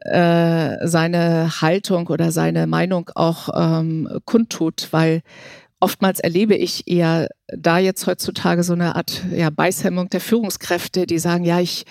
äh, 0.01 0.87
seine 0.87 1.61
Haltung 1.61 2.07
oder 2.09 2.33
seine 2.33 2.67
Meinung 2.67 3.11
auch 3.15 3.49
ähm, 3.55 4.09
kundtut, 4.25 4.89
weil 4.91 5.23
oftmals 5.81 6.19
erlebe 6.21 6.57
ich 6.57 6.89
eher 6.89 7.29
da 7.57 7.79
jetzt 7.79 8.07
heutzutage 8.07 8.63
so 8.63 8.75
eine 8.75 8.97
Art 8.97 9.23
ja, 9.33 9.49
Beißhemmung 9.49 10.11
der 10.11 10.21
Führungskräfte, 10.21 11.07
die 11.07 11.19
sagen, 11.19 11.45
ja, 11.45 11.61
ich 11.61 11.87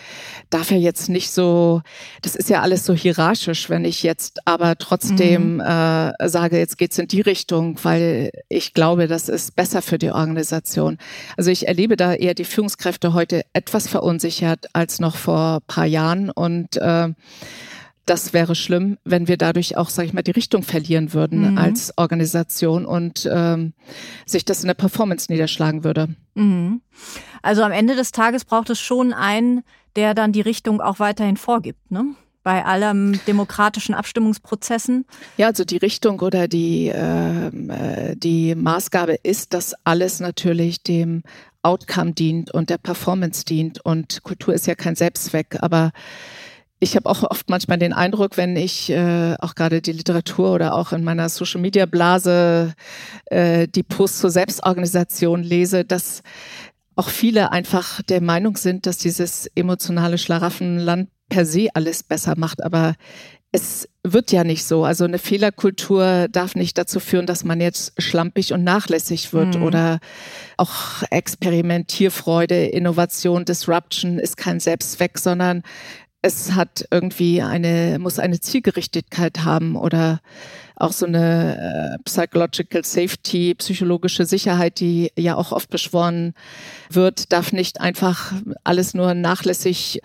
darf 0.49 0.71
ja 0.71 0.77
jetzt 0.77 1.09
nicht 1.09 1.31
so, 1.31 1.81
das 2.21 2.35
ist 2.35 2.49
ja 2.49 2.61
alles 2.61 2.85
so 2.85 2.93
hierarchisch, 2.93 3.69
wenn 3.69 3.85
ich 3.85 4.03
jetzt 4.03 4.39
aber 4.45 4.77
trotzdem 4.77 5.55
mhm. 5.55 5.61
äh, 5.61 6.29
sage, 6.29 6.59
jetzt 6.59 6.77
geht's 6.77 6.99
in 6.99 7.07
die 7.07 7.21
Richtung, 7.21 7.79
weil 7.83 8.31
ich 8.49 8.73
glaube, 8.73 9.07
das 9.07 9.29
ist 9.29 9.55
besser 9.55 9.81
für 9.81 9.97
die 9.97 10.11
Organisation. 10.11 10.97
Also 11.37 11.49
ich 11.49 11.67
erlebe 11.67 11.95
da 11.95 12.13
eher 12.13 12.35
die 12.35 12.45
Führungskräfte 12.45 13.13
heute 13.13 13.43
etwas 13.53 13.87
verunsichert 13.87 14.67
als 14.73 14.99
noch 14.99 15.15
vor 15.15 15.61
paar 15.65 15.85
Jahren 15.85 16.29
und 16.29 16.77
äh, 16.77 17.09
das 18.07 18.33
wäre 18.33 18.55
schlimm, 18.55 18.97
wenn 19.03 19.27
wir 19.27 19.37
dadurch 19.37 19.77
auch, 19.77 19.89
sage 19.89 20.07
ich 20.07 20.13
mal, 20.13 20.23
die 20.23 20.31
Richtung 20.31 20.63
verlieren 20.63 21.13
würden 21.13 21.51
mhm. 21.51 21.57
als 21.57 21.97
Organisation 21.97 22.85
und 22.85 23.29
ähm, 23.31 23.73
sich 24.25 24.45
das 24.45 24.61
in 24.61 24.67
der 24.67 24.73
Performance 24.73 25.31
niederschlagen 25.31 25.83
würde. 25.83 26.15
Mhm. 26.33 26.81
Also 27.41 27.63
am 27.63 27.71
Ende 27.71 27.95
des 27.95 28.11
Tages 28.11 28.45
braucht 28.45 28.69
es 28.69 28.79
schon 28.79 29.13
einen, 29.13 29.61
der 29.95 30.13
dann 30.13 30.31
die 30.31 30.41
Richtung 30.41 30.81
auch 30.81 30.99
weiterhin 30.99 31.37
vorgibt, 31.37 31.91
ne? 31.91 32.15
Bei 32.43 32.63
allem 32.63 33.19
demokratischen 33.27 33.93
Abstimmungsprozessen. 33.93 35.05
Ja, 35.35 35.47
also 35.47 35.65
die 35.65 35.75
Richtung 35.75 36.21
oder 36.21 36.47
die, 36.47 36.89
ähm, 36.95 37.69
äh, 37.69 38.15
die 38.15 38.55
Maßgabe 38.55 39.17
ist, 39.21 39.53
dass 39.53 39.75
alles 39.83 40.21
natürlich 40.21 40.81
dem 40.81 41.23
Outcome 41.61 42.13
dient 42.13 42.53
und 42.53 42.69
der 42.69 42.77
Performance 42.77 43.43
dient. 43.43 43.83
Und 43.83 44.23
Kultur 44.23 44.53
ist 44.53 44.65
ja 44.65 44.75
kein 44.75 44.95
Selbstzweck, 44.95 45.57
aber 45.59 45.91
ich 46.79 46.95
habe 46.95 47.09
auch 47.09 47.23
oft 47.23 47.49
manchmal 47.49 47.79
den 47.79 47.93
Eindruck, 47.93 48.37
wenn 48.37 48.55
ich 48.55 48.89
äh, 48.89 49.35
auch 49.39 49.55
gerade 49.55 49.81
die 49.81 49.93
Literatur 49.93 50.53
oder 50.53 50.75
auch 50.75 50.91
in 50.91 51.03
meiner 51.03 51.27
Social 51.29 51.59
Media 51.59 51.85
Blase 51.85 52.73
äh, 53.25 53.67
die 53.67 53.83
Posts 53.83 54.19
zur 54.19 54.29
Selbstorganisation 54.29 55.43
lese, 55.43 55.85
dass 55.85 56.21
auch 56.95 57.09
viele 57.09 57.51
einfach 57.51 58.01
der 58.03 58.21
Meinung 58.21 58.57
sind, 58.57 58.85
dass 58.85 58.97
dieses 58.97 59.47
emotionale 59.55 60.17
Schlaraffenland 60.17 61.09
per 61.29 61.45
se 61.45 61.69
alles 61.73 62.03
besser 62.03 62.35
macht. 62.37 62.63
Aber 62.63 62.95
es 63.51 63.87
wird 64.03 64.31
ja 64.31 64.43
nicht 64.43 64.65
so. 64.65 64.83
Also 64.83 65.05
eine 65.05 65.19
Fehlerkultur 65.19 66.27
darf 66.29 66.55
nicht 66.55 66.77
dazu 66.77 66.99
führen, 66.99 67.25
dass 67.25 67.43
man 67.43 67.61
jetzt 67.61 67.93
schlampig 68.01 68.53
und 68.53 68.63
nachlässig 68.63 69.33
wird 69.33 69.55
mhm. 69.55 69.63
oder 69.63 69.99
auch 70.57 71.03
Experimentierfreude, 71.09 72.65
Innovation, 72.65 73.45
Disruption 73.45 74.19
ist 74.19 74.37
kein 74.37 74.59
Selbstzweck, 74.59 75.17
sondern 75.17 75.63
es 76.21 76.53
hat 76.53 76.85
irgendwie 76.91 77.41
eine, 77.41 77.99
muss 77.99 78.19
eine 78.19 78.39
Zielgerichtetheit 78.39 79.43
haben 79.43 79.75
oder 79.75 80.19
auch 80.75 80.91
so 80.91 81.05
eine 81.05 81.95
äh, 81.95 82.03
Psychological 82.03 82.83
Safety, 82.85 83.55
psychologische 83.55 84.25
Sicherheit, 84.25 84.79
die 84.79 85.11
ja 85.17 85.35
auch 85.35 85.51
oft 85.51 85.69
beschworen 85.69 86.33
wird, 86.89 87.31
darf 87.31 87.51
nicht 87.51 87.81
einfach 87.81 88.33
alles 88.63 88.93
nur 88.93 89.13
nachlässig 89.13 90.01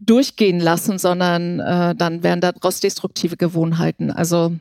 durchgehen 0.00 0.60
lassen, 0.60 0.98
sondern 0.98 1.60
äh, 1.60 1.94
dann 1.94 2.22
werden 2.22 2.40
daraus 2.40 2.80
destruktive 2.80 3.36
Gewohnheiten. 3.36 4.10
Also 4.10 4.52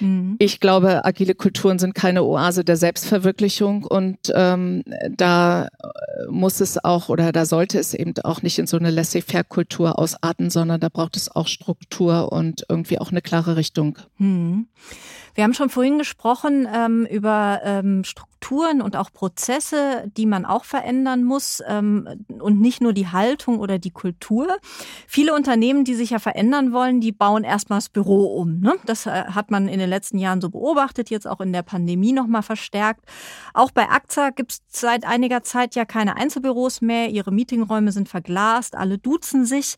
mhm. 0.00 0.36
ich 0.38 0.60
glaube, 0.60 1.04
agile 1.04 1.34
Kulturen 1.34 1.78
sind 1.78 1.94
keine 1.94 2.22
Oase 2.22 2.64
der 2.64 2.76
Selbstverwirklichung 2.76 3.84
und 3.84 4.18
ähm, 4.34 4.82
da 5.10 5.66
äh, 5.66 5.68
muss 6.30 6.60
es 6.60 6.82
auch 6.82 7.08
oder 7.08 7.32
da 7.32 7.46
sollte 7.46 7.78
es 7.78 7.94
eben 7.94 8.14
auch 8.24 8.42
nicht 8.42 8.58
in 8.58 8.66
so 8.66 8.76
eine 8.76 8.90
Laissez-faire-Kultur 8.90 9.98
ausarten, 9.98 10.50
sondern 10.50 10.80
da 10.80 10.88
braucht 10.88 11.16
es 11.16 11.34
auch 11.34 11.48
Struktur 11.48 12.32
und 12.32 12.64
irgendwie 12.68 12.98
auch 12.98 13.10
eine 13.10 13.22
klare 13.22 13.56
Richtung. 13.56 13.98
Mhm. 14.18 14.68
Wir 15.38 15.44
haben 15.44 15.54
schon 15.54 15.68
vorhin 15.68 15.98
gesprochen 15.98 16.66
ähm, 16.74 17.06
über 17.08 17.60
ähm, 17.62 18.02
Strukturen 18.02 18.82
und 18.82 18.96
auch 18.96 19.12
Prozesse, 19.12 20.10
die 20.16 20.26
man 20.26 20.44
auch 20.44 20.64
verändern 20.64 21.22
muss 21.22 21.62
ähm, 21.64 22.08
und 22.40 22.60
nicht 22.60 22.80
nur 22.80 22.92
die 22.92 23.06
Haltung 23.06 23.60
oder 23.60 23.78
die 23.78 23.92
Kultur. 23.92 24.48
Viele 25.06 25.34
Unternehmen, 25.34 25.84
die 25.84 25.94
sich 25.94 26.10
ja 26.10 26.18
verändern 26.18 26.72
wollen, 26.72 27.00
die 27.00 27.12
bauen 27.12 27.44
erstmal 27.44 27.76
das 27.76 27.88
Büro 27.88 28.36
um. 28.36 28.58
Ne? 28.58 28.74
Das 28.84 29.06
äh, 29.06 29.10
hat 29.10 29.47
man 29.50 29.68
in 29.68 29.78
den 29.78 29.88
letzten 29.88 30.18
Jahren 30.18 30.40
so 30.40 30.50
beobachtet, 30.50 31.10
jetzt 31.10 31.26
auch 31.26 31.40
in 31.40 31.52
der 31.52 31.62
Pandemie 31.62 32.12
nochmal 32.12 32.42
verstärkt. 32.42 33.04
Auch 33.54 33.70
bei 33.70 33.88
AXA 33.88 34.30
gibt 34.30 34.52
es 34.52 34.62
seit 34.68 35.04
einiger 35.04 35.42
Zeit 35.42 35.74
ja 35.74 35.84
keine 35.84 36.16
Einzelbüros 36.16 36.80
mehr. 36.80 37.08
Ihre 37.10 37.32
Meetingräume 37.32 37.92
sind 37.92 38.08
verglast, 38.08 38.76
alle 38.76 38.98
duzen 38.98 39.44
sich. 39.44 39.76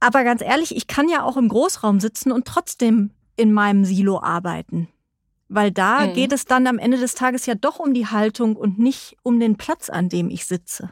Aber 0.00 0.24
ganz 0.24 0.42
ehrlich, 0.42 0.76
ich 0.76 0.86
kann 0.86 1.08
ja 1.08 1.22
auch 1.22 1.36
im 1.36 1.48
Großraum 1.48 2.00
sitzen 2.00 2.32
und 2.32 2.46
trotzdem 2.46 3.10
in 3.36 3.52
meinem 3.52 3.84
Silo 3.84 4.20
arbeiten. 4.20 4.88
Weil 5.48 5.70
da 5.70 6.06
mhm. 6.06 6.14
geht 6.14 6.32
es 6.32 6.44
dann 6.44 6.66
am 6.66 6.78
Ende 6.78 6.98
des 6.98 7.14
Tages 7.14 7.46
ja 7.46 7.54
doch 7.54 7.78
um 7.78 7.94
die 7.94 8.06
Haltung 8.06 8.56
und 8.56 8.78
nicht 8.78 9.16
um 9.22 9.38
den 9.38 9.56
Platz, 9.56 9.88
an 9.90 10.08
dem 10.08 10.28
ich 10.28 10.46
sitze. 10.46 10.90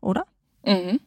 Oder? 0.00 0.26
Mhm. 0.64 1.00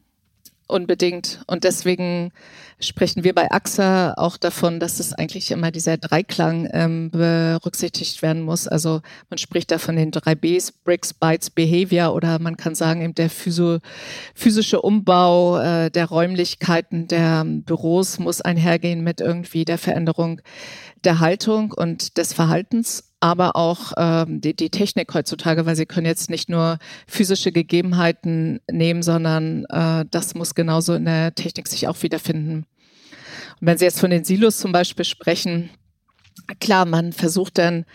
Unbedingt. 0.73 1.43
Und 1.47 1.63
deswegen 1.63 2.32
sprechen 2.80 3.24
wir 3.24 3.34
bei 3.34 3.49
AXA 3.51 4.15
auch 4.17 4.38
davon, 4.38 4.80
dass 4.80 4.99
es 4.99 5.13
eigentlich 5.13 5.51
immer 5.51 5.71
dieser 5.71 5.97
Dreiklang 5.97 6.67
ähm, 6.74 7.11
berücksichtigt 7.11 8.21
werden 8.21 8.41
muss. 8.41 8.67
Also 8.67 9.01
man 9.30 9.38
spricht 9.38 9.71
da 9.71 9.78
von 9.78 9.95
den 9.95 10.11
drei 10.11 10.36
Bs, 10.36 10.71
Bricks, 10.71 11.13
Bytes, 11.13 11.49
Behavior 11.49 12.13
oder 12.13 12.39
man 12.39 12.57
kann 12.57 12.76
sagen 12.76 13.01
eben 13.01 13.15
der 13.15 13.30
Physio, 13.30 13.80
physische 14.34 14.82
Umbau 14.82 15.59
äh, 15.59 15.91
der 15.91 16.05
Räumlichkeiten 16.07 17.07
der 17.07 17.45
Büros 17.45 18.19
muss 18.19 18.41
einhergehen 18.41 19.03
mit 19.03 19.21
irgendwie 19.21 19.65
der 19.65 19.78
Veränderung 19.78 20.41
der 21.03 21.19
Haltung 21.19 21.71
und 21.71 22.17
des 22.17 22.34
Verhaltens 22.34 23.12
aber 23.24 23.55
auch 23.55 23.93
ähm, 23.95 24.41
die, 24.41 24.53
die 24.53 24.69
Technik 24.69 25.13
heutzutage, 25.13 25.65
weil 25.65 25.78
sie 25.78 25.86
können 25.86 26.05
jetzt 26.05 26.30
nicht 26.30 26.49
nur 26.49 26.78
physische 27.07 27.53
Gegebenheiten 27.53 28.59
nehmen, 28.69 29.01
sondern 29.01 29.63
äh, 29.69 30.03
das 30.11 30.36
muss 30.36 30.55
genauso 30.55 30.93
in 30.93 31.05
der 31.05 31.34
Technik 31.34 31.69
sich 31.69 31.88
auch 31.88 32.03
wiederfinden. 32.03 32.65
Und 33.61 33.67
wenn 33.67 33.78
Sie 33.78 33.86
jetzt 33.86 34.01
von 34.01 34.09
den 34.09 34.26
Silos 34.26 34.57
zum 34.57 34.74
Beispiel 34.74 35.05
sprechen, 35.05 35.69
klar, 36.59 36.84
man 36.84 37.13
versucht 37.13 37.59
dann 37.59 37.86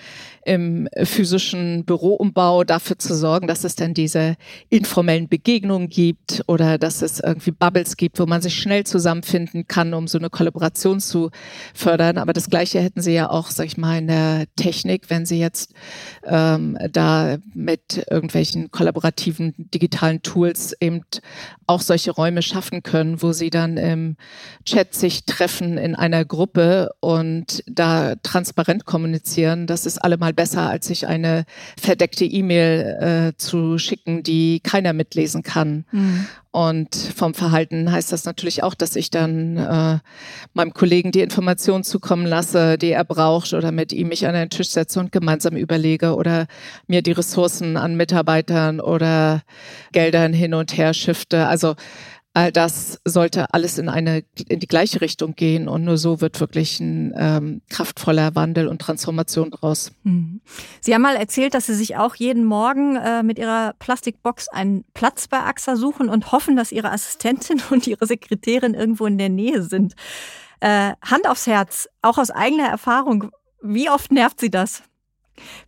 im 0.45 0.89
physischen 1.03 1.85
Büroumbau 1.85 2.65
dafür 2.65 2.99
zu 2.99 3.15
sorgen, 3.15 3.47
dass 3.47 3.65
es 3.65 3.77
dann 3.77 3.95
diese 3.95 4.37
informellen 4.69 5.29
Begegnungen 5.29 5.89
gibt 5.89 6.43
oder 6.47 6.79
dass 6.79 7.03
es 7.03 7.21
irgendwie 7.21 7.51
Bubbles 7.51 7.97
gibt, 7.97 8.19
wo 8.19 8.27
man 8.27 8.43
sich 8.43 8.55
schnell 8.55 8.85
zusammenfinden 8.85 9.67
kann, 9.69 9.95
um 9.95 10.09
so 10.09 10.19
eine 10.19 10.31
Kollaboration 10.31 11.01
zu 11.01 11.31
fördern. 11.75 12.19
Aber 12.19 12.33
das 12.33 12.51
Gleiche 12.51 12.81
hätten 12.81 13.01
Sie 13.01 13.13
ja 13.13 13.31
auch, 13.31 13.51
sag 13.51 13.67
ich 13.67 13.77
mal, 13.77 13.99
in 13.99 14.07
der 14.07 14.47
Technik, 14.57 15.11
wenn 15.11 15.27
Sie 15.27 15.39
jetzt 15.39 15.75
ähm, 16.25 16.79
da 16.91 17.39
mit 17.55 18.07
irgendwelchen 18.11 18.71
kollaborativen 18.71 19.55
digitalen 19.57 20.23
Tools 20.23 20.75
eben 20.81 21.03
auch 21.67 21.81
solche 21.81 22.11
Räume 22.11 22.43
schaffen 22.43 22.83
können, 22.83 23.23
wo 23.23 23.33
Sie 23.33 23.51
dann 23.51 23.77
im 23.77 24.17
Chat 24.65 24.95
sich 24.95 25.25
treffen 25.25 25.79
in 25.79 25.95
einer 25.95 26.25
Gruppe 26.25 26.91
und 27.01 27.63
da 27.67 28.15
transparent 28.23 28.85
kommunizieren. 28.85 29.67
Das 29.67 29.87
ist 29.87 29.99
allemal 29.99 30.33
besser, 30.39 30.71
als 30.71 30.87
sich 30.87 31.09
eine 31.09 31.45
verdeckte 31.77 32.25
E-Mail 32.25 33.33
äh, 33.33 33.37
zu 33.37 33.77
schicken, 33.77 34.23
die 34.23 34.61
keiner 34.61 34.93
mitlesen 34.93 35.43
kann. 35.43 35.85
Mhm. 35.91 36.29
Und 36.53 36.95
vom 36.95 37.35
Verhalten 37.35 37.91
heißt 37.91 38.13
das 38.13 38.25
natürlich 38.25 38.63
auch, 38.63 38.75
dass 38.75 38.95
ich 38.95 39.11
dann 39.11 39.57
äh, 39.57 39.99
meinem 40.55 40.75
Kollegen 40.75 41.11
die 41.11 41.23
Informationen 41.23 41.83
zukommen 41.83 42.25
lasse, 42.25 42.79
die 42.79 42.93
er 42.93 43.05
braucht, 43.05 43.53
oder 43.53 43.73
mit 43.73 43.93
ihm 43.93 44.09
mich 44.09 44.29
an 44.29 44.37
einen 44.37 44.49
Tisch 44.49 44.69
setze 44.69 45.01
und 45.01 45.11
gemeinsam 45.11 45.57
überlege 45.57 46.15
oder 46.15 46.47
mir 46.87 47.03
die 47.03 47.13
Ressourcen 47.13 47.77
an 47.77 47.97
Mitarbeitern 47.97 48.79
oder 48.79 49.43
Geldern 49.91 50.33
hin 50.33 50.55
und 50.55 50.79
her 50.79 50.95
shifte. 50.95 51.49
Also 51.49 51.75
All 52.39 52.53
das 52.53 53.01
sollte 53.05 53.53
alles 53.53 53.79
in 53.79 53.89
eine 53.89 54.23
in 54.49 54.61
die 54.61 54.69
gleiche 54.69 55.01
Richtung 55.01 55.35
gehen 55.35 55.67
und 55.67 55.83
nur 55.83 55.99
so 55.99 56.21
wird 56.21 56.39
wirklich 56.39 56.79
ein 56.79 57.13
ähm, 57.17 57.63
kraftvoller 57.69 58.37
Wandel 58.37 58.69
und 58.69 58.81
Transformation 58.81 59.51
draus. 59.51 59.91
Mhm. 60.05 60.41
Sie 60.81 60.95
haben 60.95 61.03
mal 61.03 61.17
erzählt, 61.17 61.55
dass 61.55 61.67
Sie 61.67 61.75
sich 61.75 61.97
auch 61.97 62.15
jeden 62.15 62.45
Morgen 62.45 62.95
äh, 62.95 63.25
mit 63.25 63.41
Ihrer 63.41 63.75
Plastikbox 63.81 64.47
einen 64.51 64.85
Platz 64.95 65.27
bei 65.27 65.41
AXA 65.41 65.75
suchen 65.75 66.09
und 66.09 66.31
hoffen, 66.31 66.55
dass 66.55 66.71
Ihre 66.71 66.93
Assistentin 66.93 67.61
und 67.71 67.89
Ihre 67.89 68.07
Sekretärin 68.07 68.75
irgendwo 68.75 69.07
in 69.07 69.19
der 69.19 69.31
Nähe 69.31 69.65
sind. 69.65 69.95
Äh, 70.61 70.93
Hand 71.03 71.29
aufs 71.29 71.49
Herz, 71.49 71.89
auch 72.03 72.19
aus 72.19 72.31
eigener 72.31 72.69
Erfahrung, 72.69 73.33
wie 73.63 73.91
oft 73.91 74.13
nervt 74.13 74.39
Sie 74.39 74.51
das? 74.51 74.85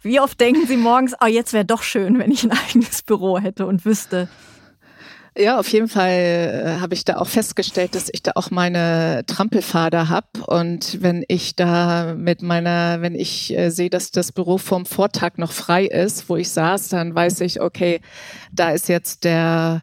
Wie 0.03 0.21
oft 0.21 0.41
denken 0.41 0.69
Sie 0.69 0.77
morgens, 0.77 1.17
oh, 1.21 1.27
jetzt 1.27 1.53
wäre 1.53 1.65
doch 1.65 1.83
schön, 1.83 2.21
wenn 2.21 2.31
ich 2.31 2.45
ein 2.45 2.53
eigenes 2.69 3.03
Büro 3.03 3.41
hätte 3.41 3.67
und 3.67 3.85
wüsste, 3.85 4.29
ja, 5.41 5.59
auf 5.59 5.69
jeden 5.69 5.89
Fall 5.89 6.11
äh, 6.11 6.81
habe 6.81 6.95
ich 6.95 7.05
da 7.05 7.17
auch 7.17 7.27
festgestellt, 7.27 7.95
dass 7.95 8.09
ich 8.13 8.23
da 8.23 8.33
auch 8.35 8.51
meine 8.51 9.23
Trampelfader 9.27 10.09
habe. 10.09 10.27
Und 10.47 11.03
wenn 11.03 11.25
ich 11.29 11.57
da 11.57 12.15
mit 12.15 12.43
meiner, 12.43 13.01
wenn 13.01 13.15
ich 13.15 13.57
äh, 13.57 13.71
sehe, 13.71 13.91
dass 13.91 14.11
das 14.11 14.33
Büro 14.33 14.59
vom 14.59 14.87
Vortag 14.87 15.39
noch 15.39 15.53
frei 15.53 15.87
ist, 15.87 16.29
wo 16.29 16.37
ich 16.37 16.51
saß, 16.51 16.89
dann 16.89 17.15
weiß 17.15 17.41
ich, 17.41 17.61
okay, 17.61 18.01
da 18.53 18.71
ist 18.71 18.89
jetzt 18.89 19.25
der, 19.25 19.83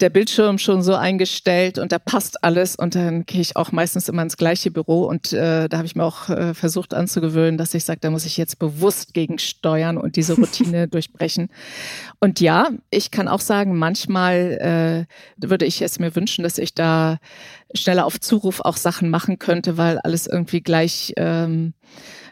der 0.00 0.10
Bildschirm 0.10 0.58
schon 0.58 0.82
so 0.82 0.94
eingestellt 0.94 1.78
und 1.78 1.92
da 1.92 1.98
passt 1.98 2.44
alles. 2.44 2.76
Und 2.76 2.94
dann 2.94 3.24
gehe 3.24 3.40
ich 3.40 3.56
auch 3.56 3.72
meistens 3.72 4.08
immer 4.08 4.22
ins 4.22 4.36
gleiche 4.36 4.70
Büro. 4.70 5.04
Und 5.04 5.32
äh, 5.32 5.68
da 5.68 5.78
habe 5.78 5.86
ich 5.86 5.96
mir 5.96 6.04
auch 6.04 6.28
äh, 6.28 6.54
versucht 6.54 6.92
anzugewöhnen, 6.92 7.56
dass 7.56 7.74
ich 7.74 7.84
sage, 7.84 8.00
da 8.00 8.10
muss 8.10 8.26
ich 8.26 8.36
jetzt 8.36 8.58
bewusst 8.58 9.14
gegensteuern 9.14 9.96
und 9.96 10.16
diese 10.16 10.34
Routine 10.34 10.88
durchbrechen. 10.88 11.48
Und 12.18 12.40
ja, 12.40 12.68
ich 12.90 13.10
kann 13.10 13.28
auch 13.28 13.40
sagen, 13.40 13.76
manchmal 13.78 14.58
äh, 14.98 15.06
würde 15.36 15.66
ich 15.66 15.82
es 15.82 15.98
mir 15.98 16.14
wünschen, 16.14 16.42
dass 16.42 16.58
ich 16.58 16.74
da 16.74 17.18
schneller 17.74 18.06
auf 18.06 18.20
Zuruf 18.20 18.60
auch 18.60 18.76
Sachen 18.76 19.10
machen 19.10 19.38
könnte, 19.38 19.76
weil 19.76 19.98
alles 19.98 20.26
irgendwie 20.26 20.60
gleich 20.60 21.12
ähm, 21.16 21.74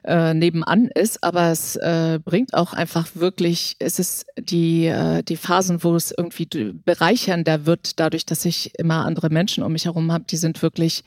äh, 0.05 0.35
nebenan 0.35 0.89
ist, 0.89 1.23
aber 1.23 1.51
es 1.51 1.77
äh, 1.77 2.19
bringt 2.25 2.55
auch 2.55 2.73
einfach 2.73 3.09
wirklich, 3.15 3.77
es 3.79 3.99
ist 3.99 4.27
die, 4.39 4.87
äh, 4.87 5.23
die 5.23 5.37
Phasen, 5.37 5.83
wo 5.85 5.95
es 5.97 6.15
irgendwie 6.17 6.47
bereichernder 6.85 7.67
wird, 7.67 8.01
dadurch, 8.01 8.25
dass 8.25 8.45
ich 8.45 8.79
immer 8.79 9.05
andere 9.05 9.29
Menschen 9.29 9.63
um 9.63 9.73
mich 9.73 9.85
herum 9.85 10.13
habe, 10.13 10.25
die 10.25 10.37
sind 10.37 10.63
wirklich 10.63 11.05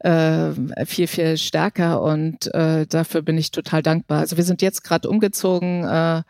äh, 0.00 0.52
viel, 0.84 1.06
viel 1.06 1.36
stärker 1.38 2.02
und 2.02 2.52
äh, 2.54 2.86
dafür 2.86 3.22
bin 3.22 3.38
ich 3.38 3.50
total 3.50 3.82
dankbar. 3.82 4.20
Also 4.20 4.36
wir 4.36 4.44
sind 4.44 4.62
jetzt 4.62 4.84
gerade 4.84 5.08
umgezogen, 5.08 5.84
äh, 5.84 6.22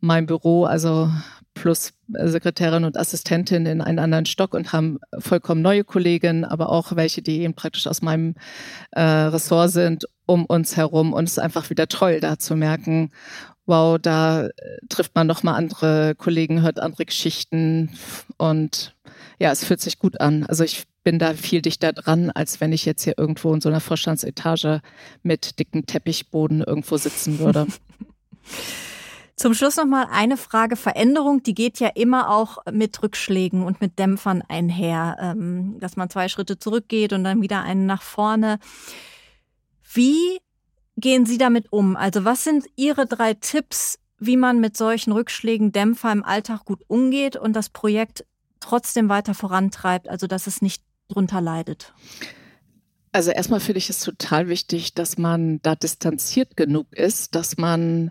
mein 0.00 0.26
Büro, 0.26 0.64
also 0.64 1.10
plus 1.56 1.94
Sekretärin 2.08 2.84
und 2.84 2.96
Assistentin 2.96 3.66
in 3.66 3.80
einen 3.80 3.98
anderen 3.98 4.26
Stock 4.26 4.54
und 4.54 4.72
haben 4.72 4.98
vollkommen 5.18 5.62
neue 5.62 5.82
Kolleginnen, 5.82 6.44
aber 6.44 6.68
auch 6.68 6.94
welche, 6.94 7.22
die 7.22 7.40
eben 7.40 7.54
praktisch 7.54 7.88
aus 7.88 8.02
meinem 8.02 8.36
äh, 8.92 9.00
Ressort 9.00 9.72
sind, 9.72 10.06
um 10.26 10.44
uns 10.44 10.76
herum. 10.76 11.12
Und 11.12 11.24
es 11.24 11.32
ist 11.32 11.38
einfach 11.38 11.68
wieder 11.70 11.88
toll, 11.88 12.20
da 12.20 12.38
zu 12.38 12.54
merken, 12.54 13.10
wow, 13.64 13.98
da 14.00 14.46
äh, 14.46 14.50
trifft 14.88 15.14
man 15.16 15.26
noch 15.26 15.42
mal 15.42 15.54
andere 15.54 16.14
Kollegen, 16.14 16.62
hört 16.62 16.78
andere 16.78 17.06
Geschichten 17.06 17.90
und 18.36 18.94
ja, 19.38 19.50
es 19.50 19.64
fühlt 19.64 19.80
sich 19.80 19.98
gut 19.98 20.20
an. 20.20 20.44
Also 20.46 20.62
ich 20.62 20.84
bin 21.02 21.18
da 21.18 21.34
viel 21.34 21.62
dichter 21.62 21.92
dran, 21.92 22.30
als 22.30 22.60
wenn 22.60 22.72
ich 22.72 22.84
jetzt 22.84 23.02
hier 23.02 23.14
irgendwo 23.16 23.52
in 23.52 23.60
so 23.60 23.68
einer 23.68 23.80
Vorstandsetage 23.80 24.82
mit 25.22 25.58
dicken 25.58 25.86
Teppichboden 25.86 26.62
irgendwo 26.62 26.96
sitzen 26.96 27.38
würde. 27.38 27.66
Zum 29.36 29.52
Schluss 29.52 29.76
noch 29.76 29.84
mal 29.84 30.08
eine 30.10 30.38
Frage. 30.38 30.76
Veränderung, 30.76 31.42
die 31.42 31.54
geht 31.54 31.78
ja 31.78 31.88
immer 31.88 32.30
auch 32.30 32.56
mit 32.72 33.02
Rückschlägen 33.02 33.62
und 33.62 33.82
mit 33.82 33.98
Dämpfern 33.98 34.42
einher, 34.48 35.18
ähm, 35.20 35.76
dass 35.78 35.96
man 35.96 36.08
zwei 36.08 36.28
Schritte 36.28 36.58
zurückgeht 36.58 37.12
und 37.12 37.22
dann 37.22 37.42
wieder 37.42 37.62
einen 37.62 37.84
nach 37.84 38.00
vorne. 38.00 38.58
Wie 39.92 40.38
gehen 40.96 41.26
Sie 41.26 41.36
damit 41.36 41.70
um? 41.70 41.96
Also 41.96 42.24
was 42.24 42.44
sind 42.44 42.64
Ihre 42.76 43.06
drei 43.06 43.34
Tipps, 43.34 43.98
wie 44.18 44.38
man 44.38 44.58
mit 44.58 44.74
solchen 44.74 45.12
Rückschlägen, 45.12 45.70
Dämpfer 45.70 46.10
im 46.12 46.24
Alltag 46.24 46.64
gut 46.64 46.80
umgeht 46.88 47.36
und 47.36 47.52
das 47.52 47.68
Projekt 47.68 48.24
trotzdem 48.60 49.10
weiter 49.10 49.34
vorantreibt, 49.34 50.08
also 50.08 50.26
dass 50.26 50.46
es 50.46 50.62
nicht 50.62 50.82
drunter 51.08 51.42
leidet? 51.42 51.92
Also 53.12 53.30
erstmal 53.30 53.60
finde 53.60 53.78
ich 53.78 53.90
es 53.90 54.00
total 54.00 54.48
wichtig, 54.48 54.94
dass 54.94 55.18
man 55.18 55.60
da 55.60 55.74
distanziert 55.74 56.56
genug 56.56 56.86
ist, 56.92 57.34
dass 57.34 57.58
man 57.58 58.10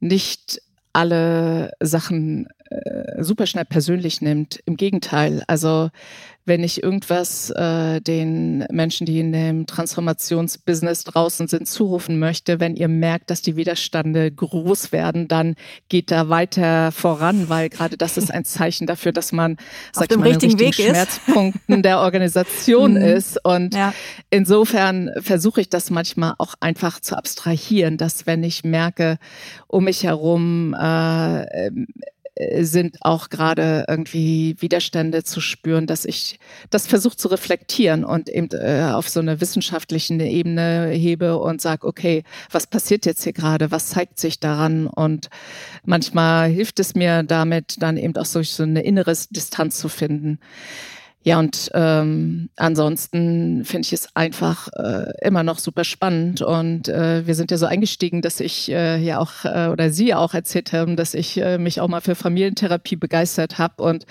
nicht 0.00 0.60
alle 0.92 1.72
Sachen 1.80 2.48
äh, 2.70 3.22
super 3.22 3.46
schnell 3.46 3.64
persönlich 3.64 4.20
nimmt. 4.20 4.60
Im 4.64 4.76
Gegenteil, 4.76 5.42
also 5.46 5.90
wenn 6.48 6.64
ich 6.64 6.82
irgendwas 6.82 7.50
äh, 7.50 8.00
den 8.00 8.64
Menschen, 8.70 9.06
die 9.06 9.20
in 9.20 9.32
dem 9.32 9.66
Transformationsbusiness 9.66 11.04
draußen 11.04 11.46
sind, 11.46 11.68
zurufen 11.68 12.18
möchte, 12.18 12.58
wenn 12.58 12.74
ihr 12.74 12.88
merkt, 12.88 13.30
dass 13.30 13.42
die 13.42 13.56
Widerstände 13.56 14.30
groß 14.30 14.90
werden, 14.90 15.28
dann 15.28 15.54
geht 15.88 16.10
da 16.10 16.28
weiter 16.28 16.90
voran, 16.90 17.48
weil 17.48 17.68
gerade 17.68 17.96
das 17.96 18.16
ist 18.16 18.32
ein 18.32 18.44
Zeichen 18.44 18.86
dafür, 18.86 19.12
dass 19.12 19.32
man 19.32 19.56
Auf 19.94 20.08
dem 20.08 20.20
mal, 20.20 20.28
richtigen, 20.28 20.58
richtigen 20.58 20.88
Weg 20.88 20.90
Schmerzpunkten 20.90 21.82
der 21.82 22.00
Organisation 22.00 22.92
mhm. 22.94 23.02
ist. 23.02 23.44
Und 23.44 23.74
ja. 23.74 23.92
insofern 24.30 25.10
versuche 25.20 25.60
ich 25.60 25.68
das 25.68 25.90
manchmal 25.90 26.34
auch 26.38 26.54
einfach 26.60 27.00
zu 27.00 27.16
abstrahieren, 27.16 27.98
dass 27.98 28.26
wenn 28.26 28.42
ich 28.42 28.64
merke, 28.64 29.18
um 29.66 29.84
mich 29.84 30.04
herum 30.04 30.74
äh, 30.74 31.70
sind 32.60 32.98
auch 33.00 33.28
gerade 33.28 33.84
irgendwie 33.88 34.56
Widerstände 34.60 35.24
zu 35.24 35.40
spüren, 35.40 35.86
dass 35.86 36.04
ich 36.04 36.38
das 36.70 36.86
versuche 36.86 37.16
zu 37.16 37.28
reflektieren 37.28 38.04
und 38.04 38.28
eben 38.28 38.48
äh, 38.52 38.90
auf 38.92 39.08
so 39.08 39.20
einer 39.20 39.40
wissenschaftlichen 39.40 40.20
Ebene 40.20 40.88
hebe 40.88 41.38
und 41.38 41.60
sage, 41.60 41.86
okay, 41.86 42.22
was 42.50 42.66
passiert 42.66 43.06
jetzt 43.06 43.24
hier 43.24 43.32
gerade, 43.32 43.70
was 43.70 43.88
zeigt 43.88 44.18
sich 44.18 44.40
daran 44.40 44.86
und 44.86 45.28
manchmal 45.84 46.48
hilft 46.48 46.78
es 46.80 46.94
mir 46.94 47.22
damit 47.22 47.76
dann 47.80 47.96
eben 47.96 48.16
auch 48.16 48.24
so, 48.24 48.42
so 48.42 48.62
eine 48.62 48.82
innere 48.82 49.14
Distanz 49.30 49.78
zu 49.78 49.88
finden. 49.88 50.38
Ja, 51.24 51.40
und 51.40 51.70
ähm, 51.74 52.48
ansonsten 52.56 53.64
finde 53.64 53.86
ich 53.86 53.92
es 53.92 54.08
einfach 54.14 54.68
äh, 54.68 55.10
immer 55.20 55.42
noch 55.42 55.58
super 55.58 55.82
spannend. 55.82 56.42
Und 56.42 56.88
äh, 56.88 57.26
wir 57.26 57.34
sind 57.34 57.50
ja 57.50 57.56
so 57.58 57.66
eingestiegen, 57.66 58.22
dass 58.22 58.38
ich 58.38 58.70
äh, 58.70 58.98
ja 58.98 59.18
auch 59.18 59.44
äh, 59.44 59.68
oder 59.68 59.90
Sie 59.90 60.14
auch 60.14 60.32
erzählt 60.32 60.72
haben, 60.72 60.96
dass 60.96 61.14
ich 61.14 61.36
äh, 61.38 61.58
mich 61.58 61.80
auch 61.80 61.88
mal 61.88 62.00
für 62.00 62.14
Familientherapie 62.14 62.96
begeistert 62.96 63.58
habe. 63.58 63.82
Und 63.82 64.06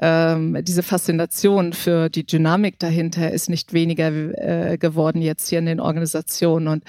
ähm, 0.00 0.56
diese 0.62 0.84
Faszination 0.84 1.72
für 1.72 2.08
die 2.08 2.24
Dynamik 2.24 2.78
dahinter 2.78 3.32
ist 3.32 3.50
nicht 3.50 3.72
weniger 3.72 4.08
äh, 4.10 4.78
geworden 4.78 5.20
jetzt 5.20 5.48
hier 5.48 5.58
in 5.58 5.66
den 5.66 5.80
Organisationen. 5.80 6.68
Und 6.68 6.84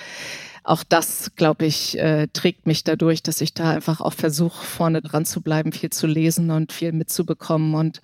auch 0.64 0.84
das, 0.84 1.32
glaube 1.36 1.66
ich, 1.66 1.98
äh, 2.00 2.28
trägt 2.32 2.68
mich 2.68 2.84
dadurch, 2.84 3.22
dass 3.22 3.42
ich 3.42 3.54
da 3.54 3.72
einfach 3.72 4.00
auch 4.02 4.14
versuche, 4.14 4.64
vorne 4.64 5.02
dran 5.02 5.26
zu 5.26 5.42
bleiben, 5.42 5.72
viel 5.72 5.90
zu 5.90 6.08
lesen 6.08 6.52
und 6.52 6.72
viel 6.72 6.94
mitzubekommen 6.94 7.76
und 7.76 8.02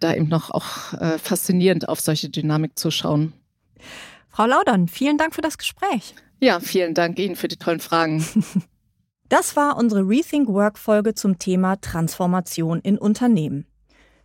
da 0.00 0.14
eben 0.14 0.28
noch 0.28 0.50
auch 0.50 0.92
äh, 0.94 1.18
faszinierend 1.18 1.88
auf 1.88 2.00
solche 2.00 2.28
Dynamik 2.28 2.78
zu 2.78 2.90
schauen. 2.90 3.32
Frau 4.30 4.46
Laudern, 4.46 4.88
vielen 4.88 5.18
Dank 5.18 5.34
für 5.34 5.40
das 5.40 5.58
Gespräch. 5.58 6.14
Ja, 6.40 6.60
vielen 6.60 6.94
Dank 6.94 7.18
Ihnen 7.18 7.36
für 7.36 7.48
die 7.48 7.56
tollen 7.56 7.80
Fragen. 7.80 8.24
Das 9.28 9.56
war 9.56 9.76
unsere 9.76 10.08
Rethink 10.08 10.46
Work 10.46 10.78
Folge 10.78 11.12
zum 11.14 11.40
Thema 11.40 11.80
Transformation 11.80 12.80
in 12.80 12.96
Unternehmen. 12.96 13.66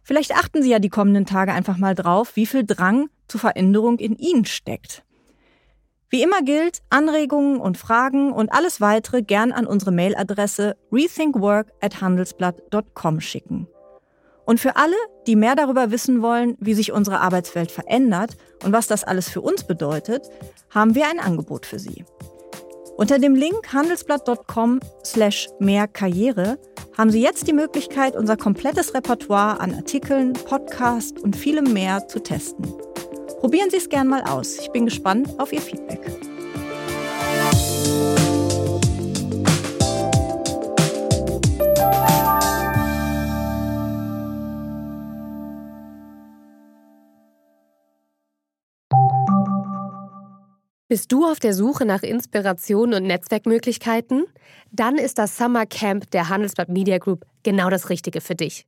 Vielleicht 0.03 0.35
achten 0.35 0.61
Sie 0.61 0.69
ja 0.69 0.77
die 0.77 0.89
kommenden 0.89 1.25
Tage 1.25 1.53
einfach 1.53 1.77
mal 1.77 1.95
drauf, 1.95 2.35
wie 2.35 2.45
viel 2.45 2.63
Drang 2.63 3.09
zur 3.27 3.39
Veränderung 3.39 3.97
in 3.97 4.15
Ihnen 4.15 4.45
steckt. 4.45 5.03
Wie 6.11 6.21
immer 6.21 6.41
gilt, 6.41 6.81
Anregungen 6.89 7.61
und 7.61 7.77
Fragen 7.77 8.33
und 8.33 8.51
alles 8.51 8.81
weitere 8.81 9.21
gern 9.21 9.53
an 9.53 9.65
unsere 9.65 9.93
Mailadresse 9.93 10.75
rethinkwork@handelsblatt.com 10.91 13.21
schicken. 13.21 13.69
Und 14.43 14.59
für 14.59 14.75
alle, 14.75 14.97
die 15.25 15.37
mehr 15.37 15.55
darüber 15.55 15.89
wissen 15.89 16.21
wollen, 16.21 16.57
wie 16.59 16.73
sich 16.73 16.91
unsere 16.91 17.21
Arbeitswelt 17.21 17.71
verändert 17.71 18.35
und 18.61 18.73
was 18.73 18.87
das 18.87 19.05
alles 19.05 19.29
für 19.29 19.39
uns 19.39 19.63
bedeutet, 19.63 20.29
haben 20.69 20.95
wir 20.95 21.07
ein 21.07 21.21
Angebot 21.21 21.65
für 21.65 21.79
Sie. 21.79 22.03
Unter 22.97 23.17
dem 23.17 23.33
Link 23.33 23.71
handelsblatt.com 23.71 24.81
slash 25.05 25.47
mehr 25.59 25.87
Karriere 25.87 26.59
haben 26.97 27.11
Sie 27.11 27.21
jetzt 27.21 27.47
die 27.47 27.53
Möglichkeit, 27.53 28.17
unser 28.17 28.35
komplettes 28.35 28.93
Repertoire 28.93 29.61
an 29.61 29.73
Artikeln, 29.73 30.33
Podcasts 30.33 31.21
und 31.21 31.37
vielem 31.37 31.71
mehr 31.71 32.09
zu 32.09 32.21
testen. 32.21 32.67
Probieren 33.41 33.71
Sie 33.71 33.77
es 33.77 33.89
gern 33.89 34.07
mal 34.07 34.21
aus. 34.21 34.59
Ich 34.59 34.69
bin 34.69 34.85
gespannt 34.85 35.27
auf 35.39 35.51
Ihr 35.51 35.61
Feedback. 35.61 35.99
Bist 50.87 51.11
du 51.11 51.25
auf 51.25 51.39
der 51.39 51.55
Suche 51.55 51.85
nach 51.85 52.03
Inspiration 52.03 52.93
und 52.93 53.07
Netzwerkmöglichkeiten? 53.07 54.25
Dann 54.71 54.97
ist 54.99 55.17
das 55.17 55.35
Summer 55.35 55.65
Camp 55.65 56.11
der 56.11 56.29
Handelsblatt 56.29 56.69
Media 56.69 56.99
Group 56.99 57.25
genau 57.41 57.71
das 57.71 57.89
Richtige 57.89 58.21
für 58.21 58.35
dich. 58.35 58.67